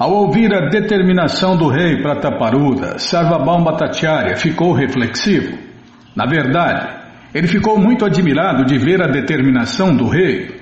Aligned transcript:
Ao 0.00 0.12
ouvir 0.12 0.54
a 0.54 0.68
determinação 0.68 1.56
do 1.56 1.66
rei 1.66 2.00
Prataparuda, 2.00 3.00
Sarvabhaum 3.00 3.64
Bhattacharya 3.64 4.36
ficou 4.36 4.72
reflexivo. 4.72 5.58
Na 6.14 6.24
verdade, 6.24 6.86
ele 7.34 7.48
ficou 7.48 7.76
muito 7.76 8.04
admirado 8.04 8.64
de 8.64 8.78
ver 8.78 9.02
a 9.02 9.08
determinação 9.08 9.96
do 9.96 10.06
rei. 10.06 10.54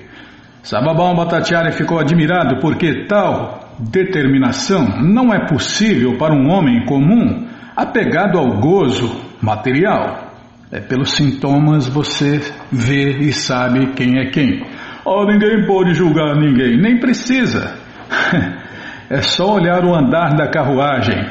Sarvabhaum 0.63 1.13
Bhattacharya 1.13 1.71
ficou 1.71 1.99
admirado 1.99 2.59
porque 2.59 3.05
tal 3.05 3.75
determinação 3.77 5.03
não 5.03 5.31
é 5.31 5.45
possível 5.45 6.17
para 6.17 6.33
um 6.33 6.49
homem 6.49 6.83
comum 6.85 7.47
apegado 7.75 8.39
ao 8.39 8.59
gozo 8.59 9.21
material. 9.39 10.31
É 10.71 10.79
pelos 10.79 11.11
sintomas 11.11 11.87
você 11.87 12.41
vê 12.71 13.19
e 13.19 13.31
sabe 13.31 13.93
quem 13.93 14.17
é 14.17 14.31
quem. 14.31 14.65
Oh, 15.05 15.25
ninguém 15.25 15.63
pode 15.67 15.93
julgar 15.93 16.35
ninguém, 16.35 16.81
nem 16.81 16.99
precisa. 16.99 17.77
É 19.09 19.21
só 19.21 19.53
olhar 19.53 19.85
o 19.85 19.95
andar 19.95 20.35
da 20.35 20.49
carruagem. 20.49 21.25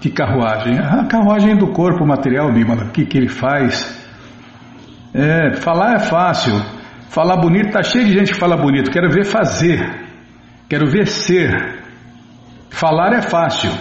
Que 0.00 0.10
carruagem? 0.10 0.78
A 0.78 1.04
carruagem 1.04 1.56
do 1.56 1.68
corpo 1.68 2.06
material, 2.06 2.50
Bímola. 2.52 2.84
O 2.84 2.90
que, 2.90 3.04
que 3.04 3.18
ele 3.18 3.28
faz? 3.28 3.98
É, 5.12 5.56
falar 5.56 5.96
é 5.96 5.98
fácil. 5.98 6.54
Falar 7.10 7.36
bonito, 7.36 7.72
tá 7.72 7.82
cheio 7.82 8.06
de 8.06 8.14
gente 8.14 8.32
que 8.32 8.38
fala 8.38 8.56
bonito. 8.56 8.90
Quero 8.90 9.10
ver 9.10 9.24
fazer. 9.24 9.78
Quero 10.70 10.88
ver 10.90 11.06
ser. 11.06 11.82
Falar 12.70 13.12
é 13.12 13.20
fácil. 13.20 13.72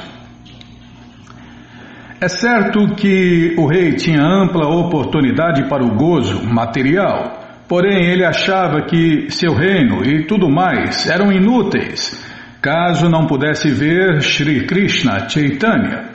É 2.19 2.27
certo 2.27 2.95
que 2.95 3.55
o 3.57 3.67
rei 3.67 3.93
tinha 3.93 4.21
ampla 4.21 4.67
oportunidade 4.67 5.69
para 5.69 5.85
o 5.85 5.95
gozo 5.95 6.43
material, 6.43 7.37
porém 7.67 8.07
ele 8.07 8.25
achava 8.25 8.81
que 8.81 9.29
seu 9.29 9.53
reino 9.53 10.03
e 10.03 10.25
tudo 10.25 10.49
mais 10.49 11.07
eram 11.07 11.31
inúteis 11.31 12.26
caso 12.67 13.07
não 13.07 13.25
pudesse 13.25 13.71
ver 13.71 14.21
Sri 14.21 14.67
Krishna 14.67 15.29
Chaitanya. 15.29 16.09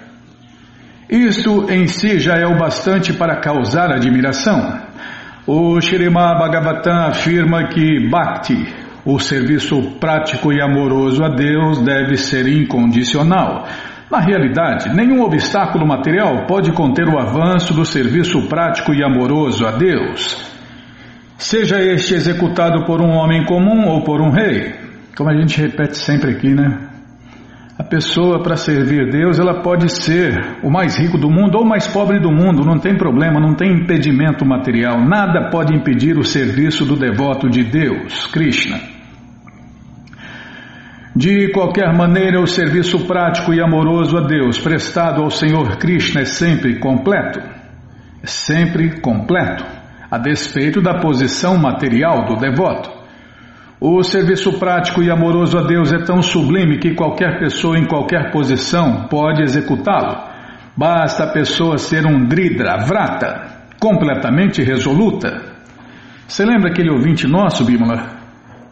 Isto 1.09 1.71
em 1.71 1.87
si 1.87 2.19
já 2.19 2.35
é 2.35 2.47
o 2.47 2.59
bastante 2.59 3.15
para 3.15 3.41
causar 3.41 3.91
admiração. 3.91 4.79
O 5.47 5.81
Shrimad 5.81 6.39
Bhagavatam 6.39 7.07
afirma 7.07 7.69
que 7.69 8.07
Bhakti, 8.07 8.67
o 9.03 9.19
serviço 9.19 9.99
prático 9.99 10.53
e 10.53 10.61
amoroso 10.61 11.25
a 11.25 11.31
Deus, 11.31 11.81
deve 11.81 12.19
ser 12.19 12.47
incondicional. 12.47 13.67
Na 14.11 14.21
realidade, 14.21 14.95
nenhum 14.95 15.23
obstáculo 15.23 15.87
material 15.87 16.45
pode 16.47 16.71
conter 16.73 17.09
o 17.09 17.19
avanço 17.19 17.73
do 17.73 17.87
serviço 17.87 18.47
prático 18.47 18.93
e 18.93 19.03
amoroso 19.03 19.67
a 19.67 19.71
Deus. 19.71 20.37
Seja 21.39 21.81
este 21.81 22.13
executado 22.13 22.85
por 22.85 23.01
um 23.01 23.09
homem 23.09 23.43
comum 23.47 23.89
ou 23.89 24.03
por 24.03 24.21
um 24.21 24.31
rei, 24.31 24.92
como 25.17 25.31
a 25.31 25.35
gente 25.35 25.61
repete 25.61 25.99
sempre 25.99 26.33
aqui, 26.33 26.55
né? 26.55 26.89
A 27.79 27.85
pessoa 27.85 28.43
para 28.43 28.57
servir 28.57 29.11
Deus, 29.11 29.39
ela 29.39 29.63
pode 29.63 29.91
ser 29.91 30.59
o 30.63 30.71
mais 30.71 30.97
rico 30.97 31.19
do 31.19 31.31
mundo 31.31 31.57
ou 31.57 31.65
o 31.65 31.69
mais 31.69 31.89
pobre 31.89 32.21
do 32.21 32.31
mundo, 32.31 32.65
não 32.65 32.79
tem 32.79 32.97
problema, 32.97 33.41
não 33.41 33.55
tem 33.55 33.73
impedimento 33.73 34.45
material, 34.45 35.01
nada 35.01 35.51
pode 35.51 35.75
impedir 35.75 36.19
o 36.19 36.25
serviço 36.25 36.85
do 36.85 36.97
devoto 36.97 37.49
de 37.49 37.65
Deus, 37.65 38.27
Krishna. 38.27 38.79
De 41.15 41.51
qualquer 41.53 41.93
maneira, 41.95 42.41
o 42.41 42.47
serviço 42.47 43.07
prático 43.07 43.53
e 43.53 43.61
amoroso 43.61 44.17
a 44.17 44.21
Deus 44.23 44.59
prestado 44.59 45.23
ao 45.23 45.31
Senhor 45.31 45.77
Krishna 45.77 46.23
é 46.23 46.25
sempre 46.25 46.79
completo. 46.79 47.39
É 48.23 48.27
sempre 48.27 49.01
completo, 49.01 49.65
a 50.11 50.17
despeito 50.17 50.81
da 50.81 51.01
posição 51.01 51.59
material 51.59 52.25
do 52.27 52.37
devoto. 52.37 53.02
O 53.85 54.01
serviço 54.05 54.61
prático 54.61 55.03
e 55.03 55.11
amoroso 55.11 55.59
a 55.59 55.63
Deus 55.63 55.93
é 55.93 55.99
tão 56.05 56.23
sublime 56.23 56.79
que 56.79 56.95
qualquer 56.95 57.41
pessoa 57.41 57.77
em 57.77 57.85
qualquer 57.85 58.31
posição 58.31 59.09
pode 59.11 59.43
executá-lo. 59.43 60.19
Basta 60.77 61.25
a 61.25 61.33
pessoa 61.33 61.77
ser 61.79 62.07
um 62.07 62.25
dridra, 62.25 62.77
vrata, 62.87 63.45
completamente 63.81 64.63
resoluta. 64.63 65.57
Você 66.29 66.45
lembra 66.45 66.71
aquele 66.71 66.91
ouvinte 66.93 67.27
nosso, 67.27 67.65
Bímola? 67.65 68.07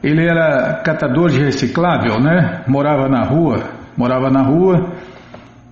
Ele 0.00 0.24
era 0.24 0.80
catador 0.84 1.28
de 1.28 1.40
reciclável, 1.40 2.20
né? 2.20 2.62
Morava 2.68 3.08
na 3.08 3.24
rua, 3.24 3.64
morava 3.96 4.30
na 4.30 4.42
rua. 4.42 4.92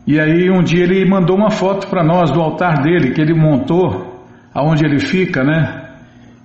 E 0.05 0.19
aí 0.19 0.51
um 0.51 0.65
dia 0.65 0.83
ele 0.83 1.09
mandou 1.09 1.37
uma 1.37 1.51
foto 1.51 1.87
para 1.87 2.03
nós 2.03 2.33
do 2.33 2.41
altar 2.41 2.83
dele 2.83 3.13
que 3.13 3.21
ele 3.21 3.35
montou, 3.35 4.21
aonde 4.53 4.85
ele 4.85 4.99
fica, 4.99 5.45
né? 5.45 5.95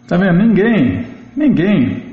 Tá 0.07 0.16
vendo? 0.16 0.38
Ninguém, 0.38 1.07
ninguém 1.35 2.12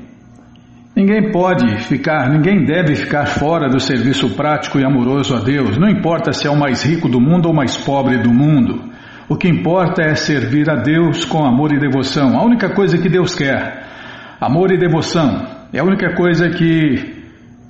Ninguém 0.93 1.31
pode 1.31 1.85
ficar, 1.85 2.29
ninguém 2.29 2.65
deve 2.65 2.95
ficar 2.95 3.25
fora 3.25 3.69
do 3.69 3.79
serviço 3.79 4.29
prático 4.35 4.77
e 4.77 4.83
amoroso 4.83 5.33
a 5.33 5.39
Deus, 5.39 5.77
não 5.77 5.89
importa 5.89 6.33
se 6.33 6.47
é 6.47 6.51
o 6.51 6.59
mais 6.59 6.83
rico 6.83 7.07
do 7.07 7.19
mundo 7.19 7.45
ou 7.45 7.53
o 7.53 7.55
mais 7.55 7.77
pobre 7.77 8.17
do 8.17 8.29
mundo. 8.29 8.91
O 9.29 9.37
que 9.37 9.47
importa 9.47 10.01
é 10.01 10.15
servir 10.15 10.69
a 10.69 10.75
Deus 10.75 11.23
com 11.23 11.45
amor 11.45 11.71
e 11.71 11.79
devoção. 11.79 12.37
A 12.37 12.43
única 12.43 12.73
coisa 12.73 12.97
que 12.97 13.07
Deus 13.07 13.33
quer, 13.33 13.85
amor 14.41 14.69
e 14.73 14.77
devoção, 14.77 15.47
é 15.71 15.79
a 15.79 15.83
única 15.85 16.13
coisa 16.13 16.49
que 16.49 17.23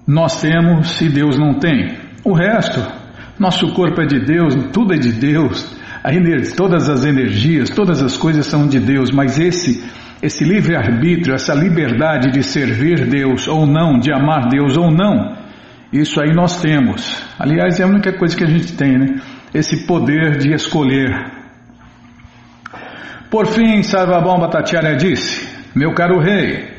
nós 0.08 0.42
temos 0.42 1.00
e 1.00 1.08
Deus 1.08 1.38
não 1.38 1.54
tem. 1.54 2.00
O 2.26 2.34
resto, 2.34 2.82
nosso 3.38 3.72
corpo 3.74 4.02
é 4.02 4.08
de 4.08 4.26
Deus, 4.26 4.56
tudo 4.74 4.96
é 4.96 4.98
de 4.98 5.12
Deus, 5.12 5.72
todas 6.58 6.90
as 6.90 7.06
energias, 7.06 7.70
todas 7.70 8.02
as 8.02 8.18
coisas 8.18 8.48
são 8.48 8.68
de 8.68 8.80
Deus, 8.80 9.12
mas 9.12 9.38
esse 9.38 9.84
esse 10.22 10.44
livre-arbítrio, 10.44 11.34
essa 11.34 11.54
liberdade 11.54 12.32
de 12.32 12.44
servir 12.44 13.08
Deus 13.08 13.48
ou 13.48 13.66
não, 13.66 13.98
de 13.98 14.14
amar 14.14 14.48
Deus 14.50 14.78
ou 14.78 14.92
não, 14.92 15.36
isso 15.92 16.22
aí 16.22 16.34
nós 16.34 16.62
temos. 16.62 17.24
Aliás, 17.40 17.80
é 17.80 17.84
a 17.84 17.88
única 17.88 18.14
coisa 18.14 18.38
que 18.38 18.44
a 18.44 18.48
gente 18.48 18.74
tem, 18.78 18.98
né? 18.98 19.20
Esse 19.54 19.86
poder 19.86 20.38
de 20.38 20.54
escolher. 20.54 21.10
Por 23.30 23.48
fim, 23.48 23.82
Sarvabhaum 23.82 24.40
Bhattacharya 24.40 24.96
disse: 24.96 25.50
Meu 25.76 25.94
caro 25.94 26.20
rei, 26.20 26.70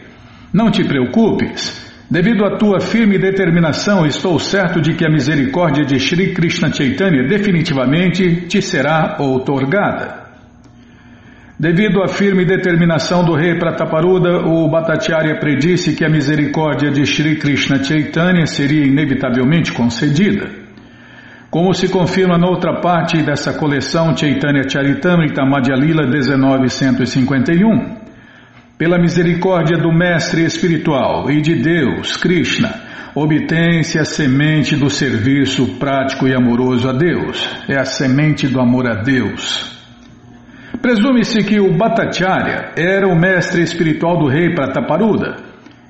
não 0.53 0.71
te 0.71 0.85
preocupes. 0.85 1.83
Devido 2.11 2.45
à 2.45 2.59
tua 2.59 2.79
firme 2.79 3.19
determinação, 3.19 4.07
estou 4.07 4.39
certo 4.39 4.81
de 4.81 4.95
que 4.95 5.05
a 5.05 5.11
misericórdia 5.11 5.85
de 5.85 5.99
Sri 5.99 6.35
Krishna 6.35 6.73
Chaitanya 6.73 7.27
definitivamente 7.27 8.47
te 8.47 8.61
será 8.61 9.17
outorgada. 9.19 10.22
Devido 11.59 12.03
à 12.03 12.09
firme 12.09 12.45
determinação 12.45 13.25
do 13.25 13.35
rei 13.35 13.59
Prataparuda, 13.59 14.47
o 14.47 14.69
Bhattacharya 14.69 15.39
predisse 15.39 15.95
que 15.95 16.05
a 16.05 16.09
misericórdia 16.09 16.91
de 16.91 17.05
Sri 17.05 17.37
Krishna 17.37 17.83
Chaitanya 17.85 18.47
seria 18.47 18.87
inevitavelmente 18.87 19.71
concedida. 19.73 20.49
Como 21.51 21.75
se 21.75 21.91
confirma 21.91 22.39
noutra 22.39 22.81
parte 22.81 23.23
dessa 23.23 23.53
coleção 23.53 24.17
Chaitanya 24.17 24.67
Charitamrita 24.67 25.45
Madhya 25.45 25.77
Lila 25.77 26.07
1951, 26.07 28.01
pela 28.79 28.99
misericórdia 28.99 29.77
do 29.77 29.93
mestre 29.93 30.45
espiritual 30.47 31.31
e 31.31 31.43
de 31.43 31.57
Deus, 31.57 32.17
Krishna, 32.17 32.75
obtém-se 33.15 33.99
a 33.99 34.05
semente 34.07 34.75
do 34.75 34.89
serviço 34.89 35.79
prático 35.79 36.27
e 36.27 36.35
amoroso 36.35 36.89
a 36.89 36.93
Deus. 36.93 37.47
É 37.69 37.79
a 37.79 37.85
semente 37.85 38.49
do 38.49 38.59
amor 38.59 38.89
a 38.89 39.03
Deus. 39.03 39.82
Presume-se 40.83 41.45
que 41.45 41.61
o 41.61 41.73
Bhattacharya 41.73 42.73
era 42.77 43.07
o 43.07 43.15
mestre 43.15 43.63
espiritual 43.63 44.19
do 44.19 44.27
rei 44.27 44.53
Prataparuda, 44.53 45.37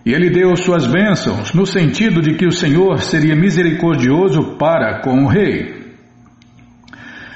e 0.04 0.12
ele 0.12 0.28
deu 0.28 0.54
suas 0.54 0.86
bênçãos 0.86 1.54
no 1.54 1.64
sentido 1.64 2.20
de 2.20 2.34
que 2.34 2.47
o 2.47 2.53
Senhor 2.53 3.00
seria 3.00 3.34
misericordioso 3.34 4.58
para 4.58 5.00
com 5.00 5.25
o 5.25 5.26
rei. 5.26 5.80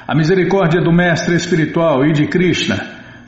A 0.07 0.15
misericórdia 0.15 0.83
do 0.83 0.93
mestre 0.93 1.35
espiritual 1.35 2.05
e 2.05 2.13
de 2.13 2.27
Krishna 2.27 2.77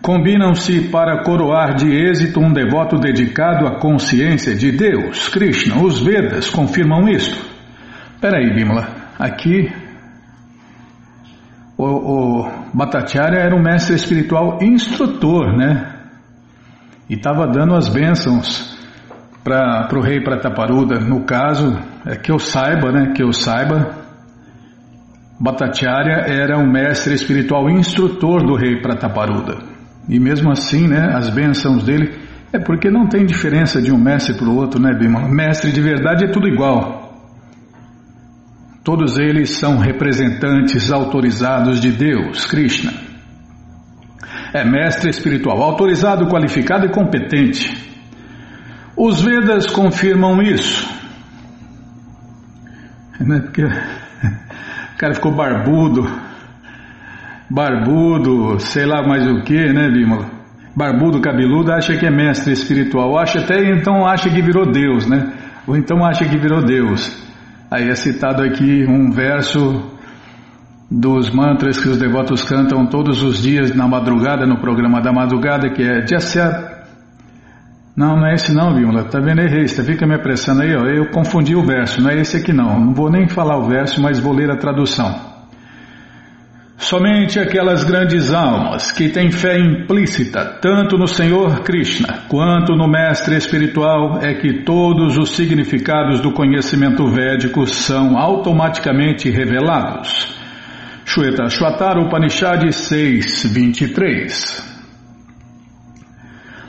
combinam-se 0.02 0.82
para 0.90 1.24
coroar 1.24 1.74
de 1.74 1.90
êxito 1.90 2.38
um 2.38 2.52
devoto 2.52 2.98
dedicado 2.98 3.66
à 3.66 3.80
consciência 3.80 4.54
de 4.54 4.70
Deus, 4.70 5.28
Krishna. 5.30 5.82
Os 5.82 6.00
Vedas 6.00 6.50
confirmam 6.50 7.08
isto. 7.08 7.38
Peraí, 8.20 8.54
Bimala, 8.54 8.88
aqui 9.19 9.72
o, 11.78 11.84
o 11.84 12.50
Bhattacharya 12.75 13.38
era 13.38 13.54
um 13.54 13.62
mestre 13.62 13.94
espiritual 13.94 14.58
instrutor, 14.60 15.56
né? 15.56 15.94
E 17.08 17.14
estava 17.14 17.46
dando 17.46 17.76
as 17.76 17.88
bênçãos 17.88 18.76
para 19.44 19.96
o 19.96 20.02
rei 20.02 20.20
Prataparuda. 20.22 20.98
No 20.98 21.25
caso, 21.25 21.78
é 22.04 22.16
que 22.16 22.32
eu 22.32 22.38
saiba, 22.38 22.90
né? 22.90 23.12
Que 23.14 23.22
eu 23.22 23.32
saiba, 23.32 23.94
Bhattacharya 25.40 26.25
era 26.26 26.58
um 26.58 26.69
mestre 26.69 27.14
espiritual 27.14 27.70
instrutor 27.70 28.44
do 28.44 28.56
rei 28.56 28.82
Prataparuda. 28.82 29.58
E 30.08 30.19
mesmo 30.19 30.50
assim, 30.50 30.88
né? 30.88 31.12
As 31.14 31.31
bênçãos 31.31 31.84
dele 31.84 32.12
é 32.52 32.58
porque 32.58 32.90
não 32.90 33.06
tem 33.06 33.24
diferença 33.24 33.81
de 33.81 33.92
um 33.92 33.98
mestre 33.98 34.34
para 34.34 34.48
o 34.48 34.56
outro, 34.56 34.81
né, 34.81 34.92
Bima? 34.98 35.28
Mestre 35.28 35.70
de 35.70 35.81
verdade 35.81 36.24
é 36.24 36.28
tudo 36.28 36.48
igual. 36.48 37.07
Todos 38.88 39.19
eles 39.19 39.50
são 39.50 39.76
representantes 39.76 40.90
autorizados 40.90 41.79
de 41.79 41.93
Deus, 41.93 42.46
Krishna. 42.46 42.90
É 44.55 44.64
mestre 44.64 45.11
espiritual, 45.11 45.62
autorizado, 45.62 46.26
qualificado 46.26 46.87
e 46.87 46.90
competente. 46.90 47.70
Os 48.96 49.20
Vedas 49.20 49.67
confirmam 49.67 50.40
isso. 50.40 50.88
Né? 53.20 53.40
Porque 53.40 53.62
o 53.62 54.96
cara 54.96 55.12
ficou 55.12 55.32
barbudo, 55.32 56.11
barbudo, 57.50 58.58
sei 58.58 58.87
lá 58.87 59.06
mais 59.06 59.26
o 59.26 59.43
que, 59.43 59.70
né, 59.70 59.91
Bímola? 59.91 60.31
Barbudo, 60.75 61.20
cabeludo, 61.20 61.73
acha 61.73 61.94
que 61.94 62.06
é 62.06 62.11
mestre 62.11 62.55
espiritual, 62.55 63.19
acha 63.19 63.41
até 63.41 63.70
então 63.70 64.06
acha 64.06 64.31
que 64.31 64.41
virou 64.41 64.73
Deus, 64.73 65.06
né? 65.06 65.31
Ou 65.67 65.76
então 65.76 66.02
acha 66.02 66.25
que 66.25 66.38
virou 66.38 66.64
Deus. 66.64 67.27
Aí 67.70 67.88
é 67.88 67.94
citado 67.94 68.43
aqui 68.43 68.87
um 68.88 69.11
verso 69.11 69.93
dos 70.91 71.31
mantras 71.31 71.79
que 71.79 71.88
os 71.88 71.99
devotos 71.99 72.43
cantam 72.43 72.87
todos 72.87 73.23
os 73.23 73.43
dias 73.43 73.75
na 73.75 73.87
madrugada, 73.87 74.47
no 74.47 74.59
programa 74.59 75.03
da 75.03 75.12
madrugada, 75.12 75.69
que 75.70 75.82
é 75.82 76.06
Jasya. 76.06 76.79
Não, 77.94 78.17
não 78.17 78.26
é 78.26 78.35
esse 78.35 78.55
não, 78.55 78.73
Bímola. 78.73 79.05
Tá 79.05 79.20
vendo? 79.20 79.41
Errei. 79.41 79.69
Você 79.69 79.85
fica 79.85 80.06
me 80.06 80.15
apressando 80.15 80.62
aí, 80.62 80.75
ó. 80.75 80.87
Eu 80.87 81.11
confundi 81.11 81.55
o 81.55 81.62
verso, 81.62 82.00
não 82.00 82.11
é 82.11 82.20
esse 82.20 82.38
aqui 82.38 82.55
não. 82.55 82.81
Não 82.81 82.94
vou 82.94 83.11
nem 83.11 83.29
falar 83.29 83.59
o 83.59 83.69
verso, 83.69 84.00
mas 84.00 84.19
vou 84.19 84.32
ler 84.32 84.50
a 84.50 84.56
tradução. 84.56 85.38
Somente 86.78 87.38
aquelas 87.40 87.82
grandes 87.82 88.32
almas 88.32 88.92
que 88.92 89.08
têm 89.08 89.32
fé 89.32 89.58
implícita 89.58 90.58
tanto 90.62 90.96
no 90.96 91.08
Senhor 91.08 91.62
Krishna 91.62 92.22
quanto 92.28 92.76
no 92.76 92.86
Mestre 92.86 93.36
Espiritual 93.36 94.20
é 94.22 94.34
que 94.34 94.62
todos 94.62 95.19
os 95.19 95.34
significados 95.34 96.20
do 96.20 96.32
conhecimento 96.32 97.04
védico 97.08 97.66
são 97.66 98.16
automaticamente 98.16 99.28
revelados. 99.28 100.32
Shweta 101.04 101.50
Shwatara 101.50 102.00
Upanishad 102.00 102.62
6.23 102.62 104.62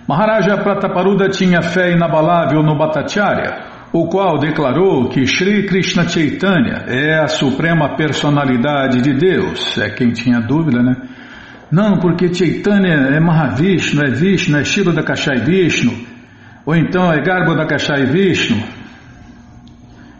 Maharaja 0.07 0.57
Prataparuda 0.57 1.29
tinha 1.29 1.61
fé 1.61 1.91
inabalável 1.91 2.63
no 2.63 2.75
Bhattacharya, 2.75 3.68
o 3.91 4.07
qual 4.07 4.37
declarou 4.37 5.09
que 5.09 5.25
Sri 5.25 5.65
Krishna 5.65 6.07
Chaitanya 6.07 6.85
é 6.87 7.19
a 7.19 7.27
suprema 7.27 7.95
personalidade 7.95 9.01
de 9.01 9.13
Deus. 9.13 9.77
É 9.79 9.89
quem 9.89 10.11
tinha 10.11 10.39
dúvida, 10.39 10.81
né? 10.81 10.95
Não, 11.71 11.97
porque 11.97 12.33
Chaitanya 12.33 13.15
é 13.15 13.19
Mahavishnu, 13.19 14.01
é 14.03 14.11
Vishnu, 14.11 14.57
é 14.57 14.63
Shiro 14.63 14.93
da 14.93 15.03
Kashai 15.03 15.37
Vishnu, 15.37 15.93
ou 16.65 16.75
então 16.75 17.11
é 17.11 17.21
Garbo 17.21 17.55
da 17.55 17.65
Kashai 17.65 18.05
Vishnu. 18.05 18.57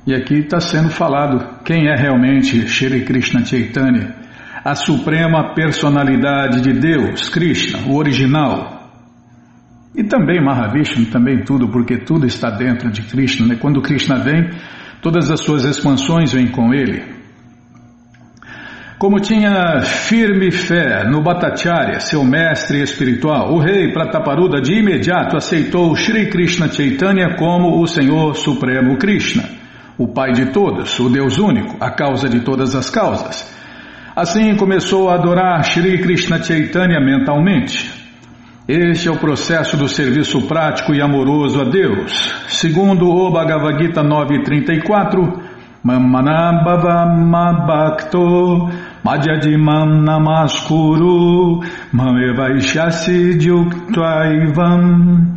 E 0.05 0.13
aqui 0.13 0.39
está 0.39 0.59
sendo 0.59 0.89
falado 0.89 1.63
quem 1.63 1.87
é 1.87 1.95
realmente 1.95 2.67
Shri 2.67 3.01
Krishna 3.01 3.45
Chaitanya, 3.45 4.15
a 4.63 4.73
suprema 4.73 5.53
personalidade 5.53 6.61
de 6.61 6.73
Deus, 6.73 7.29
Krishna, 7.29 7.79
o 7.87 7.95
original. 7.97 8.78
E 9.95 10.03
também 10.03 10.43
Mahavishnu, 10.43 11.07
também 11.07 11.43
tudo, 11.43 11.69
porque 11.69 11.97
tudo 11.97 12.25
está 12.25 12.49
dentro 12.49 12.91
de 12.91 13.01
Krishna. 13.03 13.47
Né? 13.47 13.55
Quando 13.55 13.81
Krishna 13.81 14.17
vem, 14.19 14.49
todas 15.01 15.31
as 15.31 15.41
suas 15.41 15.65
expansões 15.65 16.33
vêm 16.33 16.47
com 16.47 16.73
ele. 16.73 17.19
Como 18.99 19.17
tinha 19.21 19.79
firme 19.79 20.51
fé 20.51 21.05
no 21.09 21.23
Bhattacharya, 21.23 22.01
seu 22.01 22.21
mestre 22.21 22.81
espiritual, 22.81 23.53
o 23.53 23.57
rei 23.57 23.93
Prataparuda 23.93 24.59
de 24.61 24.73
imediato 24.73 25.37
aceitou 25.37 25.95
Sri 25.95 26.29
Krishna 26.29 26.67
Chaitanya 26.67 27.37
como 27.37 27.81
o 27.81 27.87
Senhor 27.87 28.35
Supremo 28.35 28.97
Krishna, 28.97 29.45
o 29.97 30.09
Pai 30.09 30.33
de 30.33 30.47
todos, 30.51 30.99
o 30.99 31.09
Deus 31.09 31.37
único, 31.37 31.77
a 31.79 31.91
causa 31.91 32.27
de 32.27 32.41
todas 32.41 32.75
as 32.75 32.89
causas. 32.89 33.49
Assim 34.13 34.53
começou 34.57 35.09
a 35.09 35.15
adorar 35.15 35.63
Sri 35.63 35.97
Krishna 35.99 36.43
Chaitanya 36.43 36.99
mentalmente. 36.99 37.98
Este 38.71 39.07
é 39.07 39.11
o 39.11 39.17
processo 39.17 39.75
do 39.75 39.87
serviço 39.87 40.43
prático 40.43 40.93
e 40.93 41.01
amoroso 41.01 41.59
a 41.59 41.63
Deus. 41.63 42.31
Segundo 42.49 43.09
o 43.09 43.31
Bhagavad 43.31 43.83
Gita 43.83 44.03
9.34, 44.03 45.41
Mamanabhavamabhakto 45.83 48.69
Madhyadimam 49.03 50.03
Namaskuru 50.03 51.63
Mamevaishyasi 51.91 53.39
Dyuktaivam 53.39 55.33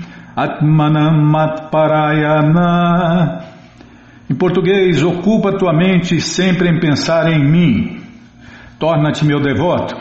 Em 4.29 4.35
português, 4.35 5.03
ocupa 5.03 5.57
tua 5.57 5.73
mente 5.73 6.21
sempre 6.21 6.69
em 6.69 6.79
pensar 6.79 7.33
em 7.33 7.43
mim. 7.43 7.99
Torna-te 8.79 9.25
meu 9.25 9.41
devoto. 9.41 9.97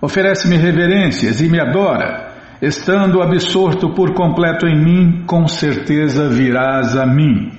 Oferece-me 0.00 0.56
reverências 0.56 1.40
e 1.40 1.48
me 1.48 1.58
adora. 1.58 2.27
Estando 2.60 3.22
absorto 3.22 3.90
por 3.90 4.14
completo 4.14 4.66
em 4.66 4.76
mim, 4.76 5.24
com 5.26 5.46
certeza 5.46 6.28
virás 6.28 6.96
a 6.96 7.06
mim. 7.06 7.52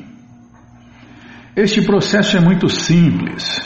Este 1.56 1.81
processo 1.81 2.38
é 2.38 2.40
muito 2.40 2.68
simples. 2.68 3.62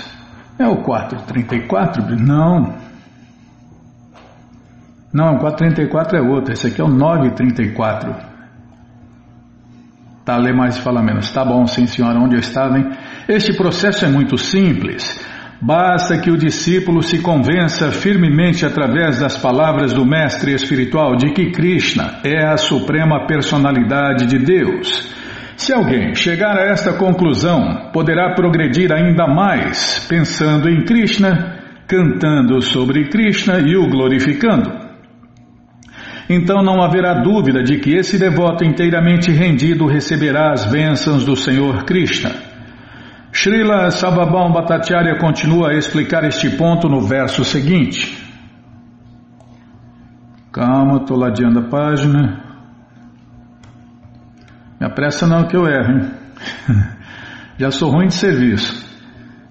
É 0.60 0.68
o 0.68 0.84
434? 0.84 2.16
Não. 2.16 2.76
Não, 5.12 5.36
o 5.36 5.40
434 5.40 6.18
é 6.18 6.22
outro. 6.22 6.54
Esse 6.54 6.68
aqui 6.68 6.82
é 6.82 6.84
o 6.84 6.88
934. 6.88 8.16
Tá, 10.24 10.38
lê 10.38 10.54
mais 10.54 10.78
e 10.78 10.82
fala 10.82 11.02
menos. 11.02 11.32
Tá 11.32 11.44
bom, 11.44 11.66
sim 11.68 11.86
senhora, 11.88 12.20
onde 12.20 12.36
eu 12.36 12.40
estava, 12.40 12.78
hein? 12.78 12.92
Este 13.28 13.56
processo 13.58 14.06
é 14.06 14.08
muito 14.08 14.38
simples. 14.38 15.20
Basta 15.66 16.18
que 16.18 16.30
o 16.30 16.36
discípulo 16.36 17.02
se 17.02 17.22
convença 17.22 17.90
firmemente 17.90 18.66
através 18.66 19.22
das 19.22 19.38
palavras 19.38 19.94
do 19.94 20.06
mestre 20.06 20.54
espiritual 20.54 21.16
de 21.16 21.32
que 21.32 21.52
Krishna 21.52 22.20
é 22.22 22.46
a 22.46 22.58
suprema 22.58 23.26
personalidade 23.26 24.26
de 24.26 24.40
Deus. 24.40 25.10
Se 25.56 25.72
alguém 25.72 26.14
chegar 26.16 26.58
a 26.58 26.66
esta 26.66 26.92
conclusão, 26.98 27.92
poderá 27.94 28.34
progredir 28.34 28.92
ainda 28.92 29.26
mais 29.26 30.06
pensando 30.10 30.68
em 30.68 30.84
Krishna, 30.84 31.58
cantando 31.88 32.62
sobre 32.62 33.08
Krishna 33.08 33.62
e 33.62 33.78
o 33.78 33.88
glorificando. 33.88 34.70
Então 36.30 36.62
não 36.62 36.84
haverá 36.84 37.22
dúvida 37.22 37.64
de 37.64 37.80
que 37.80 37.96
esse 37.96 38.20
devoto 38.20 38.66
inteiramente 38.66 39.32
rendido 39.32 39.86
receberá 39.86 40.52
as 40.52 40.66
bênçãos 40.66 41.24
do 41.24 41.38
Senhor 41.38 41.86
Krishna. 41.86 42.53
Srila 43.44 43.92
Sababam 43.92 44.54
Bhattacharya 44.54 45.18
continua 45.20 45.72
a 45.72 45.74
explicar 45.74 46.24
este 46.24 46.50
ponto 46.52 46.88
no 46.88 47.02
verso 47.02 47.44
seguinte. 47.44 48.18
Calma, 50.50 51.02
estou 51.02 51.18
ladeando 51.18 51.60
a 51.60 51.64
página. 51.64 52.42
Me 54.80 54.88
apressa 54.88 55.28
não 55.28 55.46
que 55.46 55.58
eu 55.58 55.68
erro, 55.68 55.92
hein? 55.92 56.12
Já 57.60 57.70
sou 57.70 57.92
ruim 57.92 58.08
de 58.08 58.14
serviço. 58.14 58.82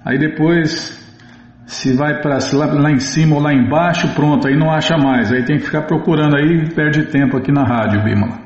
Aí 0.03 0.19
depois, 0.19 0.99
se 1.67 1.95
vai 1.95 2.23
para 2.23 2.39
lá, 2.55 2.65
lá 2.73 2.91
em 2.91 2.99
cima 2.99 3.37
ou 3.37 3.43
lá 3.43 3.53
embaixo, 3.53 4.09
pronto, 4.15 4.49
aí 4.49 4.57
não 4.57 4.71
acha 4.71 4.97
mais. 4.97 5.31
Aí 5.31 5.45
tem 5.45 5.59
que 5.59 5.67
ficar 5.67 5.83
procurando 5.83 6.39
aí, 6.39 6.67
perde 6.75 7.05
tempo 7.11 7.37
aqui 7.37 7.53
na 7.53 7.63
rádio, 7.63 8.03
Bimala. 8.03 8.42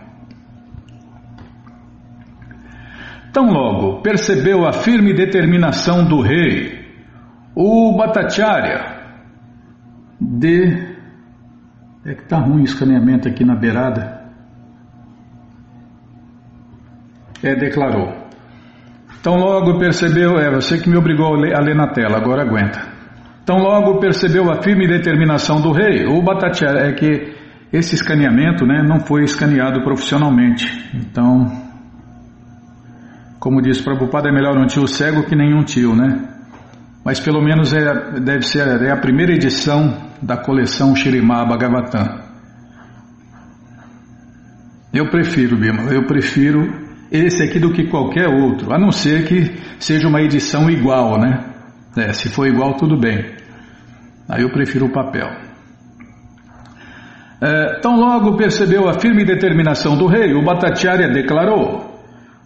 Tão 3.37 3.51
logo 3.51 4.01
percebeu 4.01 4.67
a 4.67 4.73
firme 4.73 5.13
determinação 5.13 6.09
do 6.09 6.23
rei, 6.23 6.87
o 7.55 7.95
Bhattacharya 7.95 8.97
de. 10.19 10.97
É 12.07 12.15
que 12.15 12.25
tá 12.25 12.39
ruim 12.39 12.63
o 12.63 12.65
escaneamento 12.65 13.29
aqui 13.29 13.45
na 13.45 13.55
beirada. 13.55 14.23
É, 17.43 17.55
declarou. 17.55 18.11
Tão 19.23 19.35
logo 19.35 19.79
percebeu, 19.79 20.39
é 20.39 20.51
você 20.51 20.79
que 20.79 20.89
me 20.89 20.97
obrigou 20.97 21.35
a 21.35 21.39
ler, 21.39 21.55
a 21.55 21.61
ler 21.61 21.77
na 21.77 21.89
tela, 21.89 22.17
agora 22.17 22.41
aguenta. 22.41 22.81
Tão 23.45 23.59
logo 23.59 24.01
percebeu 24.01 24.51
a 24.51 24.63
firme 24.63 24.89
determinação 24.89 25.61
do 25.61 25.73
rei, 25.73 26.07
o 26.07 26.23
Bhattacharya, 26.23 26.89
é 26.89 26.93
que 26.95 27.37
esse 27.71 27.97
escaneamento 27.97 28.65
né, 28.65 28.83
não 28.83 29.01
foi 29.01 29.25
escaneado 29.25 29.83
profissionalmente. 29.83 30.65
Então, 30.95 31.66
como 33.47 33.63
diz 33.63 33.81
Prabhupada, 33.81 34.29
é 34.29 34.33
melhor 34.33 34.59
um 34.59 34.67
tio 34.67 34.89
cego 34.89 35.23
que 35.23 35.37
nenhum 35.37 35.63
tio, 35.63 35.95
né? 35.95 36.21
Mas 37.05 37.21
pelo 37.21 37.41
menos 37.41 37.73
é, 37.73 38.19
deve 38.19 38.43
ser 38.43 38.67
é 38.83 38.91
a 38.91 38.97
primeira 38.97 39.33
edição 39.33 40.11
da 40.21 40.37
coleção 40.37 40.97
Shirimá 40.97 41.45
Bhagavatam. 41.45 42.23
Eu 44.93 45.09
prefiro, 45.11 45.57
Bima, 45.57 45.83
eu 45.93 46.05
prefiro 46.07 46.67
esse 47.09 47.41
aqui 47.45 47.61
do 47.61 47.73
que 47.73 47.85
qualquer 47.85 48.27
outro, 48.27 48.75
a 48.75 48.79
não 48.81 48.91
ser 48.91 49.25
que 49.29 49.55
seja 49.79 50.09
uma 50.09 50.21
edição 50.21 50.69
igual, 50.69 51.17
né? 51.17 51.45
É, 51.97 52.13
se 52.13 52.29
for 52.29 52.49
igual, 52.49 52.75
tudo 52.75 52.99
bem. 52.99 53.33
Aí 54.29 54.43
eu 54.43 54.51
prefiro 54.51 54.87
o 54.87 54.93
papel. 54.93 55.29
É, 57.41 57.79
tão 57.79 57.97
logo 57.97 58.37
percebeu 58.37 58.89
a 58.89 58.99
firme 58.99 59.25
determinação 59.25 59.97
do 59.97 60.09
rei, 60.09 60.35
o 60.35 60.43
Bhattacharya 60.43 61.09
declarou: 61.11 61.96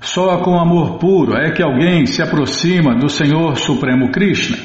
só 0.01 0.39
com 0.39 0.59
amor 0.59 0.99
puro 0.99 1.37
é 1.37 1.51
que 1.51 1.63
alguém 1.63 2.07
se 2.07 2.23
aproxima 2.23 2.95
do 2.95 3.09
Senhor 3.09 3.57
Supremo 3.57 4.11
Krishna. 4.11 4.57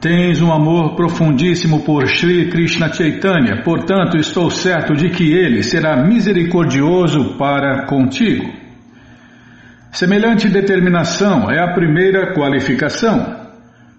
Tens 0.00 0.42
um 0.42 0.52
amor 0.52 0.96
profundíssimo 0.96 1.84
por 1.84 2.06
Sri 2.08 2.48
Krishna 2.50 2.92
Chaitanya, 2.92 3.62
portanto 3.64 4.16
estou 4.16 4.50
certo 4.50 4.94
de 4.94 5.10
que 5.10 5.32
ele 5.32 5.62
será 5.62 5.96
misericordioso 6.04 7.36
para 7.38 7.86
contigo. 7.86 8.52
Semelhante 9.92 10.48
determinação 10.48 11.50
é 11.50 11.60
a 11.60 11.72
primeira 11.72 12.34
qualificação. 12.34 13.48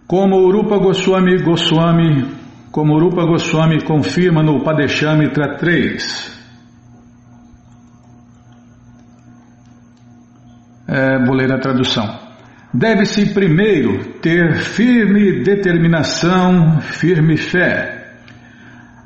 Como 0.05 0.37
Urupa 0.37 0.77
Goswami 0.77 1.41
Goswami, 1.41 2.25
como 2.71 2.95
Urupa 2.95 3.25
Goswami 3.25 3.81
confirma 3.83 4.43
no 4.43 4.61
Padeshamitra 4.63 5.57
3. 5.57 6.38
É, 10.91 11.23
vou 11.23 11.35
ler 11.35 11.51
a 11.53 11.59
tradução. 11.59 12.19
Deve-se 12.73 13.33
primeiro 13.33 14.15
ter 14.21 14.55
firme 14.55 15.43
determinação, 15.43 16.79
firme 16.81 17.37
fé. 17.37 17.99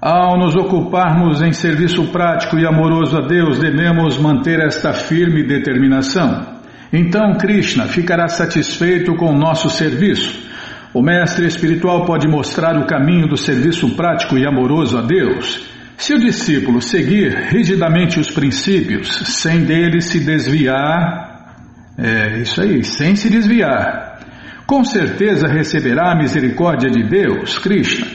Ao 0.01 0.37
nos 0.37 0.55
ocuparmos 0.55 1.41
em 1.41 1.51
serviço 1.51 2.11
prático 2.11 2.57
e 2.57 2.65
amoroso 2.65 3.17
a 3.17 3.27
Deus, 3.27 3.59
devemos 3.59 4.17
manter 4.17 4.59
esta 4.59 4.93
firme 4.93 5.43
determinação. 5.43 6.53
Então 6.91 7.35
Krishna 7.37 7.85
ficará 7.85 8.27
satisfeito 8.27 9.15
com 9.15 9.31
o 9.31 9.37
nosso 9.37 9.69
serviço. 9.69 10.43
O 10.93 11.01
mestre 11.01 11.47
espiritual 11.47 12.05
pode 12.05 12.27
mostrar 12.27 12.77
o 12.77 12.85
caminho 12.85 13.27
do 13.27 13.35
serviço 13.35 13.95
prático 13.95 14.37
e 14.37 14.45
amoroso 14.45 14.97
a 14.97 15.01
Deus. 15.01 15.65
Se 15.97 16.13
o 16.13 16.19
discípulo 16.19 16.81
seguir 16.81 17.33
rigidamente 17.49 18.19
os 18.19 18.29
princípios, 18.29 19.07
sem 19.25 19.63
dele 19.63 20.01
se 20.01 20.19
desviar, 20.19 21.22
é 21.97 22.39
isso 22.39 22.61
aí, 22.61 22.83
sem 22.83 23.15
se 23.15 23.29
desviar, 23.29 24.19
com 24.65 24.83
certeza 24.83 25.47
receberá 25.47 26.11
a 26.11 26.15
misericórdia 26.15 26.89
de 26.89 27.03
Deus, 27.07 27.59
Krishna. 27.59 28.07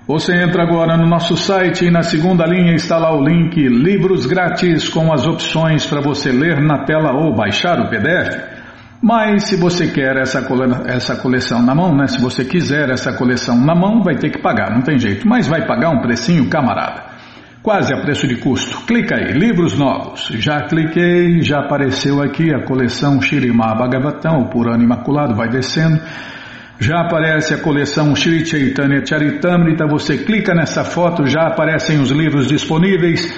Você 0.06 0.36
entra 0.36 0.62
agora 0.62 0.96
no 0.96 1.08
nosso 1.08 1.36
site 1.36 1.86
e 1.86 1.90
na 1.90 2.02
segunda 2.02 2.46
linha 2.46 2.74
está 2.74 2.98
lá 2.98 3.14
o 3.14 3.22
link 3.22 3.56
Livros 3.56 4.24
Grátis 4.24 4.88
com 4.88 5.12
as 5.12 5.26
opções 5.26 5.84
para 5.86 6.00
você 6.00 6.30
ler 6.30 6.60
na 6.60 6.84
tela 6.84 7.12
ou 7.12 7.34
baixar 7.34 7.80
o 7.80 7.90
PDF. 7.90 8.51
Mas 9.02 9.48
se 9.48 9.56
você 9.56 9.88
quer 9.88 10.16
essa, 10.16 10.46
essa 10.86 11.16
coleção 11.16 11.60
na 11.60 11.74
mão, 11.74 11.92
né? 11.92 12.06
Se 12.06 12.20
você 12.20 12.44
quiser 12.44 12.88
essa 12.88 13.12
coleção 13.12 13.58
na 13.58 13.74
mão, 13.74 14.00
vai 14.00 14.14
ter 14.14 14.30
que 14.30 14.40
pagar, 14.40 14.70
não 14.70 14.82
tem 14.82 14.96
jeito. 14.96 15.26
Mas 15.26 15.48
vai 15.48 15.66
pagar 15.66 15.90
um 15.90 16.00
precinho, 16.00 16.48
camarada. 16.48 17.10
Quase 17.64 17.92
a 17.92 18.00
preço 18.00 18.28
de 18.28 18.36
custo. 18.36 18.86
Clica 18.86 19.16
aí, 19.16 19.32
livros 19.32 19.76
novos. 19.76 20.28
Já 20.38 20.62
cliquei, 20.68 21.42
já 21.42 21.60
apareceu 21.60 22.22
aqui 22.22 22.54
a 22.54 22.64
coleção 22.64 23.20
Shirimá 23.20 23.74
Bhagavatam, 23.74 24.42
o 24.42 24.48
Purana 24.48 24.84
Imaculado, 24.84 25.34
vai 25.34 25.48
descendo. 25.48 26.00
Já 26.78 27.00
aparece 27.00 27.54
a 27.54 27.58
coleção 27.58 28.14
Sri 28.14 28.44
Chaitanya 28.44 29.04
Charitamrita, 29.04 29.86
você 29.86 30.18
clica 30.18 30.54
nessa 30.54 30.82
foto, 30.82 31.26
já 31.26 31.46
aparecem 31.46 32.00
os 32.00 32.10
livros 32.10 32.48
disponíveis, 32.48 33.32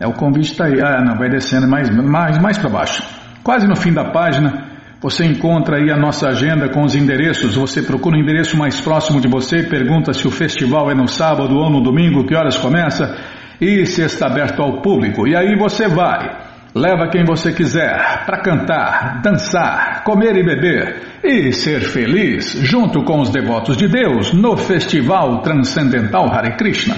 É 0.00 0.06
o 0.06 0.12
convite 0.12 0.50
está 0.50 0.64
aí. 0.64 0.80
Ah, 0.80 1.00
não, 1.00 1.16
vai 1.16 1.28
descendo 1.28 1.68
mais 1.68 1.88
mais 1.90 2.38
mais 2.38 2.58
para 2.58 2.68
baixo. 2.68 3.04
Quase 3.44 3.68
no 3.68 3.76
fim 3.76 3.92
da 3.92 4.10
página 4.10 4.64
você 5.00 5.24
encontra 5.24 5.76
aí 5.76 5.92
a 5.92 5.96
nossa 5.96 6.28
agenda 6.28 6.68
com 6.68 6.82
os 6.82 6.96
endereços. 6.96 7.54
Você 7.54 7.82
procura 7.82 8.16
o 8.16 8.20
endereço 8.20 8.56
mais 8.56 8.80
próximo 8.80 9.20
de 9.20 9.28
você, 9.28 9.62
pergunta 9.62 10.12
se 10.12 10.26
o 10.26 10.30
festival 10.30 10.90
é 10.90 10.94
no 10.94 11.06
sábado 11.06 11.56
ou 11.56 11.70
no 11.70 11.80
domingo, 11.80 12.26
que 12.26 12.34
horas 12.34 12.58
começa 12.58 13.16
e 13.60 13.86
se 13.86 14.02
está 14.02 14.26
aberto 14.26 14.60
ao 14.60 14.82
público. 14.82 15.28
E 15.28 15.36
aí 15.36 15.56
você 15.56 15.86
vai. 15.86 16.39
Leva 16.74 17.08
quem 17.08 17.24
você 17.24 17.52
quiser 17.52 18.24
para 18.24 18.42
cantar, 18.42 19.20
dançar, 19.22 20.04
comer 20.04 20.36
e 20.36 20.44
beber 20.44 21.20
e 21.24 21.52
ser 21.52 21.80
feliz 21.80 22.52
junto 22.62 23.02
com 23.02 23.20
os 23.20 23.30
devotos 23.30 23.76
de 23.76 23.88
Deus 23.88 24.32
no 24.32 24.56
Festival 24.56 25.40
Transcendental 25.42 26.32
Hare 26.32 26.56
Krishna. 26.56 26.94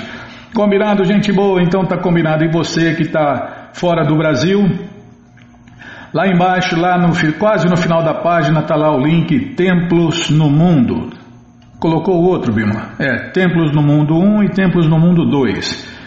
Combinado, 0.55 1.05
gente 1.05 1.33
boa? 1.33 1.63
Então 1.63 1.87
tá 1.87 1.97
combinado. 1.97 2.45
E 2.45 2.53
você 2.53 2.95
que 2.95 3.03
está 3.03 3.71
fora 3.73 4.05
do 4.05 4.15
Brasil, 4.15 4.61
lá 6.13 6.29
embaixo, 6.29 6.79
lá 6.79 6.99
no 6.99 7.15
quase 7.39 7.67
no 7.67 7.77
final 7.77 8.05
da 8.05 8.13
página, 8.13 8.61
tá 8.63 8.77
lá 8.77 8.95
o 8.95 9.01
link 9.01 9.55
Templos 9.55 10.29
no 10.29 10.51
Mundo. 10.51 11.09
Colocou 11.81 12.17
o 12.17 12.27
outro, 12.27 12.53
Bima? 12.53 12.91
É, 12.99 13.31
Templos 13.31 13.73
no 13.73 13.83
Mundo 13.83 14.19
1 14.19 14.45
e 14.45 14.49
Templos 14.51 14.87
no 14.87 14.99
Mundo 14.99 15.25
2. 15.25 16.02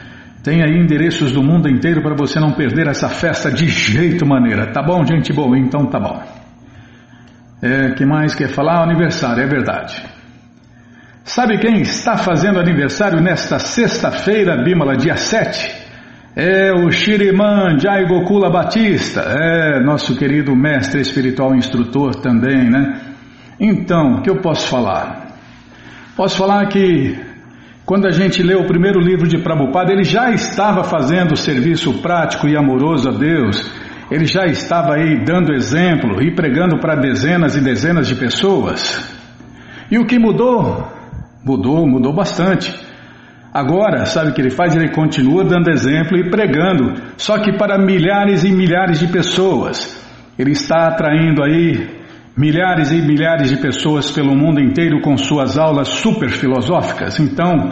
Tem 0.46 0.62
aí 0.62 0.78
endereços 0.78 1.32
do 1.32 1.42
mundo 1.42 1.68
inteiro 1.68 2.04
para 2.04 2.14
você 2.14 2.40
não 2.40 2.52
perder 2.52 2.86
essa 2.86 3.10
festa 3.10 3.52
de 3.52 3.68
jeito 3.68 4.28
maneira. 4.28 4.72
Tá 4.72 4.84
bom, 4.84 5.04
gente 5.04 5.34
boa? 5.34 5.58
Então 5.58 5.88
tá 5.88 6.00
bom. 6.00 6.22
É, 7.64 7.96
que 7.96 8.06
mais 8.06 8.36
quer 8.36 8.50
falar? 8.50 8.84
Aniversário, 8.84 9.42
é 9.42 9.48
verdade. 9.48 10.04
Sabe 11.24 11.58
quem 11.58 11.82
está 11.82 12.16
fazendo 12.16 12.60
aniversário 12.60 13.20
nesta 13.20 13.58
sexta-feira, 13.58 14.64
Bimala, 14.64 14.96
dia 14.96 15.16
7? 15.16 15.84
É 16.36 16.72
o 16.72 16.92
Shiriman 16.92 17.80
Jai 17.80 18.06
Gokula 18.06 18.52
Batista, 18.52 19.22
é 19.22 19.80
nosso 19.80 20.16
querido 20.16 20.56
mestre 20.56 21.02
espiritual 21.02 21.56
instrutor 21.56 22.18
também, 22.18 22.70
né? 22.70 23.02
Então, 23.60 24.18
o 24.18 24.22
que 24.22 24.30
eu 24.30 24.40
posso 24.42 24.68
falar? 24.68 25.26
Posso 26.16 26.38
falar 26.38 26.68
que 26.68 27.35
quando 27.86 28.08
a 28.08 28.12
gente 28.12 28.42
lê 28.42 28.56
o 28.56 28.66
primeiro 28.66 29.00
livro 29.00 29.28
de 29.28 29.38
Prabhupada, 29.38 29.94
ele 29.94 30.04
já 30.04 30.32
estava 30.32 30.84
fazendo 30.84 31.36
serviço 31.36 32.02
prático 32.02 32.48
e 32.48 32.58
amoroso 32.58 33.10
a 33.10 33.12
Deus, 33.12 33.72
ele 34.10 34.26
já 34.26 34.46
estava 34.46 34.96
aí 34.96 35.24
dando 35.24 35.54
exemplo 35.54 36.20
e 36.22 36.34
pregando 36.34 36.80
para 36.80 36.96
dezenas 36.96 37.56
e 37.56 37.62
dezenas 37.62 38.08
de 38.08 38.16
pessoas. 38.16 39.16
E 39.92 40.00
o 40.00 40.06
que 40.06 40.18
mudou? 40.18 40.92
Mudou, 41.46 41.88
mudou 41.88 42.12
bastante. 42.12 42.74
Agora, 43.54 44.06
sabe 44.06 44.32
o 44.32 44.34
que 44.34 44.42
ele 44.42 44.50
faz? 44.50 44.76
Ele 44.76 44.90
continua 44.90 45.44
dando 45.44 45.70
exemplo 45.70 46.18
e 46.18 46.30
pregando, 46.30 46.94
só 47.18 47.38
que 47.38 47.56
para 47.56 47.78
milhares 47.78 48.44
e 48.44 48.52
milhares 48.52 49.00
de 49.00 49.08
pessoas. 49.08 50.04
Ele 50.38 50.52
está 50.52 50.88
atraindo 50.88 51.44
aí 51.44 51.95
milhares 52.38 52.92
e 52.92 53.02
milhares 53.02 53.50
de 53.50 53.58
pessoas 53.58 54.12
pelo 54.12 54.36
mundo 54.36 54.60
inteiro 54.60 55.02
com 55.02 55.18
suas 55.18 55.58
aulas 55.58 55.88
super 55.88 56.30
filosóficas. 56.30 57.20
Então, 57.20 57.72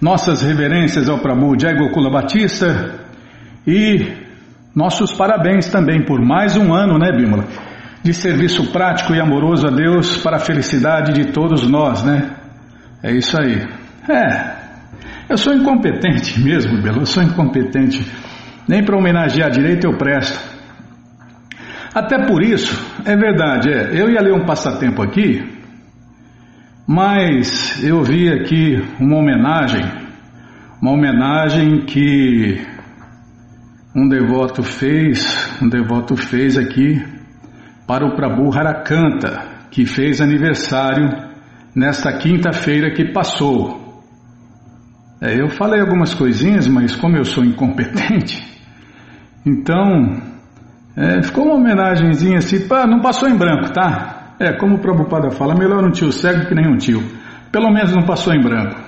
nossas 0.00 0.42
reverências 0.42 1.08
ao 1.08 1.18
Prabhu 1.18 1.58
Jai 1.58 1.74
Gokula 1.74 2.10
Batista 2.10 3.00
e 3.66 4.28
nossos 4.74 5.12
parabéns 5.12 5.68
também 5.68 6.04
por 6.04 6.20
mais 6.20 6.56
um 6.56 6.72
ano, 6.72 6.98
né, 6.98 7.12
Bímola? 7.12 7.44
De 8.02 8.14
serviço 8.14 8.72
prático 8.72 9.14
e 9.14 9.20
amoroso 9.20 9.66
a 9.66 9.70
Deus 9.70 10.16
para 10.22 10.36
a 10.36 10.40
felicidade 10.40 11.12
de 11.12 11.32
todos 11.32 11.68
nós, 11.68 12.02
né? 12.02 12.30
É 13.02 13.12
isso 13.12 13.38
aí. 13.38 13.62
É, 14.08 14.60
eu 15.28 15.36
sou 15.36 15.54
incompetente 15.54 16.40
mesmo, 16.42 16.80
Belo, 16.82 17.02
eu 17.02 17.06
sou 17.06 17.22
incompetente. 17.22 18.04
Nem 18.66 18.82
para 18.84 18.96
homenagear 18.96 19.50
direito 19.50 19.86
eu 19.86 19.96
presto. 19.96 20.59
Até 21.92 22.24
por 22.24 22.40
isso, 22.40 22.72
é 23.04 23.16
verdade, 23.16 23.68
é, 23.68 24.00
eu 24.00 24.08
ia 24.08 24.20
ler 24.20 24.32
um 24.32 24.46
passatempo 24.46 25.02
aqui, 25.02 25.42
mas 26.86 27.82
eu 27.82 28.02
vi 28.04 28.28
aqui 28.28 28.80
uma 29.00 29.16
homenagem, 29.16 29.82
uma 30.80 30.92
homenagem 30.92 31.84
que 31.86 32.64
um 33.94 34.08
devoto 34.08 34.62
fez, 34.62 35.52
um 35.60 35.68
devoto 35.68 36.16
fez 36.16 36.56
aqui 36.56 37.04
para 37.88 38.06
o 38.06 38.14
Prabhu 38.14 38.56
Harakanta, 38.56 39.66
que 39.68 39.84
fez 39.84 40.20
aniversário 40.20 41.08
nesta 41.74 42.12
quinta-feira 42.18 42.94
que 42.94 43.12
passou. 43.12 44.00
É, 45.20 45.40
eu 45.40 45.48
falei 45.50 45.80
algumas 45.80 46.14
coisinhas, 46.14 46.68
mas 46.68 46.94
como 46.94 47.16
eu 47.16 47.24
sou 47.24 47.44
incompetente, 47.44 48.40
então 49.44 50.29
é, 50.96 51.22
ficou 51.22 51.44
uma 51.44 51.54
homenagenzinha 51.54 52.38
assim, 52.38 52.66
pá, 52.66 52.86
não 52.86 53.00
passou 53.00 53.28
em 53.28 53.36
branco, 53.36 53.72
tá? 53.72 54.34
É, 54.38 54.52
como 54.52 54.76
o 54.76 54.80
Prabhupada 54.80 55.30
fala, 55.30 55.54
melhor 55.54 55.84
um 55.84 55.90
tio 55.90 56.10
cego 56.10 56.46
que 56.46 56.54
nem 56.54 56.66
um 56.66 56.76
tio. 56.76 57.02
Pelo 57.52 57.70
menos 57.70 57.92
não 57.92 58.04
passou 58.04 58.32
em 58.32 58.40
branco. 58.40 58.80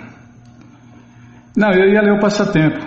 Não, 1.56 1.70
eu 1.72 1.92
ia 1.92 2.00
ler 2.00 2.12
o 2.12 2.20
passatempo. 2.20 2.78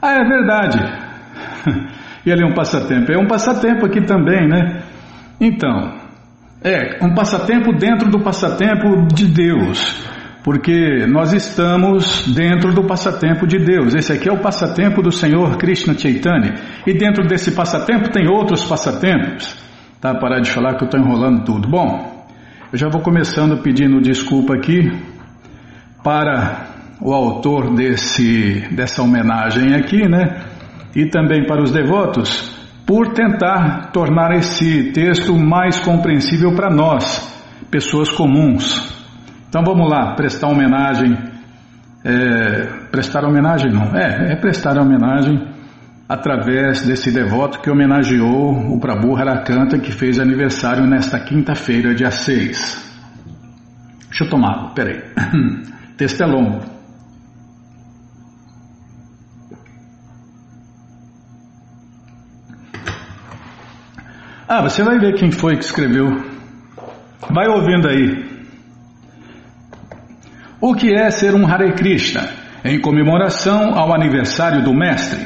Ah, 0.00 0.12
é 0.12 0.24
verdade. 0.24 0.78
ia 2.26 2.34
ler 2.34 2.44
um 2.44 2.54
passatempo. 2.54 3.10
É 3.10 3.18
um 3.18 3.26
passatempo 3.26 3.86
aqui 3.86 4.02
também, 4.02 4.46
né? 4.46 4.82
Então, 5.40 5.94
é, 6.62 7.04
um 7.04 7.14
passatempo 7.14 7.72
dentro 7.72 8.10
do 8.10 8.20
passatempo 8.20 9.06
de 9.06 9.26
Deus, 9.26 10.06
porque 10.48 11.04
nós 11.06 11.34
estamos 11.34 12.26
dentro 12.34 12.72
do 12.72 12.86
passatempo 12.86 13.46
de 13.46 13.58
Deus. 13.58 13.94
Esse 13.94 14.14
aqui 14.14 14.30
é 14.30 14.32
o 14.32 14.40
passatempo 14.40 15.02
do 15.02 15.12
Senhor 15.12 15.58
Krishna 15.58 15.92
Chaitanya, 15.92 16.54
e 16.86 16.94
dentro 16.94 17.26
desse 17.26 17.52
passatempo 17.52 18.10
tem 18.10 18.26
outros 18.26 18.64
passatempos. 18.64 19.54
Tá, 20.00 20.14
parar 20.14 20.40
de 20.40 20.50
falar 20.50 20.76
que 20.76 20.84
eu 20.84 20.86
estou 20.86 20.98
enrolando 20.98 21.44
tudo. 21.44 21.68
Bom, 21.68 22.24
eu 22.72 22.78
já 22.78 22.88
vou 22.88 23.02
começando 23.02 23.62
pedindo 23.62 24.00
desculpa 24.00 24.54
aqui 24.54 24.90
para 26.02 26.64
o 26.98 27.12
autor 27.12 27.74
desse, 27.74 28.74
dessa 28.74 29.02
homenagem 29.02 29.74
aqui, 29.74 30.08
né? 30.08 30.44
E 30.96 31.10
também 31.10 31.44
para 31.44 31.62
os 31.62 31.72
devotos, 31.72 32.58
por 32.86 33.12
tentar 33.12 33.90
tornar 33.92 34.34
esse 34.34 34.92
texto 34.92 35.36
mais 35.36 35.78
compreensível 35.78 36.54
para 36.54 36.74
nós, 36.74 37.20
pessoas 37.70 38.10
comuns. 38.10 38.96
Então 39.48 39.62
vamos 39.64 39.88
lá, 39.88 40.14
prestar 40.14 40.48
homenagem. 40.48 41.16
É, 42.04 42.86
prestar 42.90 43.24
homenagem 43.24 43.72
não, 43.72 43.96
é, 43.96 44.32
é 44.32 44.36
prestar 44.36 44.78
homenagem 44.78 45.48
através 46.08 46.86
desse 46.86 47.10
devoto 47.10 47.60
que 47.60 47.68
homenageou 47.68 48.72
o 48.72 48.78
Prabhu 48.78 49.16
Harakanta 49.16 49.78
que 49.78 49.90
fez 49.90 50.18
aniversário 50.18 50.86
nesta 50.86 51.18
quinta-feira, 51.18 51.94
dia 51.94 52.10
6. 52.10 52.86
Deixa 54.08 54.24
eu 54.24 54.30
tomar, 54.30 54.72
peraí. 54.74 55.02
Texto 55.96 56.22
é 56.22 56.26
longo. 56.26 56.60
Ah, 64.46 64.62
você 64.62 64.82
vai 64.82 64.98
ver 64.98 65.14
quem 65.14 65.30
foi 65.30 65.56
que 65.56 65.64
escreveu. 65.64 66.06
Vai 67.30 67.48
ouvindo 67.48 67.86
aí. 67.86 68.37
O 70.60 70.74
que 70.74 70.92
é 70.92 71.08
ser 71.08 71.36
um 71.36 71.46
Hare 71.46 71.72
Krishna? 71.74 72.30
Em 72.64 72.80
comemoração 72.80 73.78
ao 73.78 73.94
aniversário 73.94 74.64
do 74.64 74.74
Mestre. 74.74 75.24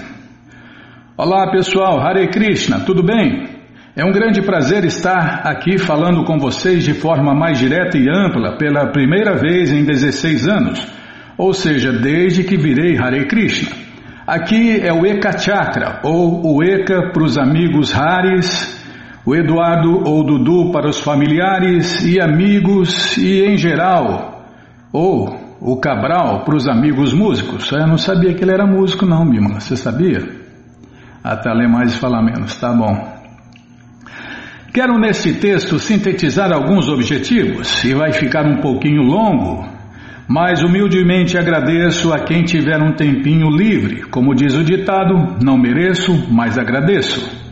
Olá 1.17 1.51
pessoal, 1.51 1.99
Hare 2.01 2.29
Krishna, 2.29 2.81
tudo 2.81 3.03
bem? 3.03 3.49
É 3.97 4.05
um 4.05 4.13
grande 4.13 4.43
prazer 4.43 4.85
estar 4.85 5.41
aqui 5.47 5.79
falando 5.79 6.23
com 6.25 6.39
vocês 6.39 6.85
de 6.85 6.93
forma 6.93 7.35
mais 7.35 7.59
direta 7.59 7.97
e 7.97 8.11
ampla 8.11 8.59
pela 8.59 8.93
primeira 8.93 9.35
vez 9.39 9.73
em 9.73 9.87
16 9.87 10.47
anos, 10.47 10.87
ou 11.39 11.55
seja, 11.55 11.91
desde 11.93 12.45
que 12.45 12.59
virei 12.59 12.99
Hare 12.99 13.25
Krishna. 13.27 13.71
Aqui 14.27 14.83
é 14.83 14.93
o 14.93 15.07
Eka 15.07 15.39
Chakra, 15.39 16.01
ou 16.03 16.57
o 16.57 16.63
Eka 16.63 17.11
para 17.11 17.25
os 17.25 17.39
amigos 17.39 17.91
Haris, 17.91 18.79
o 19.25 19.35
Eduardo 19.35 20.07
ou 20.07 20.27
Dudu 20.27 20.71
para 20.71 20.91
os 20.91 21.01
familiares 21.01 22.05
e 22.05 22.21
amigos 22.21 23.17
e 23.17 23.47
em 23.47 23.57
geral, 23.57 24.32
ou 24.93 25.57
o 25.61 25.77
Cabral 25.77 26.45
para 26.45 26.57
os 26.57 26.69
amigos 26.69 27.15
músicos. 27.15 27.71
Eu 27.73 27.87
não 27.87 27.97
sabia 27.97 28.35
que 28.35 28.43
ele 28.43 28.53
era 28.53 28.67
músico 28.67 29.07
não, 29.07 29.29
Bima, 29.29 29.61
você 29.61 29.77
sabia? 29.77 30.29
Até 31.23 31.53
ler 31.53 31.69
mais 31.69 31.95
e 31.95 31.99
falar 31.99 32.23
menos, 32.23 32.55
tá 32.57 32.73
bom. 32.73 33.23
Quero 34.75 34.99
neste 34.99 35.35
texto 35.35 35.79
sintetizar 35.79 36.51
alguns 36.51 36.89
objetivos 36.89 37.85
e 37.85 37.95
vai 37.95 38.13
ficar 38.13 38.47
um 38.47 38.57
pouquinho 38.61 39.03
longo, 39.03 39.69
mas 40.27 40.63
humildemente 40.63 41.37
agradeço 41.37 42.13
a 42.13 42.21
quem 42.21 42.43
tiver 42.43 42.83
um 42.83 42.95
tempinho 42.95 43.51
livre. 43.51 44.03
Como 44.05 44.35
diz 44.35 44.55
o 44.57 44.65
ditado, 44.65 45.37
não 45.45 45.59
mereço, 45.59 46.27
mas 46.33 46.59
agradeço. 46.59 47.52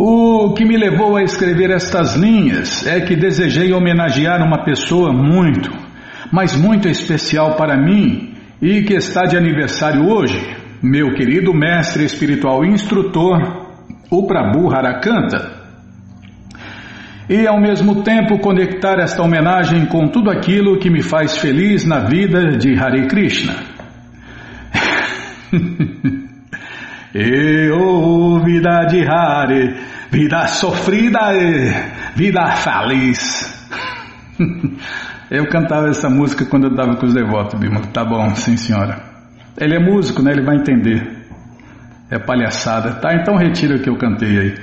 O 0.00 0.54
que 0.54 0.64
me 0.64 0.76
levou 0.76 1.16
a 1.16 1.24
escrever 1.24 1.72
estas 1.72 2.14
linhas 2.14 2.86
é 2.86 3.00
que 3.00 3.16
desejei 3.16 3.72
homenagear 3.72 4.40
uma 4.46 4.62
pessoa 4.62 5.12
muito, 5.12 5.72
mas 6.30 6.54
muito 6.54 6.88
especial 6.88 7.56
para 7.56 7.76
mim 7.76 8.32
e 8.62 8.82
que 8.82 8.94
está 8.94 9.24
de 9.24 9.36
aniversário 9.36 10.08
hoje, 10.08 10.56
meu 10.80 11.14
querido 11.14 11.52
mestre 11.52 12.04
espiritual 12.04 12.64
e 12.64 12.68
instrutor, 12.68 13.66
o 14.08 14.24
Prabhu 14.24 14.72
Harakanta. 14.72 15.50
E 17.28 17.44
ao 17.44 17.60
mesmo 17.60 18.04
tempo 18.04 18.38
conectar 18.38 19.00
esta 19.00 19.20
homenagem 19.20 19.84
com 19.86 20.06
tudo 20.06 20.30
aquilo 20.30 20.78
que 20.78 20.88
me 20.88 21.02
faz 21.02 21.38
feliz 21.38 21.84
na 21.84 22.04
vida 22.04 22.56
de 22.56 22.78
Hare 22.78 23.08
Krishna. 23.08 23.56
e 27.20 27.70
oh, 27.72 28.40
vida 28.44 28.84
de 28.84 29.04
Hare 29.04 29.74
Vida 30.10 30.46
sofrida 30.46 31.32
vida 32.14 32.46
feliz. 32.52 33.68
Eu 35.30 35.46
cantava 35.48 35.88
essa 35.88 36.08
música 36.08 36.46
quando 36.46 36.64
eu 36.64 36.70
estava 36.70 36.96
com 36.96 37.04
os 37.04 37.12
devotos, 37.12 37.60
Bima. 37.60 37.82
Tá 37.92 38.02
bom, 38.02 38.34
sim 38.34 38.56
senhora. 38.56 38.98
Ele 39.60 39.76
é 39.76 39.78
músico, 39.78 40.22
né? 40.22 40.32
Ele 40.32 40.42
vai 40.42 40.56
entender. 40.56 41.26
É 42.10 42.18
palhaçada. 42.18 42.94
Tá, 42.94 43.14
então 43.14 43.36
retira 43.36 43.76
o 43.76 43.82
que 43.82 43.90
eu 43.90 43.98
cantei 43.98 44.38
aí. 44.38 44.54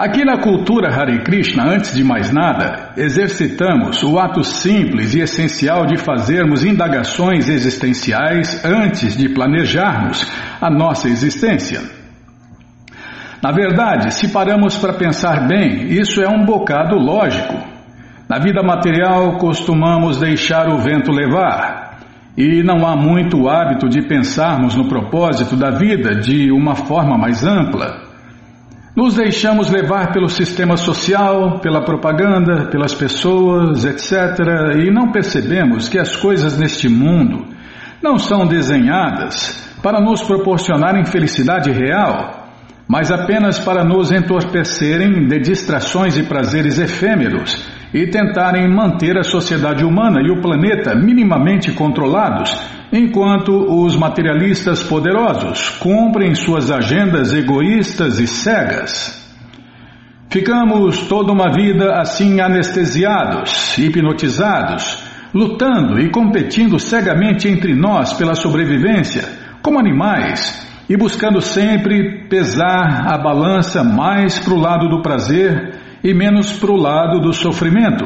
Aqui 0.00 0.24
na 0.24 0.38
cultura 0.38 0.88
Hare 0.88 1.22
Krishna, 1.22 1.62
antes 1.62 1.94
de 1.94 2.02
mais 2.02 2.32
nada, 2.32 2.94
exercitamos 2.96 4.02
o 4.02 4.18
ato 4.18 4.42
simples 4.42 5.12
e 5.12 5.20
essencial 5.20 5.84
de 5.84 5.98
fazermos 5.98 6.64
indagações 6.64 7.50
existenciais 7.50 8.64
antes 8.64 9.14
de 9.14 9.28
planejarmos 9.28 10.26
a 10.58 10.70
nossa 10.70 11.06
existência. 11.06 11.82
Na 13.42 13.52
verdade, 13.52 14.14
se 14.14 14.28
paramos 14.28 14.78
para 14.78 14.94
pensar 14.94 15.46
bem, 15.46 15.92
isso 15.92 16.22
é 16.22 16.28
um 16.30 16.46
bocado 16.46 16.96
lógico. 16.96 17.62
Na 18.26 18.38
vida 18.38 18.62
material, 18.62 19.36
costumamos 19.36 20.18
deixar 20.18 20.70
o 20.70 20.78
vento 20.78 21.12
levar. 21.12 21.98
E 22.38 22.62
não 22.62 22.86
há 22.86 22.96
muito 22.96 23.50
hábito 23.50 23.86
de 23.86 24.00
pensarmos 24.08 24.74
no 24.74 24.88
propósito 24.88 25.56
da 25.56 25.70
vida 25.70 26.14
de 26.14 26.50
uma 26.50 26.74
forma 26.74 27.18
mais 27.18 27.44
ampla. 27.44 28.09
Nos 29.00 29.14
deixamos 29.14 29.70
levar 29.70 30.12
pelo 30.12 30.28
sistema 30.28 30.76
social, 30.76 31.58
pela 31.60 31.82
propaganda, 31.82 32.66
pelas 32.66 32.94
pessoas, 32.94 33.82
etc., 33.86 34.76
e 34.84 34.90
não 34.90 35.10
percebemos 35.10 35.88
que 35.88 35.98
as 35.98 36.14
coisas 36.14 36.58
neste 36.58 36.86
mundo 36.86 37.46
não 38.02 38.18
são 38.18 38.46
desenhadas 38.46 39.74
para 39.82 40.02
nos 40.02 40.22
proporcionarem 40.22 41.06
felicidade 41.06 41.70
real, 41.70 42.46
mas 42.86 43.10
apenas 43.10 43.58
para 43.58 43.82
nos 43.82 44.12
entorpecerem 44.12 45.26
de 45.26 45.38
distrações 45.38 46.18
e 46.18 46.24
prazeres 46.24 46.78
efêmeros 46.78 47.69
e 47.92 48.06
tentarem 48.06 48.68
manter 48.68 49.18
a 49.18 49.24
sociedade 49.24 49.84
humana 49.84 50.20
e 50.22 50.30
o 50.30 50.40
planeta 50.40 50.94
minimamente 50.94 51.72
controlados 51.72 52.56
enquanto 52.92 53.52
os 53.52 53.96
materialistas 53.96 54.82
poderosos 54.82 55.70
cumprem 55.78 56.34
suas 56.34 56.70
agendas 56.70 57.32
egoístas 57.32 58.18
e 58.18 58.26
cegas. 58.26 59.18
Ficamos 60.28 61.08
toda 61.08 61.32
uma 61.32 61.52
vida 61.52 62.00
assim 62.00 62.40
anestesiados, 62.40 63.76
hipnotizados, 63.76 65.02
lutando 65.34 65.98
e 65.98 66.08
competindo 66.10 66.78
cegamente 66.78 67.48
entre 67.48 67.74
nós 67.74 68.12
pela 68.12 68.34
sobrevivência, 68.34 69.28
como 69.62 69.78
animais, 69.78 70.68
e 70.88 70.96
buscando 70.96 71.40
sempre 71.40 72.28
pesar 72.28 73.06
a 73.06 73.18
balança 73.18 73.82
mais 73.84 74.38
para 74.38 74.54
o 74.54 74.60
lado 74.60 74.88
do 74.88 75.02
prazer 75.02 75.79
e 76.02 76.14
menos 76.14 76.52
para 76.52 76.70
o 76.70 76.76
lado 76.76 77.20
do 77.20 77.32
sofrimento 77.32 78.04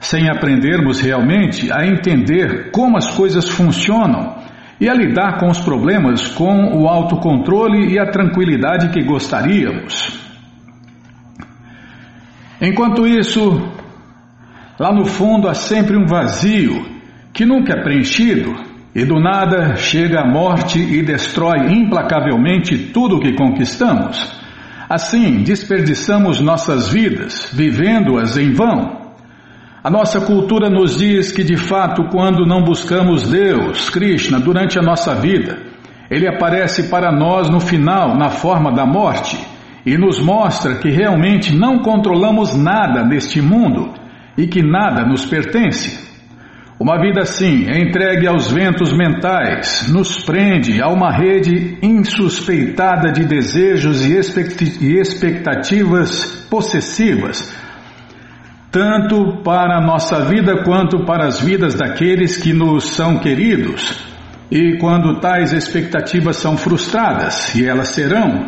sem 0.00 0.28
aprendermos 0.28 1.00
realmente 1.00 1.72
a 1.72 1.86
entender 1.86 2.70
como 2.70 2.96
as 2.96 3.10
coisas 3.10 3.48
funcionam 3.48 4.36
e 4.80 4.88
a 4.88 4.94
lidar 4.94 5.38
com 5.38 5.48
os 5.48 5.58
problemas 5.60 6.28
com 6.28 6.78
o 6.78 6.86
autocontrole 6.86 7.92
e 7.92 7.98
a 7.98 8.10
tranquilidade 8.10 8.90
que 8.90 9.02
gostaríamos. 9.02 10.20
Enquanto 12.60 13.06
isso, 13.06 13.70
lá 14.78 14.92
no 14.92 15.04
fundo 15.04 15.48
há 15.48 15.54
sempre 15.54 15.96
um 15.96 16.06
vazio 16.06 16.84
que 17.32 17.44
nunca 17.44 17.74
é 17.74 17.82
preenchido 17.82 18.54
e 18.94 19.04
do 19.04 19.20
nada 19.20 19.76
chega 19.76 20.20
a 20.20 20.26
morte 20.26 20.78
e 20.78 21.02
destrói 21.02 21.72
implacavelmente 21.72 22.78
tudo 22.92 23.16
o 23.16 23.20
que 23.20 23.34
conquistamos. 23.34 24.40
Assim, 24.88 25.42
desperdiçamos 25.42 26.40
nossas 26.40 26.88
vidas, 26.88 27.50
vivendo-as 27.52 28.36
em 28.36 28.52
vão. 28.52 29.06
A 29.82 29.90
nossa 29.90 30.20
cultura 30.20 30.70
nos 30.70 30.98
diz 30.98 31.32
que, 31.32 31.42
de 31.42 31.56
fato, 31.56 32.08
quando 32.10 32.46
não 32.46 32.62
buscamos 32.62 33.28
Deus, 33.28 33.90
Krishna, 33.90 34.38
durante 34.38 34.78
a 34.78 34.82
nossa 34.82 35.14
vida, 35.14 35.58
Ele 36.10 36.28
aparece 36.28 36.84
para 36.84 37.10
nós 37.10 37.48
no 37.50 37.58
final, 37.60 38.16
na 38.16 38.28
forma 38.28 38.72
da 38.72 38.86
morte, 38.86 39.38
e 39.84 39.96
nos 39.96 40.20
mostra 40.20 40.76
que 40.76 40.88
realmente 40.88 41.54
não 41.54 41.80
controlamos 41.80 42.56
nada 42.56 43.04
neste 43.04 43.40
mundo 43.40 43.92
e 44.36 44.46
que 44.46 44.62
nada 44.62 45.04
nos 45.04 45.24
pertence. 45.24 46.15
Uma 46.78 47.00
vida 47.00 47.22
assim, 47.22 47.70
entregue 47.70 48.26
aos 48.26 48.50
ventos 48.50 48.92
mentais, 48.92 49.90
nos 49.90 50.22
prende 50.24 50.82
a 50.82 50.88
uma 50.88 51.10
rede 51.10 51.78
insuspeitada 51.82 53.10
de 53.10 53.24
desejos 53.24 54.04
e 54.04 54.16
expectativas 54.98 56.46
possessivas 56.50 57.66
tanto 58.76 59.38
para 59.42 59.78
a 59.78 59.80
nossa 59.80 60.20
vida 60.26 60.62
quanto 60.62 61.02
para 61.06 61.26
as 61.26 61.40
vidas 61.40 61.74
daqueles 61.74 62.36
que 62.36 62.52
nos 62.52 62.90
são 62.90 63.18
queridos. 63.18 64.04
E 64.50 64.76
quando 64.76 65.18
tais 65.18 65.54
expectativas 65.54 66.36
são 66.36 66.58
frustradas, 66.58 67.54
e 67.54 67.66
elas 67.66 67.88
serão, 67.88 68.44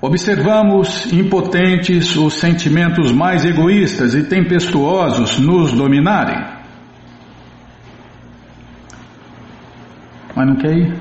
observamos 0.00 1.12
impotentes 1.12 2.16
os 2.16 2.38
sentimentos 2.38 3.12
mais 3.12 3.44
egoístas 3.44 4.14
e 4.14 4.22
tempestuosos 4.22 5.38
nos 5.38 5.72
dominarem. 5.72 6.55
Mas 10.36 10.46
não 10.46 10.56
quer 10.56 10.76
ir? 10.76 10.94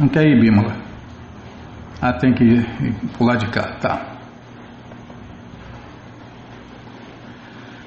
Não 0.00 0.08
quer 0.08 0.26
ir, 0.26 0.40
Bímola? 0.40 0.76
Ah, 2.02 2.12
tem 2.12 2.34
que 2.34 2.42
ir, 2.42 2.66
pular 3.16 3.36
de 3.36 3.46
cá, 3.46 3.76
tá. 3.80 4.18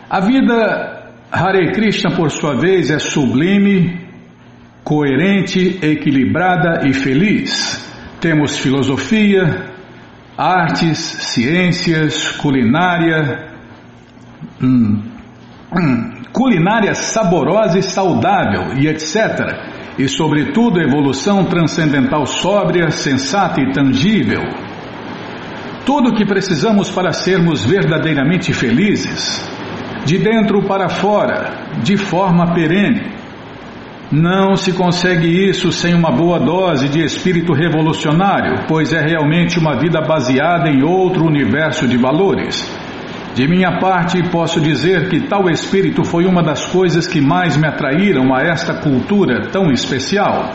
A 0.09 0.19
vida 0.21 1.01
Hare 1.31 1.71
Krishna, 1.73 2.11
por 2.11 2.31
sua 2.31 2.55
vez, 2.55 2.89
é 2.89 2.99
sublime, 2.99 4.07
coerente, 4.83 5.79
equilibrada 5.81 6.87
e 6.87 6.93
feliz. 6.93 7.89
Temos 8.19 8.57
filosofia, 8.57 9.69
artes, 10.37 10.97
ciências, 10.97 12.31
culinária, 12.33 13.49
hum, 14.61 15.01
hum, 15.73 16.10
culinária 16.41 16.95
saborosa 16.95 17.77
e 17.77 17.83
saudável 17.83 18.73
e 18.75 18.87
etc. 18.87 19.15
E, 19.99 20.07
sobretudo, 20.07 20.81
evolução 20.81 21.45
transcendental 21.45 22.25
sóbria, 22.25 22.89
sensata 22.89 23.61
e 23.61 23.71
tangível. 23.71 24.41
Tudo 25.85 26.09
o 26.09 26.15
que 26.15 26.25
precisamos 26.25 26.89
para 26.89 27.13
sermos 27.13 27.63
verdadeiramente 27.63 28.53
felizes 28.53 29.47
de 30.03 30.17
dentro 30.17 30.63
para 30.63 30.89
fora, 30.89 31.67
de 31.83 31.95
forma 31.95 32.55
perene. 32.55 33.11
Não 34.11 34.55
se 34.55 34.73
consegue 34.73 35.27
isso 35.47 35.71
sem 35.71 35.93
uma 35.93 36.11
boa 36.11 36.39
dose 36.39 36.89
de 36.89 37.03
espírito 37.03 37.53
revolucionário, 37.53 38.65
pois 38.67 38.91
é 38.93 38.99
realmente 38.99 39.59
uma 39.59 39.77
vida 39.77 40.01
baseada 40.01 40.69
em 40.69 40.81
outro 40.81 41.23
universo 41.23 41.87
de 41.87 41.97
valores. 41.97 42.80
De 43.33 43.47
minha 43.47 43.79
parte, 43.79 44.21
posso 44.29 44.59
dizer 44.59 45.07
que 45.07 45.21
tal 45.21 45.49
espírito 45.49 46.03
foi 46.03 46.25
uma 46.25 46.43
das 46.43 46.65
coisas 46.65 47.07
que 47.07 47.21
mais 47.21 47.55
me 47.55 47.65
atraíram 47.65 48.35
a 48.35 48.41
esta 48.41 48.73
cultura 48.73 49.47
tão 49.49 49.71
especial. 49.71 50.51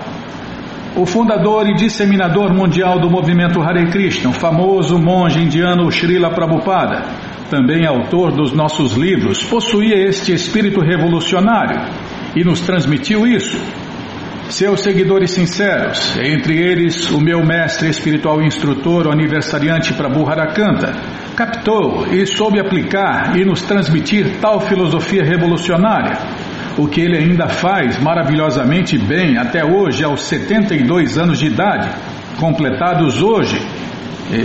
O 0.94 1.06
fundador 1.06 1.66
e 1.68 1.74
disseminador 1.74 2.52
mundial 2.52 2.98
do 2.98 3.10
movimento 3.10 3.62
Hare 3.62 3.90
Krishna, 3.90 4.28
o 4.28 4.32
famoso 4.32 4.98
monge 4.98 5.42
indiano 5.42 5.90
Srila 5.90 6.30
Prabhupada, 6.30 7.02
também 7.50 7.86
autor 7.86 8.32
dos 8.32 8.52
nossos 8.52 8.94
livros, 8.94 9.42
possuía 9.44 9.96
este 10.08 10.32
espírito 10.32 10.80
revolucionário 10.80 11.80
e 12.34 12.44
nos 12.44 12.60
transmitiu 12.60 13.26
isso. 13.26 13.58
Seus 14.48 14.80
seguidores 14.80 15.32
sinceros, 15.32 16.16
entre 16.18 16.56
eles 16.56 17.10
o 17.10 17.20
meu 17.20 17.44
mestre 17.44 17.88
espiritual 17.88 18.40
instrutor, 18.40 19.08
o 19.08 19.12
aniversariante 19.12 19.92
Prabhu 19.92 20.28
Harakanta, 20.28 20.94
captou 21.36 22.06
e 22.12 22.24
soube 22.26 22.60
aplicar 22.60 23.36
e 23.36 23.44
nos 23.44 23.62
transmitir 23.62 24.38
tal 24.40 24.60
filosofia 24.60 25.24
revolucionária, 25.24 26.16
o 26.78 26.86
que 26.86 27.00
ele 27.00 27.18
ainda 27.18 27.48
faz 27.48 27.98
maravilhosamente 27.98 28.96
bem 28.96 29.36
até 29.36 29.64
hoje, 29.64 30.04
aos 30.04 30.22
72 30.22 31.18
anos 31.18 31.38
de 31.38 31.46
idade, 31.46 31.90
completados 32.38 33.20
hoje, 33.20 33.60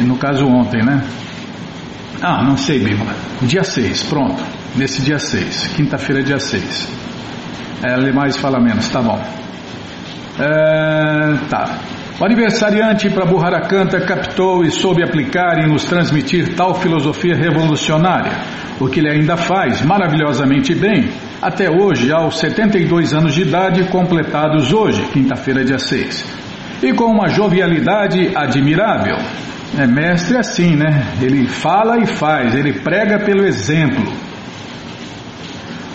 no 0.05 0.17
caso 0.17 0.45
ontem, 0.47 0.83
né? 0.83 1.03
Ah, 2.21 2.43
não 2.43 2.57
sei, 2.57 2.79
Bíblia. 2.79 3.15
Dia 3.41 3.63
6, 3.63 4.03
pronto. 4.03 4.43
Nesse 4.75 5.01
dia 5.01 5.19
6. 5.19 5.73
Quinta-feira, 5.75 6.21
dia 6.23 6.39
6. 6.39 6.87
É, 7.83 7.95
lê 7.97 8.11
mais 8.11 8.37
fala 8.37 8.59
menos, 8.59 8.87
tá 8.89 9.01
bom. 9.01 9.19
É, 10.39 11.47
tá. 11.49 11.79
O 12.19 12.25
aniversariante 12.25 13.09
Prabhu 13.09 13.39
Harakanta 13.43 13.99
captou 14.01 14.63
e 14.63 14.69
soube 14.69 15.03
aplicar 15.03 15.57
e 15.57 15.67
nos 15.67 15.85
transmitir 15.85 16.55
tal 16.55 16.75
filosofia 16.75 17.35
revolucionária, 17.35 18.31
o 18.79 18.87
que 18.87 18.99
ele 18.99 19.09
ainda 19.09 19.35
faz 19.35 19.81
maravilhosamente 19.81 20.75
bem, 20.75 21.09
até 21.41 21.69
hoje, 21.69 22.11
aos 22.11 22.37
72 22.37 23.13
anos 23.13 23.33
de 23.33 23.41
idade, 23.41 23.85
completados 23.85 24.71
hoje, 24.71 25.01
quinta-feira, 25.11 25.65
dia 25.65 25.79
6. 25.79 26.23
E 26.83 26.93
com 26.93 27.05
uma 27.05 27.27
jovialidade 27.27 28.31
admirável. 28.35 29.17
É 29.77 29.87
mestre 29.87 30.37
assim, 30.37 30.75
né? 30.75 31.13
Ele 31.21 31.47
fala 31.47 31.97
e 31.97 32.05
faz, 32.05 32.53
ele 32.53 32.73
prega 32.73 33.17
pelo 33.19 33.45
exemplo. 33.45 34.30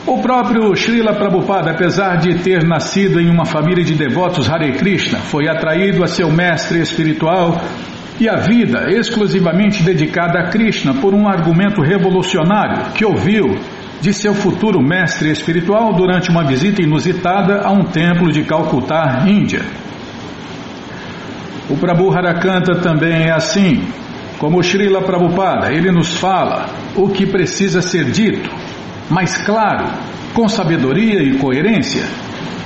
O 0.06 0.18
próprio 0.18 0.72
Srila 0.76 1.14
Prabhupada, 1.14 1.72
apesar 1.72 2.18
de 2.18 2.38
ter 2.38 2.62
nascido 2.62 3.20
em 3.20 3.28
uma 3.28 3.44
família 3.44 3.82
de 3.82 3.96
devotos 3.96 4.48
Hare 4.48 4.70
Krishna, 4.72 5.18
foi 5.18 5.48
atraído 5.48 6.04
a 6.04 6.06
seu 6.06 6.30
mestre 6.30 6.80
espiritual 6.80 7.60
e 8.20 8.28
a 8.28 8.36
vida 8.36 8.88
exclusivamente 8.88 9.82
dedicada 9.82 10.38
a 10.38 10.48
Krishna 10.48 10.94
por 10.94 11.12
um 11.12 11.26
argumento 11.26 11.82
revolucionário 11.82 12.92
que 12.92 13.04
ouviu 13.04 13.58
de 14.00 14.12
seu 14.12 14.32
futuro 14.32 14.80
mestre 14.80 15.28
espiritual 15.30 15.92
durante 15.94 16.30
uma 16.30 16.44
visita 16.44 16.80
inusitada 16.80 17.62
a 17.64 17.72
um 17.72 17.82
templo 17.82 18.30
de 18.30 18.44
Calcutá, 18.44 19.24
Índia. 19.26 19.62
O 21.68 21.76
Prabhu 21.76 22.16
Harakanta 22.16 22.76
também 22.76 23.24
é 23.24 23.32
assim. 23.32 23.82
Como 24.38 24.62
Srila 24.62 25.02
Prabhupada, 25.02 25.72
ele 25.72 25.90
nos 25.90 26.16
fala 26.16 26.66
o 26.94 27.08
que 27.08 27.26
precisa 27.26 27.82
ser 27.82 28.04
dito, 28.04 28.48
mas 29.10 29.36
claro, 29.38 29.86
com 30.34 30.48
sabedoria 30.48 31.22
e 31.22 31.38
coerência. 31.38 32.04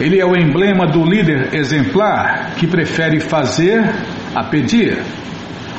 Ele 0.00 0.18
é 0.18 0.24
o 0.24 0.34
emblema 0.34 0.86
do 0.86 1.04
líder 1.04 1.54
exemplar 1.54 2.54
que 2.56 2.66
prefere 2.66 3.20
fazer 3.20 3.84
a 4.34 4.44
pedir. 4.44 4.98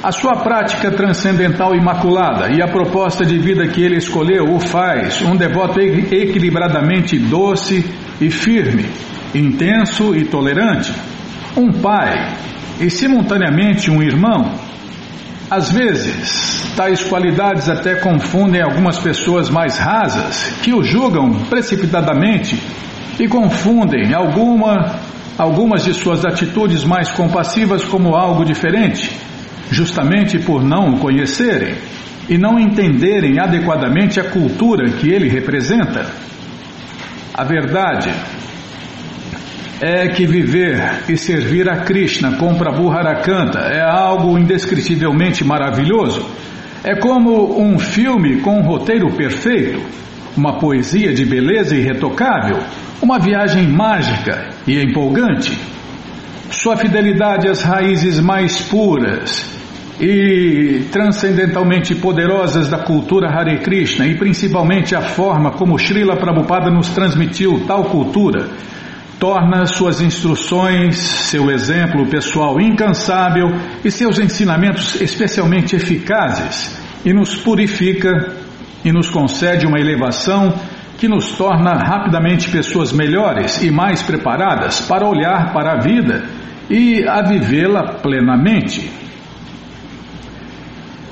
A 0.03 0.11
sua 0.11 0.37
prática 0.37 0.91
transcendental 0.91 1.75
imaculada 1.75 2.51
e 2.51 2.61
a 2.61 2.67
proposta 2.67 3.25
de 3.25 3.37
vida 3.37 3.67
que 3.67 3.83
ele 3.83 3.97
escolheu 3.97 4.45
o 4.45 4.59
faz 4.59 5.21
um 5.21 5.35
devoto 5.35 5.79
equilibradamente 5.79 7.19
doce 7.19 7.85
e 8.19 8.29
firme, 8.31 8.85
intenso 9.33 10.15
e 10.15 10.25
tolerante, 10.25 10.91
um 11.55 11.71
pai 11.71 12.33
e 12.79 12.89
simultaneamente 12.89 13.91
um 13.91 14.01
irmão. 14.01 14.51
Às 15.51 15.71
vezes, 15.71 16.73
tais 16.77 17.03
qualidades 17.03 17.69
até 17.69 17.95
confundem 17.95 18.61
algumas 18.61 18.97
pessoas 18.97 19.49
mais 19.49 19.77
rasas 19.77 20.55
que 20.63 20.73
o 20.73 20.81
julgam 20.81 21.31
precipitadamente 21.49 22.57
e 23.19 23.27
confundem 23.27 24.13
alguma, 24.13 24.95
algumas 25.37 25.83
de 25.83 25.93
suas 25.93 26.25
atitudes 26.25 26.85
mais 26.85 27.11
compassivas 27.11 27.83
como 27.83 28.15
algo 28.15 28.45
diferente 28.45 29.11
justamente 29.71 30.37
por 30.37 30.61
não 30.61 30.89
o 30.89 30.99
conhecerem 30.99 31.75
e 32.29 32.37
não 32.37 32.59
entenderem 32.59 33.39
adequadamente 33.39 34.19
a 34.19 34.29
cultura 34.29 34.91
que 34.91 35.09
ele 35.09 35.29
representa. 35.29 36.05
A 37.33 37.43
verdade 37.43 38.11
é 39.81 40.07
que 40.09 40.27
viver 40.27 41.01
e 41.09 41.17
servir 41.17 41.67
a 41.67 41.77
Krishna 41.77 42.37
com 42.37 42.53
Prabhu 42.53 42.91
Harakanta 42.91 43.61
é 43.61 43.81
algo 43.81 44.37
indescritivelmente 44.37 45.43
maravilhoso. 45.43 46.23
É 46.83 46.95
como 46.95 47.59
um 47.59 47.79
filme 47.79 48.41
com 48.41 48.59
um 48.59 48.61
roteiro 48.61 49.11
perfeito, 49.15 49.81
uma 50.37 50.59
poesia 50.59 51.11
de 51.13 51.25
beleza 51.25 51.75
irretocável, 51.75 52.59
uma 53.01 53.17
viagem 53.17 53.67
mágica 53.67 54.49
e 54.67 54.79
empolgante. 54.79 55.57
Sua 56.51 56.77
fidelidade 56.77 57.47
às 57.47 57.63
raízes 57.63 58.19
mais 58.19 58.61
puras 58.61 59.59
e 59.99 60.85
transcendentalmente 60.91 61.95
poderosas 61.95 62.67
da 62.67 62.77
cultura 62.77 63.29
Hare 63.29 63.57
Krishna 63.59 64.05
e 64.05 64.15
principalmente 64.15 64.95
a 64.95 65.01
forma 65.01 65.51
como 65.51 65.79
Srila 65.79 66.17
Prabhupada 66.17 66.69
nos 66.69 66.89
transmitiu 66.89 67.63
tal 67.65 67.85
cultura, 67.85 68.47
torna 69.21 69.67
suas 69.67 70.01
instruções, 70.01 70.95
seu 70.97 71.51
exemplo 71.51 72.07
pessoal 72.07 72.59
incansável 72.59 73.49
e 73.85 73.91
seus 73.91 74.17
ensinamentos 74.17 74.99
especialmente 74.99 75.75
eficazes 75.75 76.75
e 77.05 77.13
nos 77.13 77.35
purifica 77.35 78.09
e 78.83 78.91
nos 78.91 79.11
concede 79.11 79.67
uma 79.67 79.79
elevação 79.79 80.51
que 80.97 81.07
nos 81.07 81.33
torna 81.33 81.71
rapidamente 81.73 82.49
pessoas 82.49 82.91
melhores 82.91 83.61
e 83.61 83.69
mais 83.69 84.01
preparadas 84.01 84.79
para 84.81 85.07
olhar 85.07 85.53
para 85.53 85.73
a 85.73 85.79
vida 85.79 86.23
e 86.67 87.07
a 87.07 87.21
vivê-la 87.21 87.99
plenamente. 88.01 88.91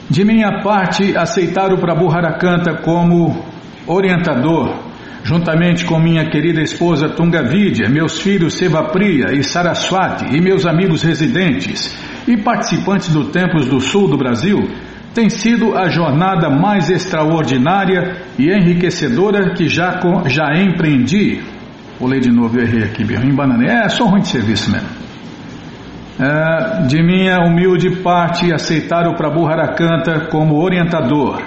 De 0.09 0.25
minha 0.25 0.63
parte, 0.63 1.15
aceitar 1.15 1.71
o 1.71 1.77
Prabhu 1.77 2.09
Harakanta 2.11 2.81
como 2.81 3.45
orientador, 3.85 4.88
juntamente 5.23 5.85
com 5.85 5.99
minha 5.99 6.29
querida 6.29 6.61
esposa 6.61 7.09
Tungavidya, 7.09 7.89
meus 7.89 8.19
filhos 8.19 8.55
Sevapriya 8.55 9.33
e 9.33 9.43
Saraswati 9.43 10.35
e 10.35 10.41
meus 10.41 10.65
amigos 10.65 11.03
residentes 11.03 11.95
e 12.27 12.37
participantes 12.37 13.09
do 13.09 13.25
Templos 13.25 13.67
do 13.67 13.79
Sul 13.79 14.07
do 14.07 14.17
Brasil, 14.17 14.69
tem 15.13 15.29
sido 15.29 15.75
a 15.75 15.89
jornada 15.89 16.49
mais 16.49 16.89
extraordinária 16.89 18.17
e 18.37 18.49
enriquecedora 18.49 19.53
que 19.53 19.67
já, 19.67 19.99
já 20.27 20.53
empreendi. 20.55 21.41
Vou 21.99 22.07
ler 22.07 22.21
de 22.21 22.31
novo, 22.31 22.57
eu 22.57 22.63
errei 22.63 22.83
aqui, 22.83 23.03
em 23.03 23.35
banana. 23.35 23.65
É 23.65 23.89
só 23.89 24.05
ruim 24.05 24.21
de 24.21 24.29
serviço 24.29 24.71
mesmo. 24.71 24.87
É, 26.21 26.85
de 26.85 27.01
minha 27.01 27.39
humilde 27.39 28.01
parte 28.01 28.53
aceitar 28.53 29.07
o 29.07 29.15
Prabhu 29.15 29.47
Harakanta 29.47 30.27
como 30.29 30.61
orientador, 30.61 31.41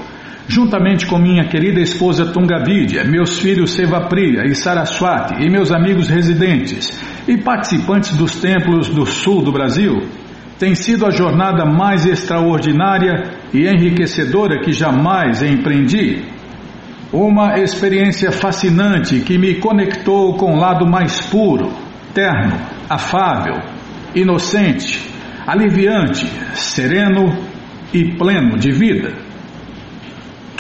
juntamente 0.49 1.07
com 1.07 1.19
minha 1.19 1.45
querida 1.45 1.81
esposa 1.81 2.27
Tungavidya, 2.27 3.05
meus 3.05 3.39
filhos 3.39 3.73
Sevapriya 3.73 4.45
e 4.45 4.55
Saraswati 4.55 5.43
e 5.43 5.49
meus 5.49 5.71
amigos 5.71 6.09
residentes 6.09 7.01
e 7.27 7.37
participantes 7.39 8.17
dos 8.17 8.41
templos 8.41 8.89
do 8.89 9.07
sul 9.07 9.43
do 9.43 9.53
Brasil, 9.53 10.03
tem 10.59 10.75
sido 10.75 11.07
a 11.07 11.11
jornada 11.11 11.65
mais 11.65 12.07
extraordinária 12.07 13.33
e 13.53 13.67
enriquecedora 13.67 14.61
que 14.61 14.73
jamais 14.73 15.43
empreendi. 15.43 16.25
Uma 17.13 17.59
experiência 17.59 18.31
fascinante 18.31 19.21
que 19.21 19.37
me 19.37 19.57
conectou 19.57 20.35
com 20.37 20.55
o 20.55 20.57
lado 20.57 20.87
mais 20.87 21.21
puro, 21.21 21.71
terno, 22.15 22.59
afável, 22.89 23.61
inocente, 24.15 25.03
aliviante, 25.47 26.27
sereno 26.55 27.37
e 27.93 28.17
pleno 28.17 28.57
de 28.57 28.71
vida. 28.71 29.22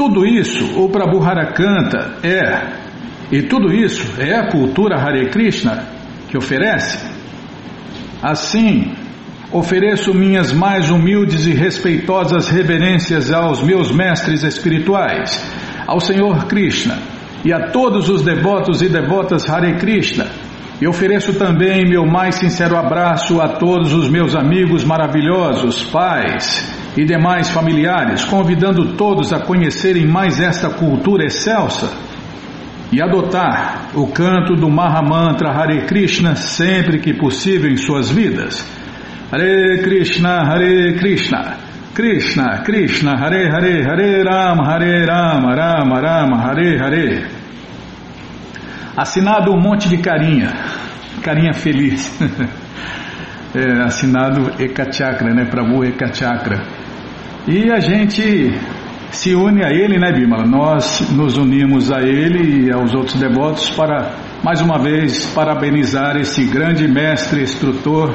Tudo 0.02 0.26
isso 0.26 0.80
o 0.82 0.88
Prabhu 0.88 1.22
Harakanta 1.22 2.16
é, 2.24 2.72
e 3.30 3.42
tudo 3.42 3.72
isso 3.72 4.20
é 4.20 4.34
a 4.34 4.50
cultura 4.50 4.96
Hare 4.96 5.30
Krishna 5.30 5.84
que 6.28 6.36
oferece. 6.36 6.98
Assim, 8.20 8.90
ofereço 9.52 10.12
minhas 10.12 10.52
mais 10.52 10.90
humildes 10.90 11.46
e 11.46 11.52
respeitosas 11.52 12.48
reverências 12.48 13.30
aos 13.30 13.62
meus 13.62 13.92
mestres 13.92 14.42
espirituais, 14.42 15.40
ao 15.86 16.00
Senhor 16.00 16.46
Krishna 16.46 16.98
e 17.44 17.52
a 17.52 17.70
todos 17.70 18.08
os 18.08 18.22
devotos 18.22 18.82
e 18.82 18.88
devotas 18.88 19.48
Hare 19.48 19.76
Krishna 19.76 20.26
e 20.80 20.88
ofereço 20.88 21.34
também 21.34 21.88
meu 21.88 22.04
mais 22.04 22.34
sincero 22.34 22.76
abraço 22.76 23.40
a 23.40 23.50
todos 23.50 23.92
os 23.92 24.10
meus 24.10 24.34
amigos 24.34 24.82
maravilhosos, 24.82 25.84
pais 25.84 26.81
e 26.96 27.04
demais 27.04 27.48
familiares, 27.48 28.24
convidando 28.24 28.94
todos 28.94 29.32
a 29.32 29.40
conhecerem 29.40 30.06
mais 30.06 30.40
esta 30.40 30.68
cultura 30.70 31.24
excelsa 31.24 31.90
e 32.92 33.00
adotar 33.00 33.88
o 33.94 34.06
canto 34.08 34.54
do 34.54 34.68
Mahamantra 34.68 35.50
Hare 35.50 35.86
Krishna 35.86 36.34
sempre 36.36 36.98
que 36.98 37.14
possível 37.14 37.70
em 37.70 37.76
suas 37.76 38.10
vidas. 38.10 38.66
Hare 39.32 39.82
Krishna, 39.82 40.42
Hare 40.42 40.92
Krishna, 40.98 41.56
Krishna, 41.94 42.62
Krishna, 42.62 43.12
Hare 43.18 43.48
Hare, 43.48 43.82
Hare 43.82 44.22
Rama, 44.22 44.66
Hare 44.66 45.06
Rama, 45.06 45.56
Rama 45.56 46.00
Rama, 46.00 46.36
Hare 46.36 46.78
Hare. 46.78 47.26
Assinado 48.94 49.50
um 49.52 49.58
monte 49.58 49.88
de 49.88 49.96
carinha, 49.96 50.52
carinha 51.22 51.54
feliz. 51.54 52.14
é, 53.56 53.84
assinado 53.84 54.52
Ekachakra, 54.62 55.32
né? 55.32 55.46
Prabhu 55.46 55.82
Ekachakra. 55.82 56.81
E 57.46 57.72
a 57.72 57.80
gente 57.80 58.56
se 59.10 59.34
une 59.34 59.64
a 59.64 59.70
ele, 59.70 59.98
né, 59.98 60.12
Bimala? 60.12 60.46
Nós 60.46 61.10
nos 61.10 61.36
unimos 61.36 61.90
a 61.90 62.00
ele 62.00 62.66
e 62.66 62.72
aos 62.72 62.94
outros 62.94 63.18
devotos 63.18 63.68
para, 63.70 64.12
mais 64.42 64.60
uma 64.60 64.78
vez, 64.78 65.26
parabenizar 65.26 66.16
esse 66.16 66.44
grande 66.44 66.86
mestre, 66.86 67.42
instrutor, 67.42 68.14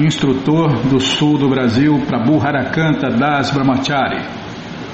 instrutor 0.00 0.72
do 0.88 1.00
sul 1.00 1.38
do 1.38 1.48
Brasil, 1.48 2.02
Prabhu 2.06 2.40
Harakanta 2.40 3.08
Das 3.08 3.50
Brahmachari. 3.50 4.20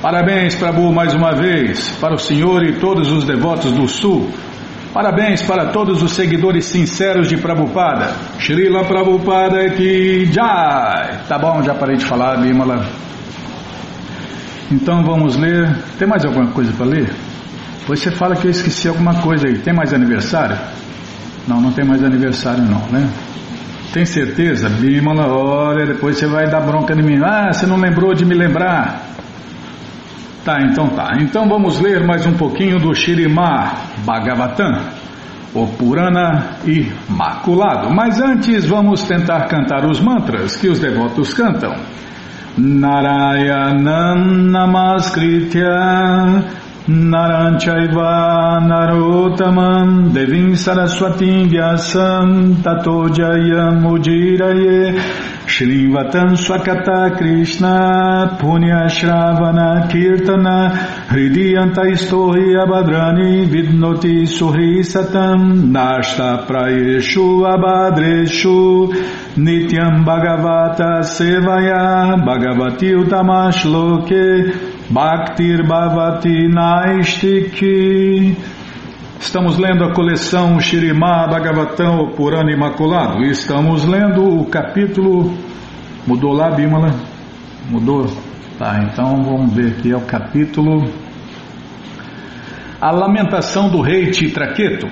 Parabéns, 0.00 0.54
Prabhu, 0.54 0.92
mais 0.92 1.14
uma 1.14 1.32
vez, 1.32 1.96
para 2.00 2.14
o 2.14 2.18
senhor 2.18 2.62
e 2.64 2.74
todos 2.74 3.10
os 3.10 3.24
devotos 3.24 3.72
do 3.72 3.88
sul 3.88 4.30
Parabéns 4.92 5.40
para 5.40 5.68
todos 5.72 6.02
os 6.02 6.12
seguidores 6.12 6.66
sinceros 6.66 7.26
de 7.26 7.38
Prabhupada. 7.38 8.12
Srila 8.38 8.84
Prabhupada 8.84 9.70
que 9.70 10.26
jai. 10.26 11.22
Tá 11.26 11.38
bom, 11.38 11.62
já 11.62 11.74
parei 11.74 11.96
de 11.96 12.04
falar, 12.04 12.36
Bimala. 12.36 12.84
Então 14.72 15.04
vamos 15.04 15.36
ler. 15.36 15.76
Tem 15.98 16.08
mais 16.08 16.24
alguma 16.24 16.46
coisa 16.46 16.72
para 16.72 16.86
ler? 16.86 17.12
Pois 17.86 18.00
você 18.00 18.10
fala 18.10 18.34
que 18.34 18.46
eu 18.46 18.50
esqueci 18.50 18.88
alguma 18.88 19.20
coisa 19.20 19.46
aí. 19.46 19.58
Tem 19.58 19.74
mais 19.74 19.92
aniversário? 19.92 20.56
Não, 21.46 21.60
não 21.60 21.72
tem 21.72 21.84
mais 21.84 22.02
aniversário 22.02 22.64
não, 22.64 22.80
né? 22.90 23.06
Tem 23.92 24.06
certeza? 24.06 24.70
Bimala, 24.70 25.26
olha, 25.26 25.84
depois 25.84 26.16
você 26.16 26.26
vai 26.26 26.48
dar 26.48 26.62
bronca 26.62 26.94
em 26.94 27.02
mim. 27.02 27.20
Ah, 27.22 27.52
você 27.52 27.66
não 27.66 27.76
lembrou 27.76 28.14
de 28.14 28.24
me 28.24 28.34
lembrar. 28.34 29.08
Tá, 30.42 30.58
então 30.62 30.88
tá. 30.88 31.18
Então 31.20 31.46
vamos 31.46 31.78
ler 31.78 32.02
mais 32.06 32.24
um 32.24 32.32
pouquinho 32.32 32.78
do 32.80 32.94
Shirimá 32.94 33.74
Bhagavatam, 34.06 34.72
o 35.54 35.66
Purana 35.66 36.56
Imaculado. 36.64 37.90
Mas 37.94 38.18
antes 38.18 38.64
vamos 38.64 39.02
tentar 39.04 39.46
cantar 39.48 39.84
os 39.84 40.00
mantras 40.00 40.56
que 40.56 40.68
os 40.68 40.80
devotos 40.80 41.34
cantam. 41.34 41.74
Narayanam 42.58 44.52
Namaskritya 44.52 45.72
Naranchaiva 46.88 48.58
Narotamam 48.60 50.12
Devim 50.12 50.54
Saraswatim 50.56 51.48
Vyasam 51.48 52.60
Tato 52.60 53.06
Jayam 53.06 53.84
Ujiraye 53.86 54.98
Shrivatam 55.46 56.34
Swakata 56.36 57.16
Krishna 57.16 58.36
Punya 58.40 58.88
Shravana 58.90 59.88
Kirtana 59.88 60.72
Hridiyanta 61.06 61.84
Istohi 61.86 62.56
Abhadrani 62.58 63.46
Vidnoti 63.46 64.26
Suhri 64.26 64.80
Satam 64.80 65.70
Nashta 65.70 66.44
Prayeshu 66.48 67.46
Abhadreshu 67.46 68.92
Nityam 69.36 70.04
Bhagavata 70.04 71.04
Sevaya 71.04 72.16
Bhagavati 72.24 72.90
Utamash 73.00 73.64
Loke 73.70 74.71
Bhaktir 74.92 75.66
Bhavati 75.66 76.48
Naistiki. 76.48 78.36
Estamos 79.18 79.56
lendo 79.56 79.84
a 79.84 79.94
coleção 79.94 80.60
Shirimá 80.60 81.26
Bhagavatam, 81.28 82.10
Purana 82.14 82.52
Imaculado. 82.52 83.24
Estamos 83.24 83.86
lendo 83.86 84.22
o 84.22 84.44
capítulo. 84.50 85.32
Mudou 86.06 86.34
lá, 86.34 86.50
Bimala? 86.50 86.90
Mudou? 87.70 88.04
Tá, 88.58 88.80
então 88.82 89.22
vamos 89.22 89.54
ver 89.54 89.68
aqui. 89.78 89.92
É 89.92 89.96
o 89.96 90.02
capítulo. 90.02 90.92
A 92.78 92.90
Lamentação 92.90 93.70
do 93.70 93.80
Rei 93.80 94.10
Titraqueto. 94.10 94.88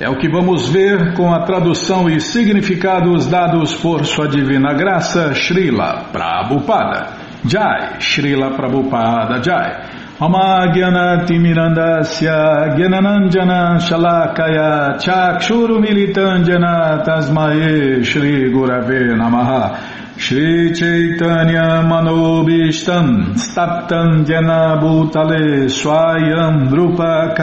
É 0.00 0.10
o 0.10 0.18
que 0.18 0.28
vamos 0.28 0.68
ver 0.68 1.14
com 1.14 1.32
a 1.32 1.44
tradução 1.44 2.10
e 2.10 2.20
significados 2.20 3.28
dados 3.28 3.72
por 3.72 4.04
Sua 4.04 4.26
Divina 4.26 4.74
Graça, 4.74 5.32
Srila 5.32 6.06
Prabhupada. 6.10 7.23
Jai, 7.46 7.98
Srila 7.98 8.56
Prabhupada 8.56 9.42
Jai. 9.42 10.04
Ama 10.20 10.72
Gyanati 10.72 11.38
Mirandasya 11.38 12.76
Gyananandjana 12.76 13.80
Shalakaya 13.80 14.96
Chakshuru 14.98 15.80
Militanjana 15.80 17.02
Tasmae 17.04 18.04
Shri 18.04 18.48
Gurave 18.52 19.12
Namaha 19.18 19.76
Shri 20.16 20.72
Chaitanya 20.72 21.82
Manobishtam 21.82 23.34
Staptam 23.34 24.24
Jana 24.24 24.78
Bhutale 24.80 25.68
Swayam 25.68 26.68
Drupa 26.70 27.34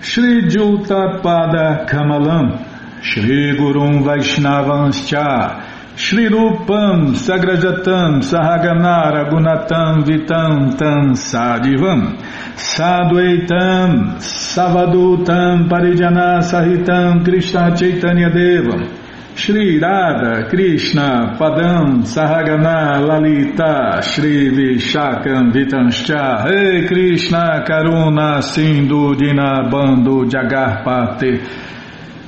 Shri 0.00 0.48
Juta 0.48 1.20
Pada 1.22 1.86
Kamalam, 1.86 3.02
Shri 3.02 3.56
Gurum 3.56 4.04
Vaishnavanscha, 4.04 5.76
Shri 5.98 6.28
Rupam 6.28 7.12
Sagrajatam 7.12 8.22
Sahaganara 8.22 9.28
Gunatam 9.28 10.04
Vitam 10.04 10.78
Tam 10.78 11.14
Sadivam 11.14 12.16
Sadvaitam 12.54 14.14
Savadutam 14.18 15.68
Parijana 15.68 16.38
Sahitam 16.40 17.24
Krishna 17.24 17.76
Chaitanya 17.76 18.30
Devam 18.30 19.07
Shri 19.38 19.78
Radha 19.78 20.48
Krishna 20.50 21.36
Padam 21.38 22.02
Sahagana 22.02 22.98
Lalita 23.06 24.02
Shri 24.02 24.50
Vishakam 24.50 25.52
Vitanscha. 25.52 26.42
Hey 26.42 26.88
Krishna 26.88 27.64
Karuna 27.64 28.42
Sindhu 28.42 29.14
Dina 29.14 29.70
Bando 29.70 30.24
Jagarpate. 30.24 31.38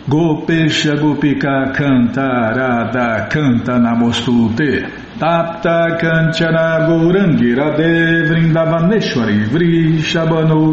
Gopesha 0.09 0.95
Gopika 0.95 1.75
Canta 1.75 2.55
Radha 2.55 3.29
Canta 3.29 3.77
Namostute. 3.77 5.19
Tapta 5.19 5.99
Kanchana 5.99 6.87
Gourangi 6.87 7.57
Radhe 7.57 8.23
Vrindavaneshwari 8.29 9.51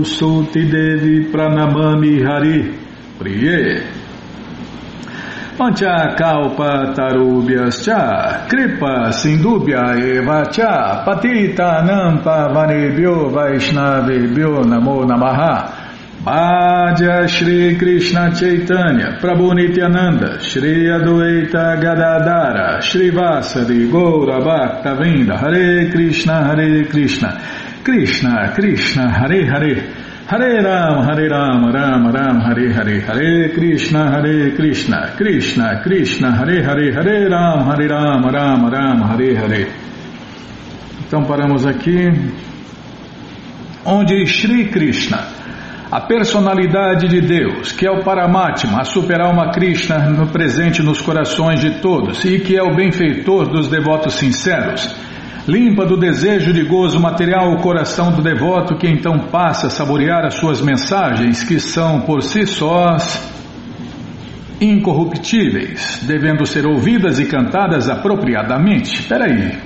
Suti 0.06 0.70
Devi 0.70 1.32
Pranamami 1.32 2.22
Hari 2.24 2.78
Priye 3.18 3.97
Pancha 5.58 6.14
kalpa 6.16 6.94
tarubhyas 6.94 7.84
cha 7.84 8.46
kripa 8.48 9.12
sindubhya 9.12 9.98
eva 9.98 10.46
cha 10.52 11.04
patita 11.04 11.82
nampa 11.84 12.54
vanebhyo 12.54 13.32
vaishnavebhyo 13.34 14.64
namo 14.64 15.04
namaha. 15.04 15.74
Bhaja 16.24 17.28
Shri 17.28 17.76
Krishna 17.76 18.32
Chaitanya 18.36 19.18
Prabhu 19.20 19.54
Nityananda 19.56 20.40
Shri 20.42 20.86
Adwaita 20.90 21.82
Gadadara 21.82 22.80
Shri 22.82 23.10
Vasari 23.10 23.90
Goura 23.90 24.40
Bhakta 24.44 24.96
Vinda 24.96 25.40
Hare 25.40 25.90
Krishna 25.90 26.44
Hare 26.44 26.86
Krishna. 26.86 27.42
Krishna 27.84 28.54
Krishna 28.54 29.10
Hare 29.10 29.46
Hare 29.46 30.07
Hare 30.30 30.62
Ram, 30.62 31.06
Hare 31.06 31.30
Ram, 31.30 31.72
Ram 31.72 32.12
Ram, 32.12 32.42
Hare 32.42 32.74
Hare, 32.74 33.00
Hare 33.00 33.50
Krishna, 33.54 34.12
Hare 34.12 34.52
Krishna, 34.52 35.14
Krishna 35.16 35.82
Krishna, 35.82 36.32
Hare 36.36 36.62
Hare, 36.62 36.92
Hare 36.92 37.30
Ram, 37.30 37.64
Hare 37.64 37.88
Ram, 37.88 38.30
Ram 38.30 38.70
Ram, 38.70 39.04
Hare 39.04 39.38
Hare. 39.38 39.72
Então 41.08 41.24
paramos 41.24 41.66
aqui, 41.66 42.12
onde 43.86 44.26
Shri 44.26 44.66
Krishna, 44.66 45.30
a 45.90 46.02
personalidade 46.02 47.08
de 47.08 47.22
Deus, 47.22 47.72
que 47.72 47.88
é 47.88 47.90
o 47.90 48.04
Paramatma, 48.04 48.82
a 48.82 48.84
super-alma 48.84 49.54
Krishna 49.54 50.28
presente 50.34 50.84
nos 50.84 51.00
corações 51.00 51.62
de 51.62 51.80
todos 51.80 52.26
e 52.26 52.38
que 52.42 52.58
é 52.58 52.62
o 52.62 52.76
benfeitor 52.76 53.48
dos 53.48 53.70
devotos 53.70 54.16
sinceros, 54.16 54.94
Limpa 55.48 55.86
do 55.86 55.98
desejo 55.98 56.54
de 56.54 56.64
gozo 56.64 57.00
material 57.00 57.54
o 57.54 57.62
coração 57.62 58.12
do 58.12 58.22
devoto 58.22 58.78
que 58.78 58.88
então 58.88 59.28
passa 59.32 59.68
a 59.68 59.70
saborear 59.70 60.26
as 60.26 60.36
suas 60.36 60.62
mensagens, 60.62 61.44
que 61.44 61.60
são 61.60 62.02
por 62.02 62.22
si 62.22 62.46
sós 62.46 63.36
incorruptíveis, 64.60 66.04
devendo 66.08 66.46
ser 66.46 66.66
ouvidas 66.66 67.20
e 67.20 67.26
cantadas 67.26 67.90
apropriadamente. 67.90 69.02
Espera 69.02 69.26
aí, 69.26 69.58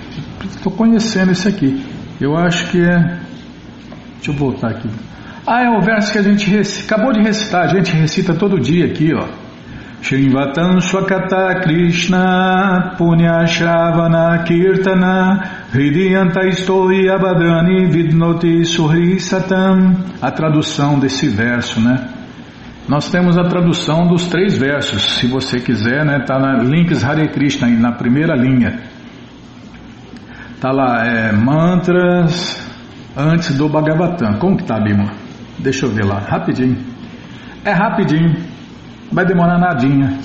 estou 0.46 0.72
conhecendo 0.72 1.32
isso 1.32 1.48
aqui. 1.48 1.84
Eu 2.20 2.36
acho 2.38 2.70
que 2.70 2.82
é. 2.82 3.20
Deixa 4.16 4.32
eu 4.32 4.36
voltar 4.36 4.70
aqui. 4.70 4.90
Ah, 5.48 5.64
é 5.64 5.70
o 5.70 5.82
verso 5.82 6.12
que 6.12 6.20
a 6.20 6.22
gente 6.22 6.48
rec... 6.50 6.68
acabou 6.86 7.12
de 7.12 7.22
recitar, 7.22 7.64
a 7.64 7.68
gente 7.68 7.92
recita 7.94 8.34
todo 8.36 8.60
dia 8.60 8.86
aqui, 8.86 9.12
ó. 9.14 9.28
Shrivatam 10.02 10.80
Swakata 10.82 11.62
Krishna 11.62 12.96
Punya 12.98 13.46
Kirtana 14.46 15.61
Hridiyanta 15.74 16.46
Istoi 16.48 17.10
Abhadrani 17.10 17.88
Vidnoti 17.90 18.66
Suhri 18.66 19.18
Satam 19.22 20.04
A 20.22 20.30
tradução 20.30 21.00
desse 21.00 21.30
verso, 21.30 21.80
né? 21.80 22.10
Nós 22.90 23.10
temos 23.10 23.38
a 23.38 23.44
tradução 23.44 24.06
dos 24.06 24.28
três 24.28 24.58
versos, 24.58 25.02
se 25.20 25.28
você 25.28 25.62
quiser, 25.62 26.04
né? 26.04 26.26
Tá 26.28 26.38
na 26.38 26.62
Links 26.62 27.06
Hare 27.06 27.30
Krishna, 27.30 27.70
na 27.70 27.94
primeira 27.94 28.36
linha. 28.36 28.82
Tá 30.60 30.72
lá, 30.72 31.06
é, 31.06 31.32
mantras 31.32 32.68
antes 33.16 33.56
do 33.56 33.70
Bhagavatam. 33.70 34.40
Como 34.40 34.58
que 34.58 34.66
tá, 34.66 34.78
Bima? 34.78 35.14
Deixa 35.58 35.86
eu 35.86 35.90
ver 35.90 36.04
lá, 36.04 36.20
rapidinho. 36.20 36.78
É 37.64 37.72
rapidinho. 37.72 38.36
Vai 39.10 39.26
demorar 39.26 39.58
nadinha. 39.58 40.20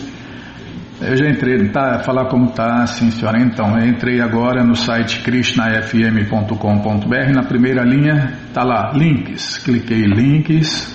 Eu 0.99 1.15
já 1.15 1.29
entrei, 1.29 1.69
tá? 1.69 1.99
Falar 1.99 2.25
como 2.27 2.53
tá, 2.53 2.87
sim 2.87 3.11
senhora. 3.11 3.39
Então, 3.39 3.79
eu 3.79 3.87
entrei 3.87 4.19
agora 4.19 4.65
no 4.65 4.75
site 4.75 5.23
krishnafm.com.br. 5.23 7.33
Na 7.35 7.43
primeira 7.43 7.85
linha, 7.85 8.33
tá 8.55 8.65
lá, 8.65 8.93
links. 8.95 9.59
Cliquei 9.59 10.07
links, 10.07 10.91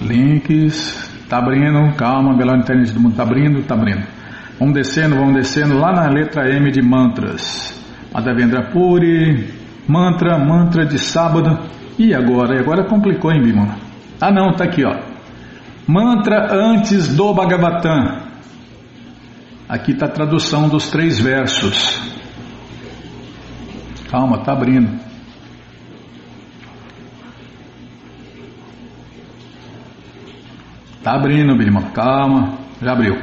links. 0.00 1.04
Tá 1.28 1.36
abrindo, 1.36 1.94
calma, 1.96 2.34
melhor 2.34 2.56
internet 2.56 2.92
do 2.92 3.00
mundo. 3.00 3.14
Tá 3.14 3.24
abrindo, 3.24 3.62
tá 3.62 3.74
abrindo. 3.74 4.06
Vamos 4.58 4.74
descendo, 4.74 5.16
vamos 5.16 5.34
descendo 5.34 5.78
lá 5.78 5.92
na 5.92 6.08
letra 6.08 6.48
M 6.48 6.70
de 6.70 6.80
mantras. 6.80 7.78
Madhavendra 8.12 8.70
Puri, 8.70 9.52
mantra, 9.86 10.38
mantra 10.38 10.86
de 10.86 10.98
sábado. 10.98 11.58
E 11.98 12.14
agora? 12.14 12.56
E 12.56 12.60
agora 12.60 12.84
complicou, 12.84 13.30
hein, 13.30 13.42
Bimona? 13.42 13.76
Ah, 14.18 14.30
não, 14.30 14.54
tá 14.54 14.64
aqui, 14.64 14.82
ó. 14.82 14.96
Mantra 15.86 16.54
antes 16.54 17.14
do 17.14 17.34
Bhagavatam. 17.34 18.23
Aqui 19.68 19.92
está 19.92 20.06
a 20.06 20.10
tradução 20.10 20.68
dos 20.68 20.90
três 20.90 21.18
versos. 21.18 21.98
Calma, 24.10 24.36
está 24.36 24.52
abrindo. 24.52 25.00
Está 30.98 31.14
abrindo, 31.14 31.56
meu 31.56 31.66
irmão. 31.66 31.82
Calma, 31.94 32.58
já 32.80 32.92
abriu. 32.92 33.16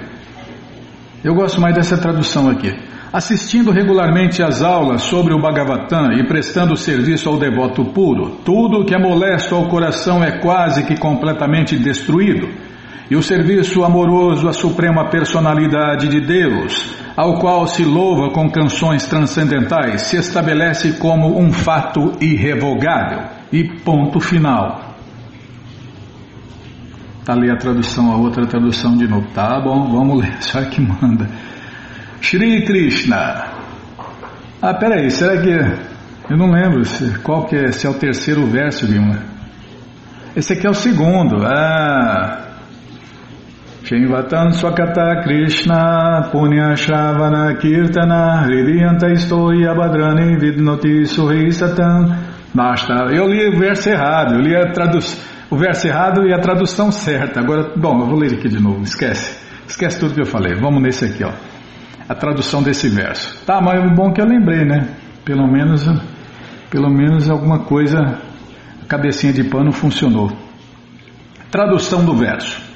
Eu 1.23 1.35
gosto 1.35 1.61
mais 1.61 1.75
dessa 1.75 1.97
tradução 1.97 2.49
aqui. 2.49 2.71
Assistindo 3.13 3.71
regularmente 3.71 4.41
às 4.41 4.63
aulas 4.63 5.03
sobre 5.03 5.33
o 5.33 5.39
Bhagavatam 5.39 6.13
e 6.13 6.25
prestando 6.27 6.75
serviço 6.75 7.29
ao 7.29 7.37
devoto 7.37 7.85
puro, 7.85 8.37
tudo 8.43 8.85
que 8.85 8.95
é 8.95 8.97
molesto 8.97 9.53
ao 9.53 9.67
coração 9.67 10.23
é 10.23 10.39
quase 10.39 10.85
que 10.85 10.97
completamente 10.97 11.77
destruído. 11.77 12.70
E 13.11 13.15
o 13.17 13.21
serviço 13.21 13.83
amoroso 13.83 14.47
à 14.47 14.53
suprema 14.53 15.09
personalidade 15.09 16.07
de 16.07 16.21
Deus, 16.21 16.95
ao 17.13 17.39
qual 17.39 17.67
se 17.67 17.83
louva 17.83 18.31
com 18.31 18.49
canções 18.49 19.05
transcendentais, 19.05 20.03
se 20.03 20.15
estabelece 20.15 20.93
como 20.93 21.37
um 21.37 21.51
fato 21.51 22.13
irrevogável. 22.21 23.23
E 23.51 23.65
ponto 23.81 24.17
final. 24.21 24.95
Está 27.19 27.33
ali 27.33 27.51
a 27.51 27.57
tradução, 27.57 28.13
a 28.13 28.15
outra 28.15 28.47
tradução 28.47 28.95
de 28.95 29.05
novo. 29.05 29.27
Tá 29.33 29.59
bom, 29.59 29.91
vamos 29.91 30.21
ler, 30.23 30.33
só 30.41 30.63
que 30.63 30.79
manda. 30.79 31.27
Shri 32.21 32.63
Krishna. 32.63 33.45
Ah, 34.61 34.73
peraí, 34.73 35.11
será 35.11 35.35
que. 35.41 35.49
Eu 36.29 36.37
não 36.37 36.49
lembro 36.49 36.85
se, 36.85 37.19
qual 37.19 37.43
que 37.45 37.57
é, 37.57 37.73
se 37.73 37.85
é 37.85 37.89
o 37.89 37.93
terceiro 37.93 38.47
verso, 38.47 38.87
Vilma. 38.87 39.21
Esse 40.33 40.53
aqui 40.53 40.65
é 40.65 40.69
o 40.69 40.73
segundo. 40.73 41.45
Ah. 41.45 42.50
Shinvatan 43.91 44.53
Swakata 44.53 45.21
Krishna 45.21 46.29
Punya 46.31 46.77
Shravana 46.77 47.59
Kirtana 47.59 48.47
Hridiyanta 48.47 49.11
Istoi 49.11 49.67
Abhadrani 49.67 50.37
Vidnoti 50.39 51.05
Suhi 51.05 51.51
Satan 51.51 52.07
Basta. 52.53 52.93
Eu 53.11 53.27
li 53.27 53.49
o 53.49 53.59
verso 53.59 53.89
errado, 53.89 54.35
eu 54.35 54.39
li 54.39 54.55
a 54.55 54.71
tradução, 54.71 55.19
o 55.49 55.57
verso 55.57 55.87
errado 55.87 56.25
e 56.25 56.33
a 56.33 56.39
tradução 56.39 56.89
certa. 56.89 57.41
Agora, 57.41 57.73
bom, 57.75 57.99
eu 57.99 58.07
vou 58.07 58.17
ler 58.17 58.33
aqui 58.33 58.47
de 58.47 58.61
novo, 58.61 58.81
esquece. 58.83 59.37
Esquece 59.67 59.99
tudo 59.99 60.13
que 60.13 60.21
eu 60.21 60.25
falei. 60.25 60.55
Vamos 60.55 60.81
nesse 60.81 61.05
aqui, 61.05 61.23
ó 61.25 61.31
a 62.11 62.15
tradução 62.15 62.61
desse 62.61 62.89
verso. 62.89 63.45
Tá, 63.45 63.61
mas 63.61 63.89
o 63.89 63.95
bom 63.95 64.09
é 64.09 64.13
que 64.13 64.21
eu 64.21 64.25
lembrei, 64.25 64.65
né? 64.65 64.89
Pelo 65.23 65.47
menos, 65.47 65.87
pelo 66.69 66.89
menos 66.89 67.29
alguma 67.29 67.59
coisa, 67.59 67.99
a 68.81 68.85
cabecinha 68.85 69.31
de 69.31 69.45
pano 69.45 69.71
funcionou. 69.71 70.29
Tradução 71.49 72.03
do 72.03 72.13
verso. 72.13 72.70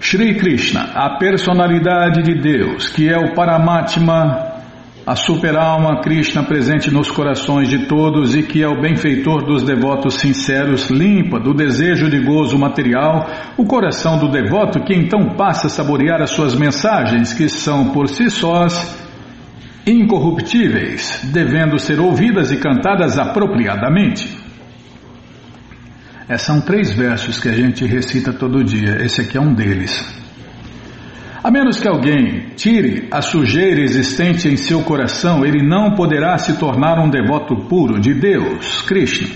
Shri 0.00 0.36
Krishna, 0.36 0.90
a 0.94 1.18
personalidade 1.18 2.22
de 2.22 2.34
Deus, 2.34 2.88
que 2.88 3.08
é 3.08 3.16
o 3.16 3.34
Paramatma 3.34 4.48
a 5.08 5.16
super-alma 5.16 6.02
Krishna 6.02 6.42
presente 6.42 6.90
nos 6.90 7.10
corações 7.10 7.70
de 7.70 7.86
todos 7.86 8.36
e 8.36 8.42
que 8.42 8.62
é 8.62 8.68
o 8.68 8.78
benfeitor 8.78 9.42
dos 9.42 9.62
devotos 9.62 10.16
sinceros, 10.16 10.90
limpa 10.90 11.40
do 11.40 11.54
desejo 11.54 12.10
de 12.10 12.20
gozo 12.22 12.58
material 12.58 13.26
o 13.56 13.64
coração 13.64 14.18
do 14.18 14.28
devoto 14.28 14.84
que 14.84 14.92
então 14.94 15.30
passa 15.30 15.68
a 15.68 15.70
saborear 15.70 16.20
as 16.20 16.28
suas 16.28 16.54
mensagens, 16.54 17.32
que 17.32 17.48
são 17.48 17.88
por 17.88 18.06
si 18.06 18.28
sós 18.28 19.02
incorruptíveis, 19.86 21.22
devendo 21.32 21.78
ser 21.78 21.98
ouvidas 21.98 22.52
e 22.52 22.58
cantadas 22.58 23.18
apropriadamente. 23.18 24.37
Esses 26.28 26.46
são 26.46 26.60
três 26.60 26.92
versos 26.92 27.40
que 27.40 27.48
a 27.48 27.52
gente 27.52 27.86
recita 27.86 28.34
todo 28.34 28.62
dia, 28.62 29.02
esse 29.02 29.22
aqui 29.22 29.38
é 29.38 29.40
um 29.40 29.54
deles. 29.54 30.14
A 31.42 31.50
menos 31.50 31.80
que 31.80 31.88
alguém 31.88 32.50
tire 32.54 33.08
a 33.10 33.22
sujeira 33.22 33.80
existente 33.80 34.46
em 34.46 34.56
seu 34.56 34.82
coração, 34.82 35.42
ele 35.42 35.66
não 35.66 35.94
poderá 35.94 36.36
se 36.36 36.58
tornar 36.58 36.98
um 36.98 37.08
devoto 37.08 37.56
puro 37.68 37.98
de 37.98 38.12
Deus, 38.12 38.82
Krishna. 38.82 39.28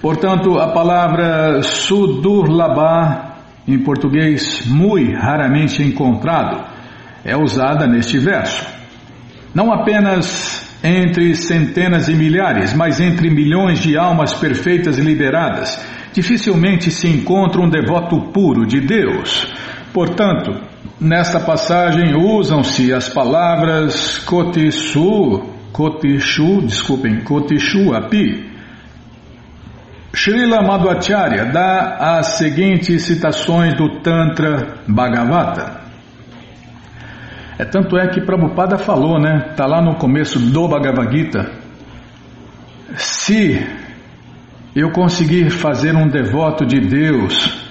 Portanto, 0.00 0.56
a 0.58 0.68
palavra 0.68 1.60
Sudurlabha, 1.62 3.32
em 3.66 3.80
português 3.80 4.64
muito 4.64 5.16
raramente 5.16 5.82
encontrado, 5.82 6.64
é 7.24 7.36
usada 7.36 7.84
neste 7.84 8.16
verso. 8.16 8.64
Não 9.52 9.72
apenas 9.72 10.68
entre 10.84 11.34
centenas 11.34 12.08
e 12.08 12.14
milhares, 12.14 12.72
mas 12.74 13.00
entre 13.00 13.28
milhões 13.28 13.80
de 13.80 13.96
almas 13.96 14.32
perfeitas 14.34 14.98
e 14.98 15.02
liberadas, 15.02 15.97
dificilmente 16.12 16.90
se 16.90 17.08
encontra 17.08 17.60
um 17.60 17.68
devoto 17.68 18.20
puro 18.32 18.66
de 18.66 18.80
Deus. 18.80 19.52
Portanto, 19.92 20.68
Nesta 21.00 21.38
passagem 21.38 22.16
usam-se 22.16 22.92
as 22.92 23.08
palavras 23.08 24.18
Kotishu, 24.18 25.48
Kotishu, 25.72 26.60
desculpem, 26.62 27.20
Kotishu 27.20 27.94
Api. 27.94 28.50
Srila 30.12 30.60
Madhvacharya 30.60 31.44
dá 31.44 32.18
as 32.18 32.38
seguintes 32.38 33.02
citações 33.02 33.74
do 33.74 34.00
Tantra 34.00 34.78
Bhagavata. 34.88 35.82
É 37.56 37.64
tanto 37.64 37.96
é 37.96 38.08
que 38.08 38.20
Prabhupada 38.20 38.76
falou, 38.76 39.20
né? 39.20 39.50
Está 39.52 39.66
lá 39.66 39.80
no 39.80 39.94
começo 39.94 40.40
do 40.40 40.66
Bhagavad 40.66 41.16
Gita. 41.16 41.48
Se 42.96 43.64
eu 44.74 44.90
conseguir 44.90 45.50
fazer 45.50 45.94
um 45.96 46.08
devoto 46.08 46.64
de 46.64 46.80
Deus 46.80 47.68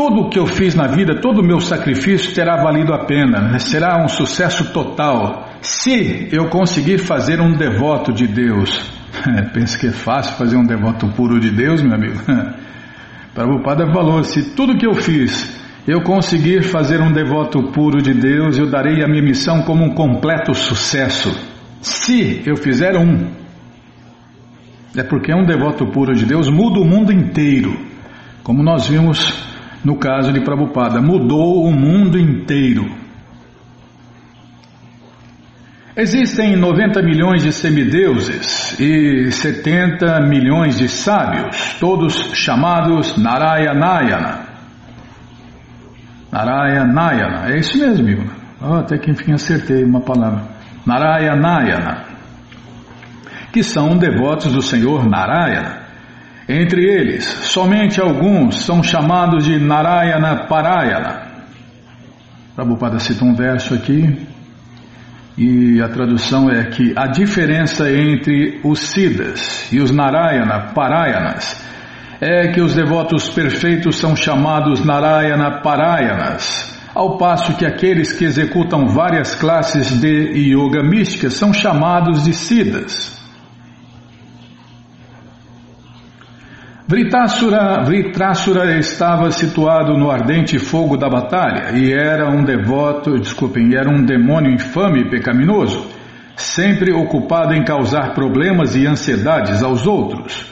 tudo 0.00 0.22
o 0.22 0.30
que 0.30 0.38
eu 0.38 0.46
fiz 0.46 0.74
na 0.74 0.86
vida, 0.86 1.20
todo 1.20 1.40
o 1.40 1.44
meu 1.44 1.60
sacrifício 1.60 2.34
terá 2.34 2.56
valido 2.62 2.94
a 2.94 3.04
pena, 3.04 3.40
né? 3.40 3.58
será 3.58 4.02
um 4.02 4.08
sucesso 4.08 4.72
total. 4.72 5.46
Se 5.60 6.28
eu 6.32 6.48
conseguir 6.48 6.96
fazer 6.96 7.38
um 7.38 7.52
devoto 7.52 8.10
de 8.10 8.26
Deus, 8.26 8.90
pensa 9.52 9.78
que 9.78 9.88
é 9.88 9.92
fácil 9.92 10.36
fazer 10.36 10.56
um 10.56 10.64
devoto 10.64 11.06
puro 11.08 11.38
de 11.38 11.50
Deus, 11.50 11.82
meu 11.82 11.94
amigo? 11.94 12.18
Prabhupada 13.34 13.92
falou: 13.92 14.24
se 14.24 14.54
tudo 14.54 14.78
que 14.78 14.86
eu 14.86 14.94
fiz 14.94 15.60
eu 15.86 16.00
conseguir 16.02 16.62
fazer 16.62 17.00
um 17.00 17.12
devoto 17.12 17.64
puro 17.64 18.00
de 18.00 18.14
Deus, 18.14 18.58
eu 18.58 18.70
darei 18.70 19.04
a 19.04 19.08
minha 19.08 19.22
missão 19.22 19.62
como 19.62 19.84
um 19.84 19.94
completo 19.94 20.54
sucesso. 20.54 21.30
Se 21.82 22.42
eu 22.46 22.56
fizer 22.56 22.96
um, 22.96 23.30
é 24.96 25.02
porque 25.02 25.32
um 25.32 25.44
devoto 25.44 25.86
puro 25.86 26.14
de 26.14 26.26
Deus 26.26 26.48
muda 26.48 26.80
o 26.80 26.84
mundo 26.84 27.12
inteiro, 27.12 27.76
como 28.42 28.62
nós 28.62 28.88
vimos 28.88 29.48
no 29.84 29.96
caso 29.96 30.32
de 30.32 30.40
Prabhupada, 30.40 31.00
mudou 31.00 31.64
o 31.64 31.72
mundo 31.72 32.18
inteiro. 32.18 33.00
Existem 35.96 36.56
90 36.56 37.02
milhões 37.02 37.42
de 37.42 37.52
semideuses 37.52 38.78
e 38.78 39.30
70 39.30 40.20
milhões 40.20 40.78
de 40.78 40.88
sábios, 40.88 41.76
todos 41.80 42.30
chamados 42.32 43.16
Narayanayana. 43.16 44.46
Narayanayana, 46.30 47.52
é 47.52 47.58
isso 47.58 47.76
mesmo, 47.78 48.06
amigo. 48.06 48.30
Oh, 48.62 48.74
até 48.74 48.98
que 48.98 49.10
enfim 49.10 49.32
acertei 49.32 49.82
uma 49.82 50.00
palavra. 50.00 50.42
Narayanayana, 50.86 52.04
que 53.52 53.62
são 53.62 53.96
devotos 53.96 54.52
do 54.52 54.62
Senhor 54.62 55.08
Narayana. 55.08 55.80
Entre 56.48 56.82
eles, 56.82 57.24
somente 57.24 58.00
alguns 58.00 58.64
são 58.64 58.82
chamados 58.82 59.44
de 59.44 59.58
Narayana 59.58 60.46
Parayana. 60.48 61.28
Prabhupada 62.56 62.98
cita 62.98 63.24
um 63.24 63.34
verso 63.34 63.74
aqui, 63.74 64.26
e 65.38 65.80
a 65.80 65.88
tradução 65.88 66.50
é 66.50 66.64
que 66.64 66.92
a 66.96 67.06
diferença 67.06 67.90
entre 67.90 68.60
os 68.64 68.80
Siddhas 68.80 69.72
e 69.72 69.80
os 69.80 69.90
Narayana 69.90 70.72
Parayanas 70.74 71.64
é 72.20 72.48
que 72.48 72.60
os 72.60 72.74
devotos 72.74 73.30
perfeitos 73.30 73.96
são 73.96 74.14
chamados 74.14 74.84
Narayana 74.84 75.62
Parayanas, 75.62 76.78
ao 76.94 77.16
passo 77.16 77.54
que 77.54 77.64
aqueles 77.64 78.12
que 78.12 78.24
executam 78.24 78.88
várias 78.88 79.34
classes 79.34 79.98
de 80.00 80.52
yoga 80.52 80.82
mística 80.82 81.30
são 81.30 81.52
chamados 81.52 82.24
de 82.24 82.34
Siddhas. 82.34 83.19
Vritrasura 86.90 88.76
estava 88.76 89.30
situado 89.30 89.96
no 89.96 90.10
ardente 90.10 90.58
fogo 90.58 90.96
da 90.96 91.08
batalha 91.08 91.78
e 91.78 91.92
era 91.92 92.28
um 92.28 92.42
devoto, 92.42 93.16
desculpem, 93.16 93.76
era 93.76 93.88
um 93.88 94.04
demônio 94.04 94.52
infame 94.52 95.02
e 95.02 95.08
pecaminoso, 95.08 95.86
sempre 96.34 96.92
ocupado 96.92 97.54
em 97.54 97.62
causar 97.62 98.12
problemas 98.12 98.74
e 98.74 98.88
ansiedades 98.88 99.62
aos 99.62 99.86
outros. 99.86 100.50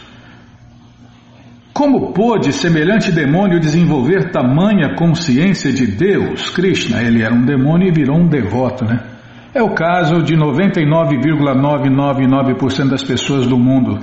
Como 1.73 2.13
pôde 2.13 2.53
semelhante 2.53 3.11
demônio 3.11 3.59
desenvolver 3.59 4.31
tamanha 4.31 4.95
consciência 4.95 5.73
de 5.73 5.89
Deus, 5.89 6.51
Krishna? 6.51 7.03
Ele 7.03 7.21
era 7.21 7.35
um 7.35 7.45
demônio 7.45 7.89
e 7.89 7.93
virou 7.93 8.17
um 8.17 8.29
devoto, 8.29 8.85
né? 8.85 9.01
É 9.53 9.61
o 9.61 9.75
caso 9.75 10.23
de 10.23 10.37
99,999% 10.37 12.91
das 12.91 13.03
pessoas 13.03 13.45
do 13.45 13.59
mundo 13.59 13.99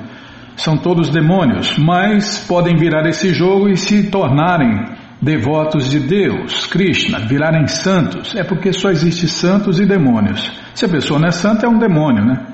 são 0.56 0.78
todos 0.78 1.10
demônios, 1.10 1.78
mas 1.78 2.46
podem 2.48 2.76
virar 2.76 3.06
esse 3.08 3.34
jogo 3.34 3.70
e 3.70 3.76
se 3.76 4.10
tornarem 4.10 4.86
devotos 5.22 5.90
de 5.90 6.00
Deus, 6.00 6.66
Krishna, 6.68 7.20
virarem 7.20 7.68
santos. 7.68 8.36
É 8.36 8.44
porque 8.44 8.72
só 8.72 8.90
existe 8.90 9.28
santos 9.28 9.80
e 9.80 9.86
demônios. 9.86 10.52
Se 10.74 10.86
a 10.86 10.90
pessoa 10.90 11.20
não 11.20 11.28
é 11.28 11.32
santa, 11.32 11.66
é 11.66 11.70
um 11.70 11.78
demônio, 11.78 12.24
né? 12.26 12.46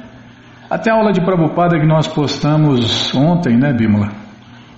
Até 0.70 0.90
a 0.90 0.96
aula 0.96 1.12
de 1.12 1.22
Prabhupada 1.22 1.80
que 1.80 1.86
nós 1.86 2.08
postamos 2.08 3.14
ontem, 3.14 3.58
né, 3.58 3.74
Bímola? 3.74 4.10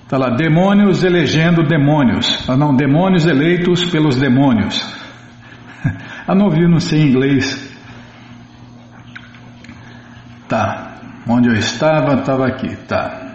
Está 0.04 0.18
lá, 0.18 0.36
demônios 0.36 1.04
elegendo 1.04 1.64
demônios. 1.64 2.48
Ah, 2.50 2.58
não, 2.58 2.76
demônios 2.76 3.26
eleitos 3.26 3.86
pelos 3.86 4.16
demônios. 4.16 4.84
Ah, 6.26 6.34
não 6.34 6.50
vi, 6.50 6.66
não 6.66 6.80
sei 6.80 7.02
inglês. 7.02 7.78
Tá. 10.48 10.83
Onde 11.28 11.50
eu 11.50 11.56
estava, 11.56 12.20
estava 12.20 12.48
aqui. 12.48 12.76
Tá. 12.88 13.34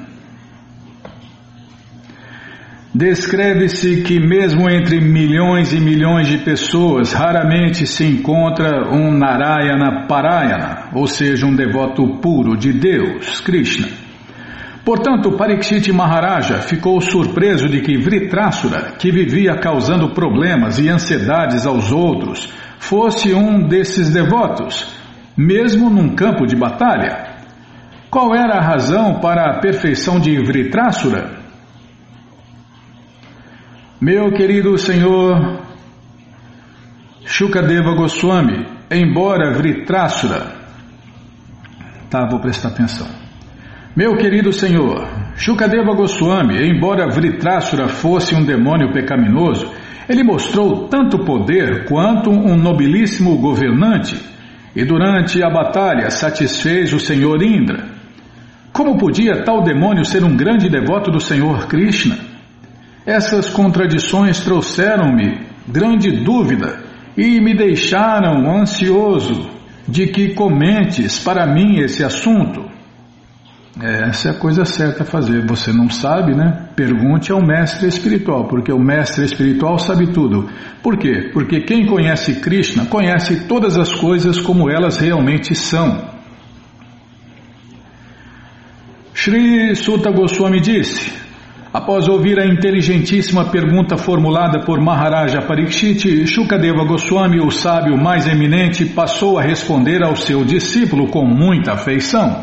Descreve-se 2.94 4.02
que, 4.02 4.18
mesmo 4.18 4.68
entre 4.68 5.00
milhões 5.00 5.72
e 5.72 5.78
milhões 5.78 6.26
de 6.26 6.38
pessoas, 6.38 7.12
raramente 7.12 7.86
se 7.86 8.04
encontra 8.04 8.90
um 8.90 9.16
Narayana 9.16 10.06
Parayana, 10.08 10.88
ou 10.94 11.06
seja, 11.06 11.46
um 11.46 11.54
devoto 11.54 12.18
puro 12.20 12.56
de 12.56 12.72
Deus, 12.72 13.40
Krishna. 13.40 13.88
Portanto, 14.84 15.36
Parikshit 15.36 15.92
Maharaja 15.92 16.62
ficou 16.62 16.98
surpreso 17.00 17.68
de 17.68 17.82
que 17.82 17.98
Vritrasura, 17.98 18.94
que 18.98 19.12
vivia 19.12 19.54
causando 19.60 20.14
problemas 20.14 20.78
e 20.78 20.88
ansiedades 20.88 21.66
aos 21.66 21.92
outros, 21.92 22.50
fosse 22.78 23.34
um 23.34 23.68
desses 23.68 24.10
devotos, 24.10 24.94
mesmo 25.36 25.90
num 25.90 26.14
campo 26.14 26.46
de 26.46 26.56
batalha. 26.56 27.27
Qual 28.10 28.34
era 28.34 28.54
a 28.54 28.62
razão 28.62 29.20
para 29.20 29.50
a 29.50 29.60
perfeição 29.60 30.18
de 30.18 30.38
Vritrasura? 30.42 31.38
Meu 34.00 34.32
querido 34.32 34.78
senhor 34.78 35.60
Shukadeva 37.26 37.94
Goswami, 37.94 38.66
embora 38.90 39.52
Vritrasura, 39.52 40.54
tá, 42.08 42.26
vou 42.30 42.40
prestar 42.40 42.68
atenção. 42.68 43.06
Meu 43.94 44.16
querido 44.16 44.52
senhor 44.52 45.06
Shukadeva 45.36 45.94
Goswami, 45.94 46.66
embora 46.66 47.10
Vritrasura 47.10 47.88
fosse 47.88 48.34
um 48.34 48.42
demônio 48.42 48.90
pecaminoso, 48.92 49.70
ele 50.08 50.24
mostrou 50.24 50.88
tanto 50.88 51.24
poder 51.24 51.84
quanto 51.84 52.30
um 52.30 52.56
nobilíssimo 52.56 53.36
governante 53.36 54.18
e 54.74 54.84
durante 54.84 55.42
a 55.42 55.50
batalha 55.50 56.08
satisfez 56.08 56.94
o 56.94 56.98
senhor 56.98 57.42
Indra. 57.42 57.97
Como 58.78 58.96
podia 58.96 59.42
tal 59.42 59.64
demônio 59.64 60.04
ser 60.04 60.22
um 60.22 60.36
grande 60.36 60.68
devoto 60.68 61.10
do 61.10 61.18
senhor 61.18 61.66
Krishna? 61.66 62.16
Essas 63.04 63.50
contradições 63.50 64.38
trouxeram-me 64.38 65.48
grande 65.66 66.22
dúvida 66.22 66.78
e 67.16 67.40
me 67.40 67.56
deixaram 67.56 68.48
ansioso 68.48 69.50
de 69.88 70.06
que 70.06 70.32
comentes 70.32 71.18
para 71.18 71.44
mim 71.44 71.80
esse 71.80 72.04
assunto. 72.04 72.66
É, 73.82 74.10
essa 74.10 74.28
é 74.28 74.30
a 74.30 74.38
coisa 74.38 74.64
certa 74.64 75.02
a 75.02 75.06
fazer. 75.06 75.44
Você 75.48 75.72
não 75.72 75.90
sabe, 75.90 76.36
né? 76.36 76.68
Pergunte 76.76 77.32
ao 77.32 77.44
mestre 77.44 77.88
espiritual, 77.88 78.46
porque 78.46 78.70
o 78.70 78.78
mestre 78.78 79.24
espiritual 79.24 79.80
sabe 79.80 80.12
tudo. 80.12 80.48
Por 80.84 80.96
quê? 80.96 81.30
Porque 81.32 81.62
quem 81.62 81.84
conhece 81.84 82.36
Krishna 82.36 82.86
conhece 82.86 83.48
todas 83.48 83.76
as 83.76 83.92
coisas 83.92 84.40
como 84.40 84.70
elas 84.70 84.98
realmente 84.98 85.52
são. 85.56 86.16
Sri 89.28 89.76
Sutta 89.76 90.10
Goswami 90.10 90.58
disse: 90.58 91.12
Após 91.70 92.08
ouvir 92.08 92.40
a 92.40 92.46
inteligentíssima 92.46 93.44
pergunta 93.44 93.98
formulada 93.98 94.60
por 94.60 94.80
Maharaja 94.80 95.42
Parikshit, 95.42 96.26
Shukadeva 96.26 96.82
Goswami, 96.86 97.38
o 97.38 97.50
sábio 97.50 97.94
mais 97.98 98.26
eminente, 98.26 98.86
passou 98.86 99.38
a 99.38 99.42
responder 99.42 100.02
ao 100.02 100.16
seu 100.16 100.46
discípulo 100.46 101.08
com 101.08 101.26
muita 101.26 101.74
afeição. 101.74 102.42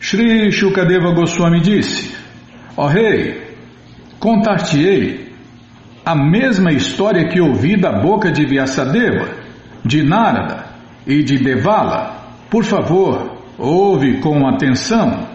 Shri 0.00 0.50
Shukadeva 0.50 1.12
Goswami 1.12 1.60
disse: 1.60 2.16
Ó 2.78 2.84
oh, 2.84 2.88
rei, 2.88 3.58
contar-te-ei 4.18 5.34
a 6.02 6.14
mesma 6.14 6.72
história 6.72 7.28
que 7.28 7.42
ouvi 7.42 7.76
da 7.76 7.92
boca 7.92 8.32
de 8.32 8.46
Vyasadeva, 8.46 9.28
de 9.84 10.02
Narada 10.02 10.64
e 11.06 11.22
de 11.22 11.36
Devala. 11.36 12.15
Por 12.50 12.64
favor, 12.64 13.36
Ouve 13.58 14.20
com 14.20 14.46
atenção. 14.46 15.28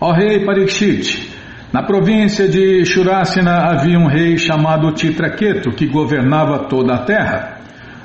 Ó 0.00 0.12
rei 0.12 0.44
Parikshit, 0.44 1.30
na 1.72 1.82
província 1.82 2.48
de 2.48 2.84
Shurasena 2.86 3.70
havia 3.70 3.98
um 3.98 4.06
rei 4.06 4.38
chamado 4.38 4.92
Titraketu 4.92 5.72
que 5.72 5.86
governava 5.86 6.68
toda 6.68 6.94
a 6.94 7.04
terra. 7.04 7.58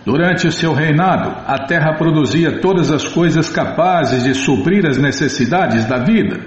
Durante 0.05 0.47
o 0.47 0.51
seu 0.51 0.73
reinado, 0.73 1.35
a 1.45 1.65
terra 1.65 1.93
produzia 1.93 2.59
todas 2.59 2.91
as 2.91 3.07
coisas 3.07 3.49
capazes 3.49 4.23
de 4.23 4.33
suprir 4.33 4.85
as 4.85 4.97
necessidades 4.97 5.85
da 5.85 5.99
vida. 5.99 6.39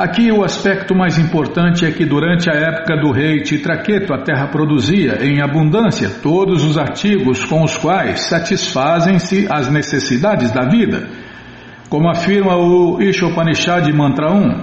Aqui 0.00 0.32
o 0.32 0.42
aspecto 0.42 0.94
mais 0.94 1.18
importante 1.18 1.84
é 1.84 1.90
que 1.90 2.06
durante 2.06 2.48
a 2.48 2.54
época 2.54 2.96
do 2.96 3.12
rei 3.12 3.42
Titraqueto 3.42 4.14
a 4.14 4.22
terra 4.22 4.46
produzia 4.46 5.22
em 5.22 5.42
abundância 5.42 6.08
todos 6.22 6.64
os 6.64 6.78
artigos 6.78 7.44
com 7.44 7.62
os 7.62 7.76
quais 7.76 8.20
satisfazem-se 8.20 9.46
as 9.52 9.70
necessidades 9.70 10.50
da 10.52 10.66
vida, 10.66 11.06
como 11.90 12.08
afirma 12.08 12.56
o 12.56 12.98
Ishopanishad 13.02 13.92
Mantra 13.92 14.32
1. 14.32 14.62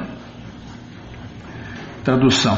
Tradução 2.04 2.58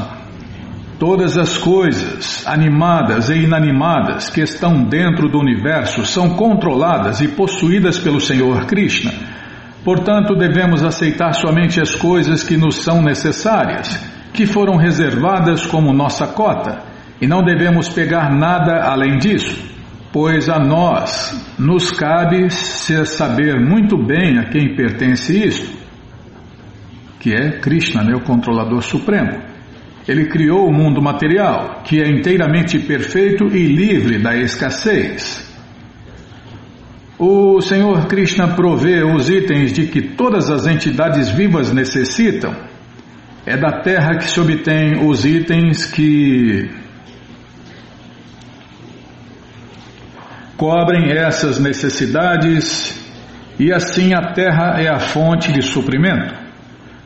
Todas 0.98 1.38
as 1.38 1.58
coisas, 1.58 2.48
animadas 2.48 3.30
e 3.30 3.40
inanimadas, 3.40 4.30
que 4.30 4.40
estão 4.40 4.86
dentro 4.86 5.28
do 5.28 5.38
universo 5.38 6.06
são 6.06 6.30
controladas 6.30 7.20
e 7.20 7.28
possuídas 7.28 8.00
pelo 8.00 8.22
Senhor 8.22 8.66
Krishna 8.68 9.12
Portanto, 9.84 10.36
devemos 10.36 10.84
aceitar 10.84 11.34
somente 11.34 11.80
as 11.80 11.96
coisas 11.96 12.44
que 12.44 12.58
nos 12.58 12.84
são 12.84 13.02
necessárias, 13.02 13.98
que 14.34 14.46
foram 14.46 14.76
reservadas 14.76 15.66
como 15.66 15.94
nossa 15.94 16.28
cota, 16.28 16.84
e 17.22 17.28
não 17.28 17.42
devemos 17.42 17.90
pegar 17.90 18.30
nada 18.30 18.84
além 18.84 19.18
disso, 19.18 19.58
pois 20.12 20.50
a 20.50 20.60
nós 20.60 21.56
nos 21.58 21.92
cabe 21.92 22.50
saber 22.50 23.60
muito 23.60 23.98
bem 23.98 24.38
a 24.38 24.46
quem 24.46 24.76
pertence 24.76 25.38
isto, 25.46 25.78
que 27.20 27.34
é 27.34 27.60
Krishna, 27.60 28.04
né, 28.04 28.16
o 28.16 28.22
controlador 28.22 28.82
supremo. 28.82 29.50
Ele 30.08 30.26
criou 30.26 30.68
o 30.68 30.74
mundo 30.74 31.02
material, 31.02 31.82
que 31.84 32.02
é 32.02 32.10
inteiramente 32.10 32.80
perfeito 32.80 33.46
e 33.48 33.68
livre 33.68 34.18
da 34.18 34.36
escassez. 34.36 35.49
O 37.20 37.60
Senhor 37.60 38.08
Krishna 38.08 38.56
provê 38.56 39.04
os 39.04 39.30
itens 39.30 39.74
de 39.74 39.88
que 39.88 40.02
todas 40.02 40.50
as 40.50 40.66
entidades 40.66 41.28
vivas 41.30 41.74
necessitam. 41.74 42.56
É 43.46 43.58
da 43.58 43.82
terra 43.82 44.16
que 44.16 44.24
se 44.24 44.40
obtém 44.40 45.06
os 45.06 45.26
itens 45.26 45.86
que 45.86 46.70
cobrem 50.56 51.12
essas 51.12 51.60
necessidades 51.60 52.98
e 53.60 53.74
assim 53.74 54.14
a 54.14 54.32
terra 54.32 54.82
é 54.82 54.88
a 54.88 55.00
fonte 55.00 55.52
de 55.52 55.62
suprimento. 55.62 56.34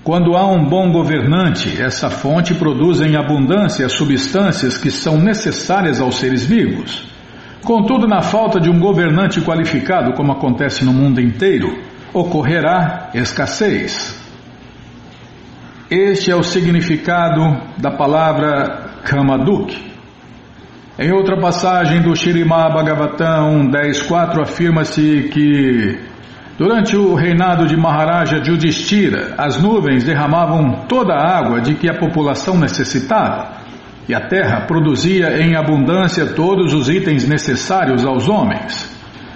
Quando 0.03 0.35
há 0.35 0.45
um 0.45 0.63
bom 0.63 0.91
governante, 0.91 1.81
essa 1.81 2.11
fonte 2.11 2.53
produz 2.53 3.01
em 3.01 3.15
abundância 3.15 3.83
as 3.83 3.93
substâncias 3.93 4.77
que 4.77 4.91
são 4.91 5.17
necessárias 5.17 5.99
aos 5.99 6.17
seres 6.17 6.45
vivos. 6.45 7.12
Contudo, 7.63 8.05
na 8.07 8.21
falta 8.21 8.59
de 8.59 8.69
um 8.69 8.77
governante 8.77 9.39
qualificado, 9.39 10.13
como 10.13 10.33
acontece 10.33 10.83
no 10.83 10.91
mundo 10.91 11.21
inteiro, 11.21 11.73
ocorrerá 12.13 13.09
escassez. 13.13 14.21
Este 15.89 16.29
é 16.29 16.35
o 16.35 16.43
significado 16.43 17.41
da 17.77 17.91
palavra 17.91 18.99
Kamaduk. 19.05 19.93
Em 20.99 21.11
outra 21.13 21.39
passagem 21.39 22.01
do 22.01 22.15
Shirimá 22.15 22.69
Bhagavatam 22.69 23.69
10.4 23.71 24.41
afirma-se 24.41 25.29
que 25.31 25.99
durante 26.57 26.97
o 26.97 27.15
reinado 27.15 27.65
de 27.65 27.77
Maharaja 27.77 28.43
Judistira, 28.43 29.35
as 29.37 29.59
nuvens 29.61 30.03
derramavam 30.03 30.85
toda 30.87 31.13
a 31.13 31.37
água 31.37 31.61
de 31.61 31.75
que 31.75 31.89
a 31.89 31.97
população 31.97 32.57
necessitava 32.59 33.62
e 34.07 34.13
a 34.13 34.27
terra 34.27 34.61
produzia 34.61 35.41
em 35.41 35.55
abundância 35.55 36.25
todos 36.25 36.73
os 36.73 36.89
itens 36.89 37.27
necessários 37.27 38.05
aos 38.05 38.27
homens. 38.27 38.91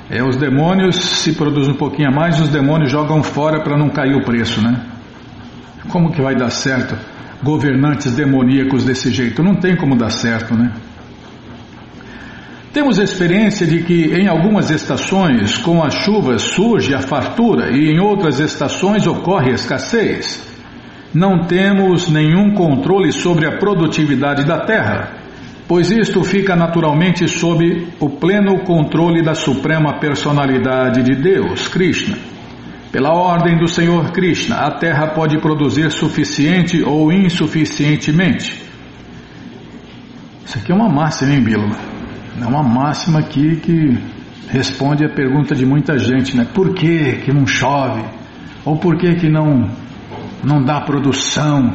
É, 0.09 0.23
os 0.23 0.37
demônios, 0.37 0.95
se 0.95 1.33
produzem 1.33 1.73
um 1.73 1.77
pouquinho 1.77 2.09
a 2.09 2.11
mais, 2.11 2.39
os 2.39 2.49
demônios 2.49 2.91
jogam 2.91 3.21
fora 3.23 3.61
para 3.61 3.77
não 3.77 3.89
cair 3.89 4.15
o 4.15 4.23
preço, 4.23 4.61
né? 4.61 4.81
Como 5.89 6.11
que 6.11 6.21
vai 6.21 6.35
dar 6.35 6.49
certo 6.49 6.97
governantes 7.43 8.15
demoníacos 8.15 8.83
desse 8.83 9.11
jeito? 9.11 9.43
Não 9.43 9.55
tem 9.55 9.75
como 9.75 9.95
dar 9.95 10.09
certo, 10.09 10.55
né? 10.55 10.71
Temos 12.73 12.99
experiência 12.99 13.65
de 13.65 13.83
que 13.83 14.13
em 14.13 14.27
algumas 14.27 14.69
estações, 14.69 15.57
com 15.57 15.83
as 15.83 15.93
chuvas, 15.95 16.41
surge 16.41 16.93
a 16.93 16.99
fartura 16.99 17.71
e 17.71 17.89
em 17.89 17.99
outras 17.99 18.39
estações 18.39 19.07
ocorre 19.07 19.51
a 19.51 19.55
escassez 19.55 20.56
não 21.13 21.45
temos 21.45 22.09
nenhum 22.09 22.53
controle 22.53 23.11
sobre 23.11 23.45
a 23.45 23.57
produtividade 23.57 24.45
da 24.45 24.59
terra, 24.59 25.13
pois 25.67 25.91
isto 25.91 26.23
fica 26.23 26.55
naturalmente 26.55 27.27
sob 27.27 27.87
o 27.99 28.09
pleno 28.09 28.63
controle 28.63 29.21
da 29.21 29.33
Suprema 29.33 29.99
Personalidade 29.99 31.03
de 31.03 31.15
Deus, 31.15 31.67
Krishna. 31.67 32.17
Pela 32.91 33.13
ordem 33.13 33.57
do 33.57 33.67
Senhor 33.67 34.11
Krishna, 34.11 34.55
a 34.55 34.71
Terra 34.71 35.07
pode 35.07 35.37
produzir 35.39 35.91
suficiente 35.91 36.81
ou 36.81 37.11
insuficientemente. 37.11 38.63
Isso 40.45 40.57
aqui 40.57 40.71
é 40.71 40.75
uma 40.75 40.87
máxima, 40.87 41.33
hein, 41.33 41.41
Bilo? 41.41 41.69
É 42.41 42.45
uma 42.45 42.63
máxima 42.63 43.19
aqui 43.19 43.57
que 43.57 43.97
responde 44.49 45.03
a 45.03 45.09
pergunta 45.09 45.53
de 45.53 45.65
muita 45.65 45.97
gente, 45.99 46.37
né? 46.37 46.47
Por 46.53 46.73
que, 46.73 47.17
que 47.17 47.33
não 47.33 47.45
chove? 47.45 48.03
Ou 48.63 48.77
por 48.77 48.97
que, 48.97 49.15
que 49.15 49.29
não, 49.29 49.69
não 50.43 50.63
dá 50.63 50.81
produção? 50.81 51.73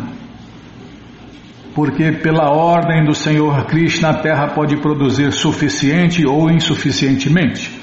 Porque 1.75 2.13
pela 2.13 2.51
ordem 2.51 3.05
do 3.05 3.15
Senhor 3.15 3.65
Krishna 3.67 4.11
a 4.11 4.15
terra 4.15 4.49
pode 4.49 4.77
produzir 4.77 5.33
suficiente 5.33 6.27
ou 6.27 6.51
insuficientemente. 6.51 7.81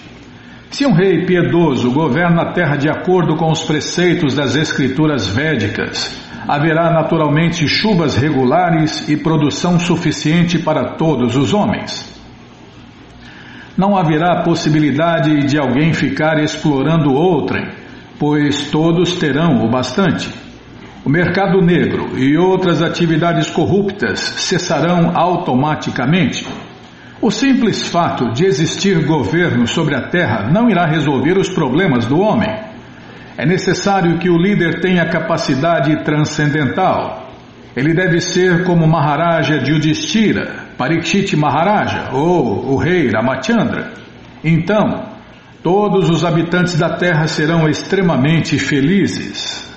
Se 0.70 0.86
um 0.86 0.94
rei 0.94 1.26
piedoso 1.26 1.92
governa 1.92 2.44
a 2.44 2.54
terra 2.54 2.76
de 2.76 2.88
acordo 2.88 3.36
com 3.36 3.52
os 3.52 3.64
preceitos 3.64 4.36
das 4.36 4.56
escrituras 4.56 5.28
védicas, 5.28 6.16
haverá 6.48 6.92
naturalmente 6.92 7.68
chuvas 7.68 8.16
regulares 8.16 9.10
e 9.10 9.18
produção 9.18 9.80
suficiente 9.80 10.60
para 10.60 10.96
todos 10.96 11.36
os 11.36 11.54
homens. 11.54 12.16
Não 13.76 13.96
haverá 13.98 14.44
possibilidade 14.44 15.48
de 15.48 15.58
alguém 15.58 15.94
ficar 15.94 16.44
explorando 16.44 17.14
outrem, 17.14 17.70
pois 18.20 18.70
todos 18.70 19.16
terão 19.16 19.64
o 19.64 19.70
bastante. 19.70 20.30
O 21.10 21.12
mercado 21.12 21.60
negro 21.60 22.20
e 22.20 22.38
outras 22.38 22.84
atividades 22.84 23.50
corruptas 23.50 24.20
cessarão 24.20 25.18
automaticamente. 25.18 26.46
O 27.20 27.32
simples 27.32 27.88
fato 27.88 28.32
de 28.32 28.46
existir 28.46 29.08
governo 29.08 29.66
sobre 29.66 29.96
a 29.96 30.08
terra 30.10 30.52
não 30.52 30.70
irá 30.70 30.86
resolver 30.86 31.36
os 31.36 31.50
problemas 31.50 32.06
do 32.06 32.20
homem. 32.20 32.56
É 33.36 33.44
necessário 33.44 34.20
que 34.20 34.30
o 34.30 34.38
líder 34.38 34.82
tenha 34.82 35.10
capacidade 35.10 36.04
transcendental. 36.04 37.28
Ele 37.76 37.96
deve 37.96 38.22
ser 38.22 38.64
como 38.64 38.86
Maharaja 38.86 39.56
Yudhishthira, 39.56 40.68
Parikshit 40.78 41.36
Maharaja 41.36 42.12
ou 42.14 42.72
o 42.72 42.78
rei 42.78 43.10
Ramachandra. 43.10 43.94
Então, 44.44 45.06
todos 45.64 46.08
os 46.08 46.24
habitantes 46.24 46.78
da 46.78 46.98
terra 46.98 47.26
serão 47.26 47.68
extremamente 47.68 48.60
felizes. 48.60 49.69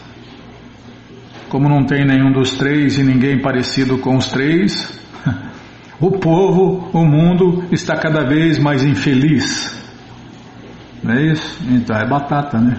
Como 1.53 1.69
não 1.69 1.85
tem 1.85 2.03
nenhum 2.03 2.33
dos 2.33 2.57
três 2.57 2.97
e 2.97 3.05
ninguém 3.05 3.39
parecido 3.39 3.99
com 3.99 4.17
os 4.17 4.31
três, 4.31 4.99
o 6.01 6.11
povo, 6.13 6.89
o 6.95 7.05
mundo 7.05 7.65
está 7.71 7.95
cada 7.95 8.25
vez 8.25 8.59
mais 8.59 8.83
infeliz. 8.83 9.79
Não 11.03 11.13
é 11.13 11.27
isso? 11.27 11.59
Então 11.69 11.95
é 11.95 12.09
batata, 12.09 12.59
né? 12.59 12.79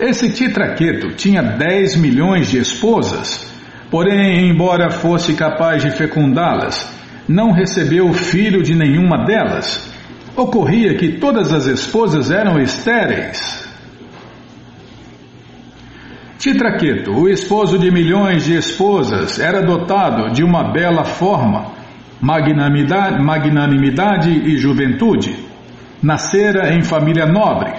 Esse 0.00 0.32
Titraqueto 0.32 1.14
tinha 1.14 1.42
10 1.42 1.94
milhões 1.94 2.50
de 2.50 2.58
esposas, 2.58 3.48
porém, 3.88 4.50
embora 4.50 4.90
fosse 4.90 5.34
capaz 5.34 5.80
de 5.80 5.92
fecundá-las, 5.92 6.92
não 7.28 7.52
recebeu 7.52 8.12
filho 8.12 8.64
de 8.64 8.74
nenhuma 8.74 9.24
delas. 9.24 9.94
Ocorria 10.34 10.96
que 10.96 11.20
todas 11.20 11.52
as 11.52 11.66
esposas 11.66 12.32
eram 12.32 12.58
estéreis. 12.58 13.63
Titraqueto, 16.44 17.10
o 17.10 17.26
esposo 17.26 17.78
de 17.78 17.90
milhões 17.90 18.44
de 18.44 18.54
esposas, 18.54 19.40
era 19.40 19.62
dotado 19.62 20.30
de 20.30 20.44
uma 20.44 20.70
bela 20.74 21.02
forma, 21.02 21.72
magnanimidade, 22.20 23.24
magnanimidade 23.24 24.30
e 24.30 24.54
juventude. 24.58 25.34
Nascera 26.02 26.74
em 26.74 26.82
família 26.82 27.24
nobre, 27.24 27.72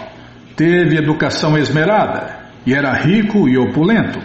teve 0.55 0.97
educação 0.97 1.55
esmerada 1.55 2.39
e 2.65 2.73
era 2.73 2.91
rico 2.91 3.47
e 3.47 3.55
opulento. 3.55 4.17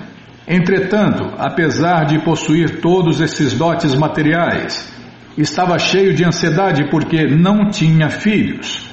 Entretanto, 0.49 1.35
apesar 1.37 2.07
de 2.07 2.19
possuir 2.21 2.81
todos 2.81 3.21
esses 3.21 3.53
dotes 3.53 3.95
materiais, 3.95 4.91
estava 5.37 5.79
cheio 5.79 6.15
de 6.15 6.25
ansiedade 6.25 6.89
porque 6.91 7.27
não 7.27 7.69
tinha 7.69 8.09
filhos. 8.09 8.89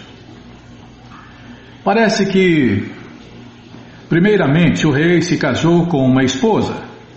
Parece 1.85 2.25
que 2.25 2.97
Primeiramente, 4.09 4.87
o 4.87 4.91
rei 4.91 5.21
se 5.21 5.37
casou 5.37 5.87
com 5.87 6.05
uma 6.05 6.23
esposa, 6.23 6.75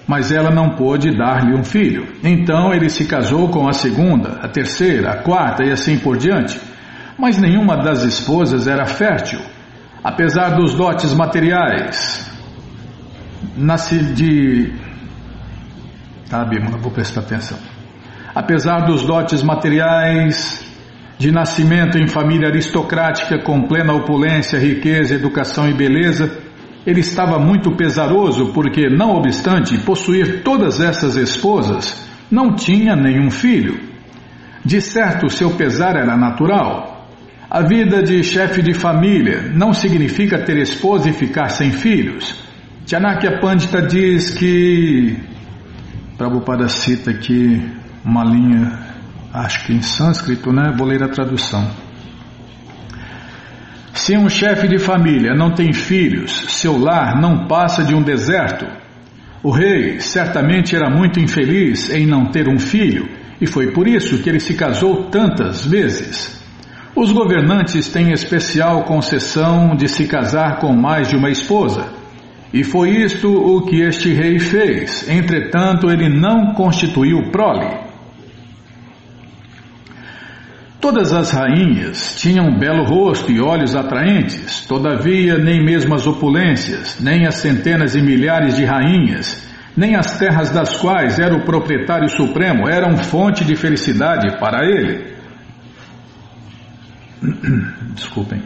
mas 0.08 0.32
ela 0.32 0.50
não 0.50 0.70
pôde 0.70 1.16
dar-lhe 1.16 1.54
um 1.54 1.62
filho. 1.62 2.06
Então 2.24 2.74
ele 2.74 2.88
se 2.88 3.06
casou 3.06 3.48
com 3.48 3.68
a 3.68 3.72
segunda, 3.72 4.40
a 4.42 4.48
terceira, 4.48 5.12
a 5.12 5.22
quarta 5.22 5.64
e 5.64 5.70
assim 5.70 5.98
por 5.98 6.16
diante. 6.16 6.60
Mas 7.16 7.38
nenhuma 7.38 7.76
das 7.76 8.02
esposas 8.02 8.66
era 8.66 8.86
fértil, 8.86 9.40
apesar 10.02 10.56
dos 10.56 10.74
dotes 10.74 11.14
materiais. 11.14 12.28
Nasci 13.56 13.98
de. 13.98 14.72
Tá, 16.28 16.44
Bímola, 16.44 16.78
vou 16.78 16.90
prestar 16.90 17.20
atenção. 17.20 17.58
Apesar 18.34 18.80
dos 18.86 19.02
dotes 19.02 19.42
materiais, 19.42 20.64
de 21.18 21.30
nascimento 21.30 21.98
em 21.98 22.08
família 22.08 22.48
aristocrática 22.48 23.38
com 23.42 23.62
plena 23.62 23.92
opulência, 23.92 24.58
riqueza, 24.58 25.14
educação 25.14 25.68
e 25.68 25.74
beleza, 25.74 26.49
ele 26.86 27.00
estava 27.00 27.38
muito 27.38 27.72
pesaroso 27.72 28.52
porque, 28.52 28.88
não 28.88 29.16
obstante 29.16 29.78
possuir 29.78 30.42
todas 30.42 30.80
essas 30.80 31.16
esposas, 31.16 32.08
não 32.30 32.54
tinha 32.54 32.96
nenhum 32.96 33.30
filho. 33.30 33.78
De 34.64 34.80
certo, 34.80 35.28
seu 35.28 35.50
pesar 35.50 35.96
era 35.96 36.16
natural. 36.16 37.08
A 37.50 37.62
vida 37.62 38.02
de 38.02 38.22
chefe 38.22 38.62
de 38.62 38.72
família 38.72 39.50
não 39.52 39.72
significa 39.72 40.38
ter 40.38 40.56
esposa 40.58 41.10
e 41.10 41.12
ficar 41.12 41.48
sem 41.48 41.72
filhos. 41.72 42.34
Chanakya 42.86 43.40
Pandita 43.40 43.82
diz 43.82 44.30
que. 44.34 45.16
Prabhupada 46.16 46.68
cita 46.68 47.10
aqui 47.10 47.60
uma 48.04 48.24
linha, 48.24 48.78
acho 49.32 49.66
que 49.66 49.72
em 49.72 49.80
sânscrito, 49.82 50.52
né? 50.52 50.74
Vou 50.76 50.86
ler 50.86 51.02
a 51.02 51.08
tradução. 51.08 51.66
Se 53.92 54.16
um 54.16 54.28
chefe 54.28 54.68
de 54.68 54.78
família 54.78 55.34
não 55.34 55.50
tem 55.50 55.72
filhos, 55.72 56.44
seu 56.48 56.78
lar 56.78 57.20
não 57.20 57.46
passa 57.46 57.84
de 57.84 57.94
um 57.94 58.02
deserto. 58.02 58.66
O 59.42 59.50
rei 59.50 60.00
certamente 60.00 60.76
era 60.76 60.88
muito 60.88 61.18
infeliz 61.18 61.90
em 61.90 62.06
não 62.06 62.26
ter 62.26 62.48
um 62.48 62.58
filho, 62.58 63.08
e 63.40 63.46
foi 63.46 63.72
por 63.72 63.88
isso 63.88 64.18
que 64.18 64.28
ele 64.28 64.38
se 64.38 64.54
casou 64.54 65.04
tantas 65.04 65.66
vezes. 65.66 66.40
Os 66.94 67.12
governantes 67.12 67.88
têm 67.88 68.12
especial 68.12 68.84
concessão 68.84 69.74
de 69.74 69.88
se 69.88 70.06
casar 70.06 70.58
com 70.58 70.72
mais 70.72 71.08
de 71.08 71.16
uma 71.16 71.30
esposa. 71.30 71.86
E 72.52 72.64
foi 72.64 72.90
isto 72.90 73.28
o 73.28 73.62
que 73.62 73.80
este 73.80 74.12
rei 74.12 74.38
fez, 74.38 75.08
entretanto, 75.08 75.90
ele 75.90 76.08
não 76.08 76.52
constituiu 76.52 77.30
prole. 77.30 77.89
Todas 80.80 81.12
as 81.12 81.30
rainhas 81.30 82.16
tinham 82.16 82.46
um 82.46 82.58
belo 82.58 82.84
rosto 82.84 83.30
e 83.30 83.38
olhos 83.38 83.76
atraentes, 83.76 84.64
todavia 84.66 85.36
nem 85.36 85.62
mesmo 85.62 85.94
as 85.94 86.06
opulências, 86.06 86.98
nem 86.98 87.26
as 87.26 87.34
centenas 87.34 87.94
e 87.94 88.00
milhares 88.00 88.56
de 88.56 88.64
rainhas, 88.64 89.46
nem 89.76 89.94
as 89.94 90.18
terras 90.18 90.50
das 90.50 90.78
quais 90.78 91.18
era 91.18 91.36
o 91.36 91.44
proprietário 91.44 92.08
supremo 92.08 92.66
eram 92.66 92.96
fonte 92.96 93.44
de 93.44 93.54
felicidade 93.54 94.38
para 94.38 94.64
ele. 94.64 95.14
Desculpem. 97.94 98.42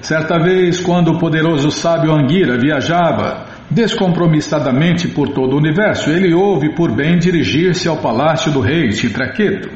Certa 0.00 0.38
vez, 0.38 0.80
quando 0.80 1.12
o 1.12 1.18
poderoso 1.18 1.70
sábio 1.70 2.12
Anguira 2.12 2.56
viajava 2.56 3.55
Descompromissadamente 3.70 5.08
por 5.08 5.30
todo 5.30 5.54
o 5.54 5.58
universo, 5.58 6.10
ele 6.10 6.32
ouve 6.32 6.74
por 6.74 6.94
bem 6.94 7.18
dirigir-se 7.18 7.88
ao 7.88 7.96
palácio 7.96 8.52
do 8.52 8.60
rei 8.60 8.90
Titraqueto. 8.90 9.68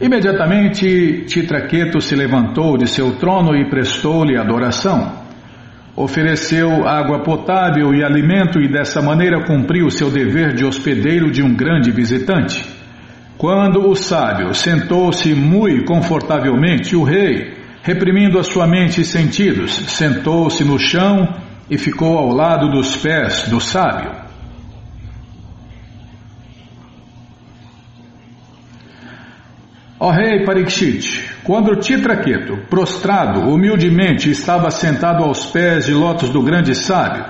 Imediatamente, 0.00 1.24
Titraqueto 1.26 2.00
se 2.00 2.16
levantou 2.16 2.76
de 2.76 2.88
seu 2.88 3.12
trono 3.12 3.54
e 3.56 3.70
prestou-lhe 3.70 4.36
adoração. 4.36 5.22
Ofereceu 5.94 6.88
água 6.88 7.22
potável 7.22 7.94
e 7.94 8.02
alimento 8.02 8.60
e 8.60 8.66
dessa 8.66 9.00
maneira 9.00 9.44
cumpriu 9.44 9.88
seu 9.90 10.10
dever 10.10 10.54
de 10.54 10.64
hospedeiro 10.64 11.30
de 11.30 11.42
um 11.42 11.54
grande 11.54 11.92
visitante. 11.92 12.64
Quando 13.38 13.88
o 13.88 13.94
sábio 13.94 14.52
sentou-se 14.54 15.32
muito 15.34 15.84
confortavelmente, 15.84 16.96
o 16.96 17.04
rei, 17.04 17.61
Reprimindo 17.82 18.38
a 18.38 18.44
sua 18.44 18.64
mente 18.64 19.00
e 19.00 19.04
sentidos, 19.04 19.72
sentou-se 19.72 20.62
no 20.62 20.78
chão 20.78 21.34
e 21.68 21.76
ficou 21.76 22.16
ao 22.16 22.28
lado 22.28 22.70
dos 22.70 22.96
pés 22.96 23.48
do 23.48 23.60
sábio. 23.60 24.22
Ó 29.98 30.10
rei 30.10 30.44
Parikshit, 30.44 31.28
quando 31.42 31.74
Titraqueto, 31.74 32.56
prostrado 32.70 33.40
humildemente, 33.48 34.30
estava 34.30 34.70
sentado 34.70 35.24
aos 35.24 35.46
pés 35.46 35.86
de 35.86 35.92
lótus 35.92 36.28
do 36.28 36.40
grande 36.40 36.76
sábio, 36.76 37.24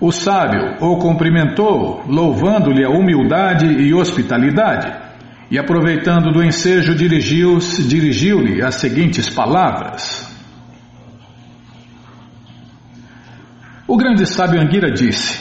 o 0.00 0.12
sábio 0.12 0.76
o 0.80 0.96
cumprimentou, 0.98 2.04
louvando-lhe 2.06 2.84
a 2.84 2.90
humildade 2.90 3.66
e 3.66 3.92
hospitalidade 3.92 5.07
e, 5.50 5.58
aproveitando 5.58 6.30
do 6.30 6.42
ensejo, 6.42 6.94
dirigiu-lhe 6.94 7.86
dirigiu 7.88 8.66
as 8.66 8.74
seguintes 8.76 9.28
palavras. 9.30 10.28
O 13.86 13.96
grande 13.96 14.26
sábio 14.26 14.60
Anguira 14.60 14.90
disse: 14.90 15.40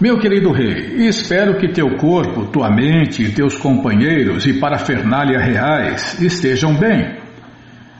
Meu 0.00 0.18
querido 0.18 0.50
rei, 0.50 1.06
espero 1.06 1.58
que 1.58 1.68
teu 1.68 1.96
corpo, 1.98 2.46
tua 2.46 2.70
mente, 2.70 3.30
teus 3.32 3.58
companheiros 3.58 4.46
e 4.46 4.58
parafernália 4.58 5.38
reais 5.38 6.18
estejam 6.20 6.74
bem. 6.74 7.18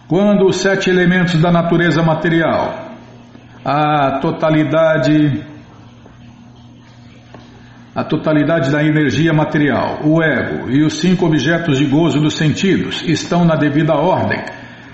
Quando 0.08 0.46
os 0.46 0.56
sete 0.56 0.88
elementos 0.88 1.40
da 1.40 1.52
natureza 1.52 2.02
material, 2.02 2.96
a 3.62 4.18
totalidade 4.20 5.44
a 7.94 8.04
totalidade 8.04 8.70
da 8.70 8.82
energia 8.82 9.32
material, 9.32 10.00
o 10.04 10.22
ego 10.22 10.70
e 10.70 10.82
os 10.84 11.00
cinco 11.00 11.26
objetos 11.26 11.78
de 11.78 11.84
gozo 11.86 12.20
dos 12.20 12.36
sentidos 12.36 13.02
estão 13.06 13.44
na 13.44 13.56
devida 13.56 13.94
ordem 13.94 14.40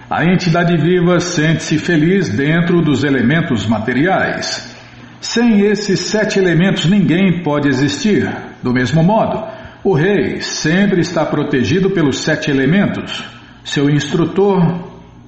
a 0.08 0.24
entidade 0.24 0.76
viva 0.76 1.18
sente-se 1.18 1.78
feliz 1.78 2.28
dentro 2.28 2.80
dos 2.80 3.02
elementos 3.02 3.66
materiais. 3.66 4.72
Sem 5.20 5.62
esses 5.62 5.98
sete 5.98 6.38
elementos 6.38 6.86
ninguém 6.86 7.42
pode 7.42 7.68
existir. 7.68 8.32
Do 8.62 8.72
mesmo 8.72 9.02
modo, 9.02 9.44
o 9.82 9.94
rei 9.94 10.40
sempre 10.40 11.00
está 11.00 11.26
protegido 11.26 11.90
pelos 11.90 12.20
sete 12.20 12.52
elementos: 12.52 13.24
seu 13.64 13.90
instrutor, 13.90 14.62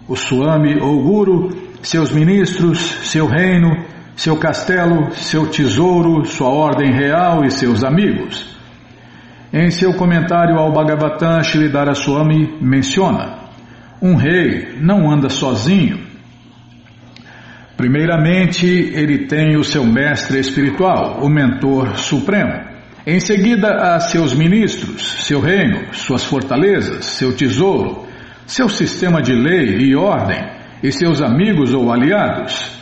o 0.07 0.15
Swami 0.15 0.79
ou 0.81 1.03
Guru, 1.03 1.51
seus 1.83 2.13
ministros, 2.13 2.79
seu 3.03 3.27
reino, 3.27 3.85
seu 4.19 4.37
castelo, 4.37 5.15
seu 5.15 5.47
tesouro, 5.47 6.25
sua 6.25 6.49
ordem 6.49 6.93
real 6.93 7.45
e 7.45 7.53
seus 7.53 7.85
amigos. 7.85 8.59
Em 9.53 9.71
seu 9.71 9.95
comentário 9.95 10.59
ao 10.59 10.73
Bhagavatam, 10.73 11.41
Sridhara 11.45 11.95
Swami 11.95 12.59
menciona 12.61 13.39
um 14.03 14.17
rei 14.17 14.77
não 14.81 15.09
anda 15.09 15.29
sozinho. 15.29 16.01
Primeiramente, 17.77 18.67
ele 18.67 19.27
tem 19.29 19.57
o 19.57 19.63
seu 19.63 19.85
mestre 19.85 20.41
espiritual, 20.41 21.21
o 21.23 21.29
mentor 21.29 21.97
supremo. 21.97 22.61
Em 23.07 23.21
seguida, 23.21 23.69
há 23.69 24.01
seus 24.01 24.35
ministros, 24.35 25.25
seu 25.27 25.41
reino, 25.41 25.95
suas 25.95 26.25
fortalezas, 26.25 27.05
seu 27.05 27.37
tesouro, 27.37 28.05
seu 28.47 28.69
sistema 28.69 29.23
de 29.23 29.33
lei 29.33 29.77
e 29.79 29.95
ordem 29.95 30.45
e 30.83 30.91
seus 30.91 31.23
amigos 31.23 31.73
ou 31.73 31.93
aliados. 31.93 32.78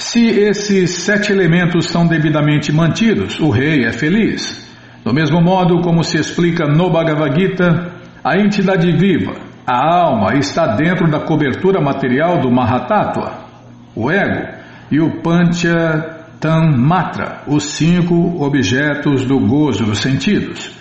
Se 0.00 0.26
esses 0.26 1.04
sete 1.04 1.30
elementos 1.30 1.86
são 1.90 2.06
devidamente 2.06 2.72
mantidos, 2.72 3.38
o 3.38 3.50
rei 3.50 3.84
é 3.84 3.92
feliz. 3.92 4.66
Do 5.04 5.12
mesmo 5.12 5.42
modo 5.42 5.82
como 5.82 6.02
se 6.02 6.16
explica 6.16 6.66
no 6.66 6.88
Bhagavad 6.88 7.38
Gita, 7.38 7.92
a 8.24 8.38
entidade 8.38 8.90
viva, 8.92 9.34
a 9.66 9.76
alma 9.76 10.38
está 10.38 10.74
dentro 10.74 11.06
da 11.10 11.20
cobertura 11.20 11.82
material 11.82 12.40
do 12.40 12.50
Mahatattva, 12.50 13.44
o 13.94 14.10
ego, 14.10 14.48
e 14.90 15.00
o 15.00 15.20
Panchatanmatra, 15.20 17.42
os 17.46 17.64
cinco 17.64 18.42
objetos 18.42 19.26
do 19.26 19.38
gozo 19.38 19.84
dos 19.84 19.98
sentidos. 19.98 20.74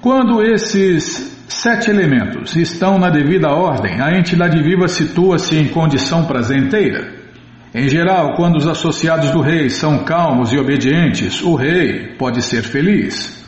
Quando 0.00 0.42
esses 0.42 1.44
sete 1.46 1.88
elementos 1.88 2.56
estão 2.56 2.98
na 2.98 3.10
devida 3.10 3.50
ordem, 3.50 4.00
a 4.00 4.18
entidade 4.18 4.60
viva 4.60 4.88
situa-se 4.88 5.56
em 5.56 5.68
condição 5.68 6.26
prazenteira. 6.26 7.17
Em 7.74 7.86
geral, 7.88 8.34
quando 8.34 8.56
os 8.56 8.66
associados 8.66 9.30
do 9.30 9.42
rei 9.42 9.68
são 9.68 10.04
calmos 10.04 10.52
e 10.52 10.58
obedientes, 10.58 11.42
o 11.42 11.54
rei 11.54 12.14
pode 12.18 12.42
ser 12.42 12.62
feliz. 12.62 13.46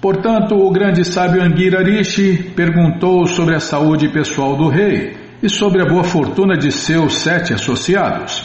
Portanto, 0.00 0.54
o 0.54 0.70
grande 0.70 1.04
sábio 1.04 1.42
Angira 1.42 1.82
Rishi 1.82 2.52
perguntou 2.54 3.26
sobre 3.26 3.54
a 3.54 3.60
saúde 3.60 4.08
pessoal 4.08 4.56
do 4.56 4.68
rei 4.68 5.16
e 5.42 5.48
sobre 5.48 5.80
a 5.82 5.86
boa 5.86 6.04
fortuna 6.04 6.54
de 6.56 6.70
seus 6.70 7.16
sete 7.20 7.54
associados. 7.54 8.44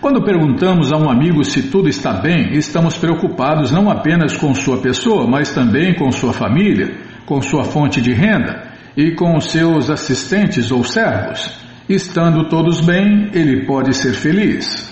Quando 0.00 0.24
perguntamos 0.24 0.92
a 0.92 0.96
um 0.96 1.08
amigo 1.08 1.44
se 1.44 1.70
tudo 1.70 1.88
está 1.88 2.12
bem, 2.12 2.54
estamos 2.54 2.98
preocupados 2.98 3.70
não 3.70 3.88
apenas 3.88 4.36
com 4.36 4.52
sua 4.52 4.78
pessoa, 4.78 5.26
mas 5.26 5.54
também 5.54 5.94
com 5.94 6.10
sua 6.10 6.32
família, 6.32 6.92
com 7.24 7.40
sua 7.40 7.64
fonte 7.64 8.00
de 8.00 8.12
renda 8.12 8.72
e 8.94 9.12
com 9.12 9.40
seus 9.40 9.88
assistentes 9.88 10.70
ou 10.70 10.84
servos. 10.84 11.61
Estando 11.88 12.48
todos 12.48 12.80
bem, 12.80 13.30
ele 13.34 13.66
pode 13.66 13.94
ser 13.94 14.12
feliz. 14.12 14.88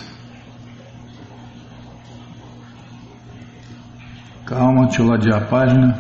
Calma, 4.45 4.87
deixa 4.87 5.03
eu 5.03 5.07
ladear 5.07 5.43
a 5.43 5.47
página. 5.47 5.99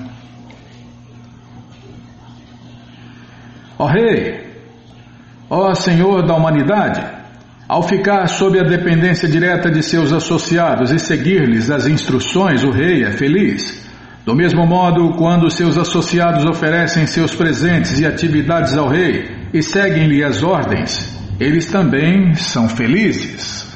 Ó 3.78 3.86
Rei, 3.86 4.44
ó 5.48 5.72
Senhor 5.74 6.26
da 6.26 6.34
humanidade, 6.34 7.00
ao 7.68 7.84
ficar 7.84 8.26
sob 8.26 8.58
a 8.58 8.64
dependência 8.64 9.28
direta 9.28 9.70
de 9.70 9.82
seus 9.82 10.12
associados 10.12 10.90
e 10.90 10.98
seguir-lhes 10.98 11.70
as 11.70 11.86
instruções, 11.86 12.64
o 12.64 12.70
Rei 12.70 13.04
é 13.04 13.12
feliz. 13.12 13.88
Do 14.26 14.34
mesmo 14.34 14.66
modo, 14.66 15.14
quando 15.14 15.48
seus 15.48 15.78
associados 15.78 16.44
oferecem 16.44 17.06
seus 17.06 17.34
presentes 17.34 18.00
e 18.00 18.04
atividades 18.04 18.76
ao 18.76 18.88
Rei 18.88 19.39
e 19.52 19.62
seguem-lhe 19.62 20.22
as 20.22 20.42
ordens, 20.42 21.18
eles 21.38 21.66
também 21.66 22.34
são 22.34 22.68
felizes. 22.68 23.68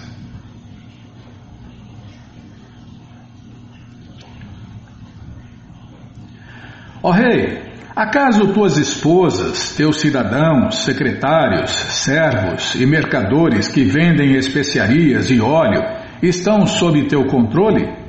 Ó 7.03 7.11
oh, 7.11 7.13
rei, 7.13 7.63
acaso 7.95 8.53
tuas 8.55 8.79
esposas, 8.79 9.75
teus 9.75 10.01
cidadãos, 10.01 10.85
secretários, 10.85 11.71
servos 11.71 12.75
e 12.77 12.87
mercadores 12.87 13.69
que 13.69 13.85
vendem 13.85 14.37
especiarias 14.37 15.31
e 15.31 15.39
óleo 15.39 15.83
estão 16.23 16.67
sob 16.67 17.03
teu 17.09 17.27
controle? 17.27 18.05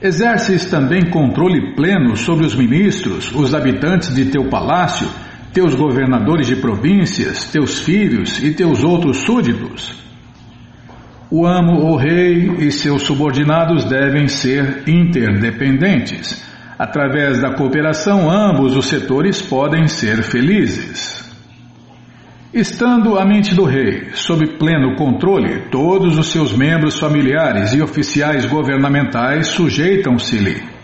Exerces 0.00 0.66
também 0.66 1.10
controle 1.10 1.74
pleno 1.74 2.16
sobre 2.16 2.46
os 2.46 2.54
ministros, 2.54 3.32
os 3.32 3.54
habitantes 3.54 4.14
de 4.14 4.26
teu 4.26 4.48
palácio, 4.48 5.07
teus 5.58 5.74
governadores 5.74 6.46
de 6.46 6.54
províncias, 6.54 7.50
teus 7.50 7.80
filhos 7.80 8.40
e 8.40 8.54
teus 8.54 8.84
outros 8.84 9.22
súditos? 9.22 9.92
O 11.28 11.44
amo, 11.44 11.90
o 11.90 11.96
rei 11.96 12.48
e 12.60 12.70
seus 12.70 13.02
subordinados 13.02 13.84
devem 13.84 14.28
ser 14.28 14.84
interdependentes. 14.86 16.46
Através 16.78 17.40
da 17.40 17.56
cooperação, 17.56 18.30
ambos 18.30 18.76
os 18.76 18.86
setores 18.86 19.42
podem 19.42 19.88
ser 19.88 20.22
felizes. 20.22 21.28
Estando 22.54 23.18
a 23.18 23.26
mente 23.26 23.52
do 23.52 23.64
rei 23.64 24.10
sob 24.14 24.46
pleno 24.58 24.94
controle, 24.94 25.68
todos 25.72 26.16
os 26.16 26.28
seus 26.28 26.52
membros 26.56 27.00
familiares 27.00 27.72
e 27.72 27.82
oficiais 27.82 28.46
governamentais 28.46 29.48
sujeitam-se-lhe. 29.48 30.77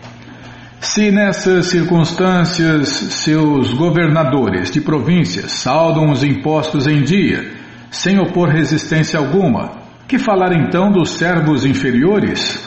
Se 0.79 1.11
nessas 1.11 1.67
circunstâncias 1.67 2.89
seus 2.89 3.73
governadores 3.73 4.69
de 4.69 4.81
províncias 4.81 5.51
saldam 5.51 6.11
os 6.11 6.23
impostos 6.23 6.87
em 6.87 7.01
dia, 7.01 7.51
sem 7.89 8.19
opor 8.19 8.49
resistência 8.49 9.17
alguma, 9.17 9.71
que 10.07 10.19
falar 10.19 10.53
então 10.53 10.91
dos 10.91 11.11
servos 11.11 11.65
inferiores? 11.65 12.63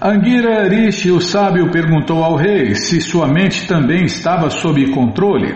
Angira 0.00 0.68
Rishi, 0.68 1.10
o 1.10 1.20
sábio, 1.20 1.70
perguntou 1.70 2.22
ao 2.22 2.36
rei 2.36 2.74
se 2.74 3.00
sua 3.00 3.26
mente 3.26 3.66
também 3.66 4.04
estava 4.04 4.48
sob 4.48 4.92
controle. 4.92 5.54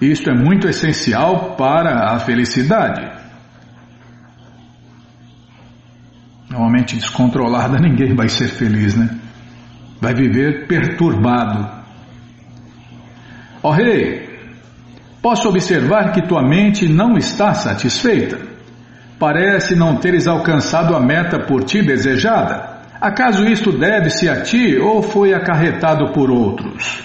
Isto 0.00 0.30
é 0.30 0.34
muito 0.34 0.68
essencial 0.68 1.54
para 1.56 2.14
a 2.14 2.18
felicidade. 2.18 3.10
Uma 6.50 6.70
mente 6.70 6.94
descontrolada, 6.94 7.78
ninguém 7.80 8.14
vai 8.14 8.28
ser 8.28 8.48
feliz, 8.48 8.94
né? 8.94 9.08
Vai 10.04 10.12
viver 10.12 10.66
perturbado. 10.66 11.66
Ó 13.62 13.70
oh, 13.70 13.72
rei, 13.72 14.38
posso 15.22 15.48
observar 15.48 16.12
que 16.12 16.28
tua 16.28 16.42
mente 16.42 16.86
não 16.86 17.16
está 17.16 17.54
satisfeita. 17.54 18.38
Parece 19.18 19.74
não 19.74 19.96
teres 19.96 20.26
alcançado 20.26 20.94
a 20.94 21.00
meta 21.00 21.46
por 21.46 21.64
ti 21.64 21.80
desejada. 21.80 22.82
Acaso 23.00 23.46
isto 23.46 23.72
deve-se 23.72 24.28
a 24.28 24.42
ti 24.42 24.76
ou 24.76 25.02
foi 25.02 25.32
acarretado 25.32 26.12
por 26.12 26.30
outros? 26.30 27.02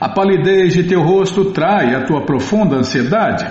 A 0.00 0.08
palidez 0.08 0.74
de 0.74 0.84
teu 0.84 1.02
rosto 1.02 1.46
trai 1.46 1.96
a 1.96 2.04
tua 2.04 2.24
profunda 2.24 2.76
ansiedade. 2.76 3.44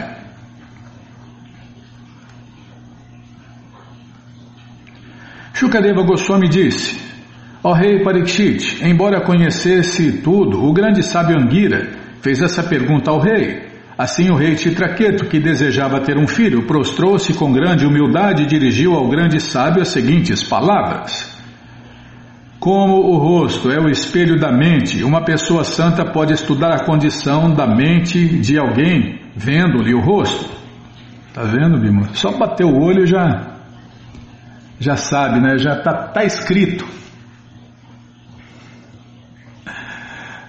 Shukadeva 5.53 6.03
Goswami 6.03 6.47
disse: 6.47 7.12
Ó 7.64 7.70
oh, 7.70 7.74
rei 7.74 8.03
Parikshit, 8.03 8.84
embora 8.84 9.22
conhecesse 9.22 10.22
tudo, 10.22 10.61
o 10.66 10.74
grande 10.74 11.01
sábio 11.01 11.38
Angira 11.38 11.91
fez 12.22 12.41
essa 12.41 12.61
pergunta 12.61 13.09
ao 13.09 13.20
rei. 13.20 13.72
Assim 13.97 14.30
o 14.30 14.36
rei 14.36 14.55
Titraqueto, 14.55 15.28
que 15.28 15.39
desejava 15.39 16.01
ter 16.01 16.18
um 16.18 16.28
filho, 16.28 16.68
prostrou-se 16.68 17.34
com 17.36 17.53
grande 17.53 17.86
humildade 17.86 18.43
e 18.43 18.45
dirigiu 18.45 18.95
ao 18.95 19.07
grande 19.07 19.39
sábio 19.39 19.82
as 19.82 19.88
seguintes 19.88 20.43
palavras. 20.43 21.32
Como 22.59 22.95
o 22.95 23.18
rosto 23.18 23.72
é 23.72 23.80
o 23.80 23.89
espelho 23.89 24.38
da 24.38 24.51
mente, 24.51 25.01
uma 25.03 25.22
pessoa 25.24 25.64
santa 25.64 26.03
pode 26.03 26.34
estudar 26.34 26.74
a 26.74 26.86
condição 26.86 27.53
da 27.53 27.68
mente 27.68 28.39
de 28.39 28.57
alguém 28.57 29.22
vendo-lhe 29.36 29.93
o 29.93 30.01
rosto. 30.01 30.49
Tá 31.34 31.43
vendo, 31.43 31.80
Bima? 31.80 32.09
Só 32.14 32.38
bater 32.38 32.66
o 32.66 32.82
olho 32.82 33.05
já 33.05 33.53
já 34.80 34.97
sabe, 34.97 35.39
né? 35.39 35.57
Já 35.57 35.78
tá, 35.78 35.93
tá 35.93 36.26
escrito. 36.26 37.03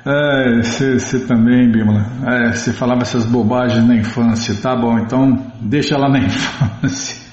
Você 0.04 1.16
é, 1.16 1.26
também, 1.26 1.70
Bímola. 1.70 2.04
Você 2.52 2.70
é, 2.70 2.72
falava 2.74 3.02
essas 3.02 3.24
bobagens 3.24 3.86
na 3.86 3.96
infância. 3.96 4.54
Tá 4.60 4.76
bom, 4.76 4.98
então 4.98 5.34
deixa 5.62 5.96
lá 5.96 6.10
na 6.10 6.18
infância. 6.24 7.24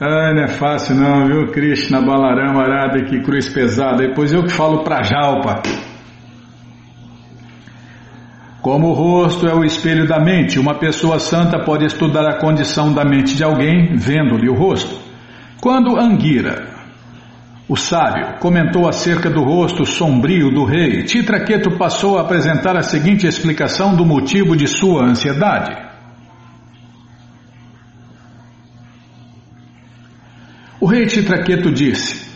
Ah, 0.00 0.32
não 0.32 0.44
é 0.44 0.48
fácil 0.48 0.94
não, 0.94 1.26
viu? 1.26 1.48
Krishna, 1.48 2.00
Balarama, 2.00 2.62
Arada, 2.62 3.04
que 3.04 3.20
cruz 3.20 3.48
pesada. 3.48 3.96
Depois 3.96 4.32
eu 4.32 4.44
que 4.44 4.52
falo 4.52 4.84
pra 4.84 5.02
Jalpa. 5.02 5.60
Como 8.62 8.88
o 8.88 8.92
rosto 8.92 9.48
é 9.48 9.54
o 9.54 9.64
espelho 9.64 10.06
da 10.06 10.20
mente, 10.20 10.58
uma 10.58 10.78
pessoa 10.78 11.18
santa 11.18 11.58
pode 11.64 11.84
estudar 11.84 12.28
a 12.28 12.38
condição 12.38 12.92
da 12.92 13.04
mente 13.04 13.34
de 13.34 13.42
alguém 13.42 13.96
vendo-lhe 13.96 14.48
o 14.48 14.54
rosto. 14.54 15.00
Quando 15.60 15.98
Angira, 15.98 16.79
o 17.70 17.76
sábio, 17.76 18.40
comentou 18.40 18.88
acerca 18.88 19.30
do 19.30 19.44
rosto 19.44 19.86
sombrio 19.86 20.50
do 20.50 20.64
rei, 20.64 21.04
Titraqueto 21.04 21.78
passou 21.78 22.18
a 22.18 22.22
apresentar 22.22 22.76
a 22.76 22.82
seguinte 22.82 23.28
explicação 23.28 23.94
do 23.94 24.04
motivo 24.04 24.56
de 24.56 24.66
sua 24.66 25.04
ansiedade. 25.04 25.70
O 30.80 30.86
rei 30.86 31.06
Titraqueto 31.06 31.70
disse: 31.70 32.28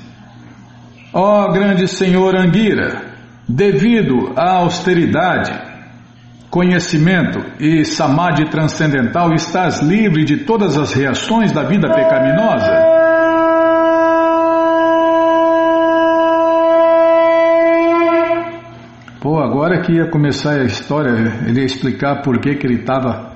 Ó 1.12 1.46
oh, 1.46 1.52
grande 1.52 1.88
senhor 1.88 2.36
Anguira, 2.36 3.16
devido 3.48 4.34
à 4.36 4.58
austeridade, 4.58 5.50
conhecimento 6.48 7.40
e 7.58 7.84
samadhi 7.84 8.48
transcendental, 8.50 9.32
estás 9.34 9.80
livre 9.80 10.24
de 10.24 10.44
todas 10.44 10.78
as 10.78 10.92
reações 10.92 11.50
da 11.50 11.64
vida 11.64 11.92
pecaminosa? 11.92 12.93
Agora 19.64 19.80
que 19.80 19.94
ia 19.94 20.10
começar 20.10 20.60
a 20.60 20.64
história, 20.64 21.10
ele 21.46 21.60
ia 21.60 21.64
explicar 21.64 22.20
por 22.20 22.38
que, 22.38 22.54
que 22.54 22.66
ele 22.66 22.80
estava 22.80 23.34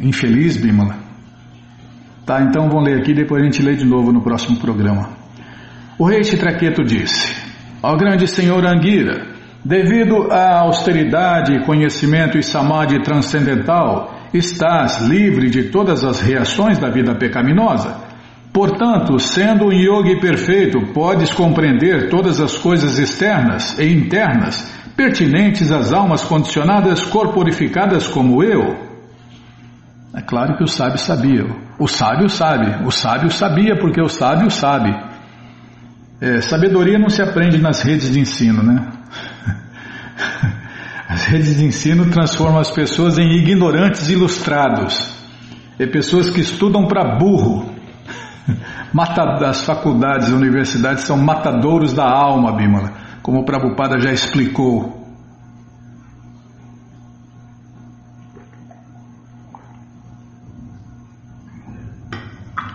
infeliz, 0.00 0.56
Bimala. 0.56 0.96
Tá, 2.26 2.42
então 2.42 2.68
vamos 2.68 2.82
ler 2.82 2.98
aqui, 2.98 3.14
depois 3.14 3.40
a 3.40 3.44
gente 3.44 3.62
lê 3.62 3.76
de 3.76 3.84
novo 3.84 4.12
no 4.12 4.20
próximo 4.20 4.58
programa. 4.58 5.10
O 5.96 6.04
rei 6.04 6.24
Chitraqueto 6.24 6.82
disse: 6.82 7.32
Ó 7.80 7.94
grande 7.96 8.26
senhor 8.26 8.66
Anguira, 8.66 9.24
devido 9.64 10.32
à 10.32 10.62
austeridade, 10.62 11.64
conhecimento 11.64 12.36
e 12.36 12.42
samadhi 12.42 13.00
transcendental, 13.00 14.12
estás 14.34 15.06
livre 15.06 15.48
de 15.48 15.70
todas 15.70 16.04
as 16.04 16.20
reações 16.20 16.76
da 16.76 16.90
vida 16.90 17.14
pecaminosa. 17.14 18.08
Portanto, 18.52 19.16
sendo 19.20 19.66
um 19.66 19.72
yogi 19.72 20.18
perfeito, 20.18 20.92
podes 20.92 21.32
compreender 21.32 22.08
todas 22.10 22.40
as 22.40 22.58
coisas 22.58 22.98
externas 22.98 23.78
e 23.78 23.84
internas 23.84 24.76
pertinentes 24.98 25.70
às 25.70 25.92
almas 25.92 26.24
condicionadas 26.24 27.04
corporificadas 27.04 28.08
como 28.08 28.42
eu. 28.42 28.76
É 30.12 30.20
claro 30.20 30.56
que 30.56 30.64
o 30.64 30.66
sábio 30.66 30.98
sabia. 30.98 31.46
O 31.78 31.86
sábio 31.86 32.28
sabe. 32.28 32.84
O 32.84 32.90
sábio 32.90 33.30
sabia 33.30 33.78
porque 33.78 34.02
o 34.02 34.08
sábio 34.08 34.50
sabe. 34.50 34.92
É, 36.20 36.40
sabedoria 36.40 36.98
não 36.98 37.08
se 37.08 37.22
aprende 37.22 37.58
nas 37.58 37.80
redes 37.80 38.12
de 38.12 38.18
ensino, 38.18 38.60
né? 38.60 38.88
As 41.08 41.26
redes 41.26 41.56
de 41.56 41.64
ensino 41.64 42.10
transformam 42.10 42.60
as 42.60 42.70
pessoas 42.70 43.18
em 43.18 43.38
ignorantes 43.38 44.10
ilustrados. 44.10 45.14
É 45.78 45.86
pessoas 45.86 46.28
que 46.28 46.40
estudam 46.40 46.86
para 46.86 47.16
burro. 47.16 47.72
As 49.46 49.62
faculdades, 49.62 50.26
as 50.26 50.32
universidades 50.32 51.04
são 51.04 51.16
matadouros 51.16 51.92
da 51.94 52.04
alma, 52.04 52.56
Bímola, 52.56 52.92
como 53.28 53.40
o 53.40 53.44
Prabhupada 53.44 54.00
já 54.00 54.10
explicou. 54.10 55.06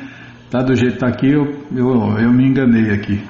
Tá 0.51 0.61
do 0.61 0.75
jeito 0.75 0.93
que 0.93 1.05
está 1.05 1.09
aqui, 1.09 1.29
eu, 1.29 1.67
eu, 1.75 2.19
eu 2.19 2.33
me 2.33 2.47
enganei 2.47 2.93
aqui. 2.93 3.23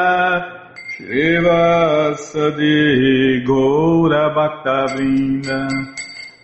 Shri 0.95 1.43
Vasadi 1.43 2.79
Gaura 3.45 4.25
Bhaktavrinda 4.37 5.61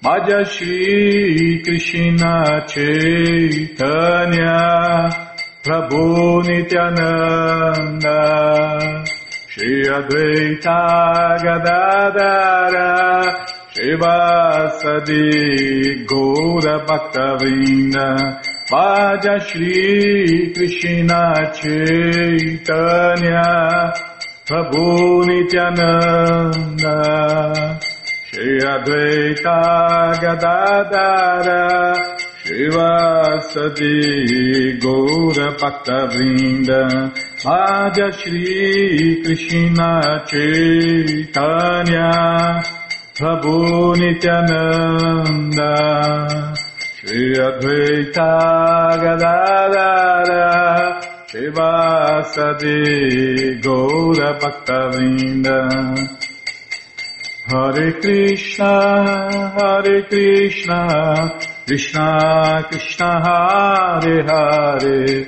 Bhaja 0.02 0.40
Shri 0.44 1.62
Krishna 1.62 2.66
Chaitanya 2.66 4.58
Prabhu 5.62 6.42
Nityananda. 6.48 8.18
Shri 9.50 9.86
Advaita 9.86 10.82
Gadadara 11.46 12.90
Shivasadi 13.72 15.24
Gaura 16.08 16.74
Bhaktavinda 16.88 18.08
Vaja 18.70 19.34
Shri 19.40 20.52
Krishna 20.54 21.50
Chaitanya 21.58 23.42
Prabhu 24.46 25.26
Nityananda 25.26 26.96
Shri 28.30 28.60
Advaita 28.60 29.58
Gadadara 30.22 31.64
Shivasadi 32.44 33.96
Gaura 34.80 35.48
Bhakta 35.58 35.98
Vrinda 36.12 36.82
Madhya 37.44 38.08
Shri 38.20 39.20
Krishna 39.24 39.90
Chaitanya 40.30 42.10
Prabhu 43.16 43.58
Nityananda 43.98 45.72
Shri 47.10 47.34
Advaita 47.34 48.30
Gadadara 49.02 50.46
Shivasadi 51.26 52.78
Gaura 53.60 54.30
Bhakta 54.38 54.78
Vrinda 54.92 55.58
Hare 57.48 57.88
Krishna 58.00 58.74
Hare 59.58 59.96
Krishna 60.04 60.80
Krishna 61.66 62.06
Krishna 62.70 63.10
Hare 63.26 64.22
Hare. 64.30 65.26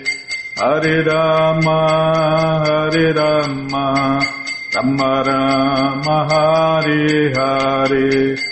Hare 0.55 0.97
Rama 1.03 1.81
Hare 2.65 3.07
Rama 3.13 3.87
Rama 4.73 5.13
Rama 5.27 6.19
Hare 6.31 7.33
Hare 7.35 8.52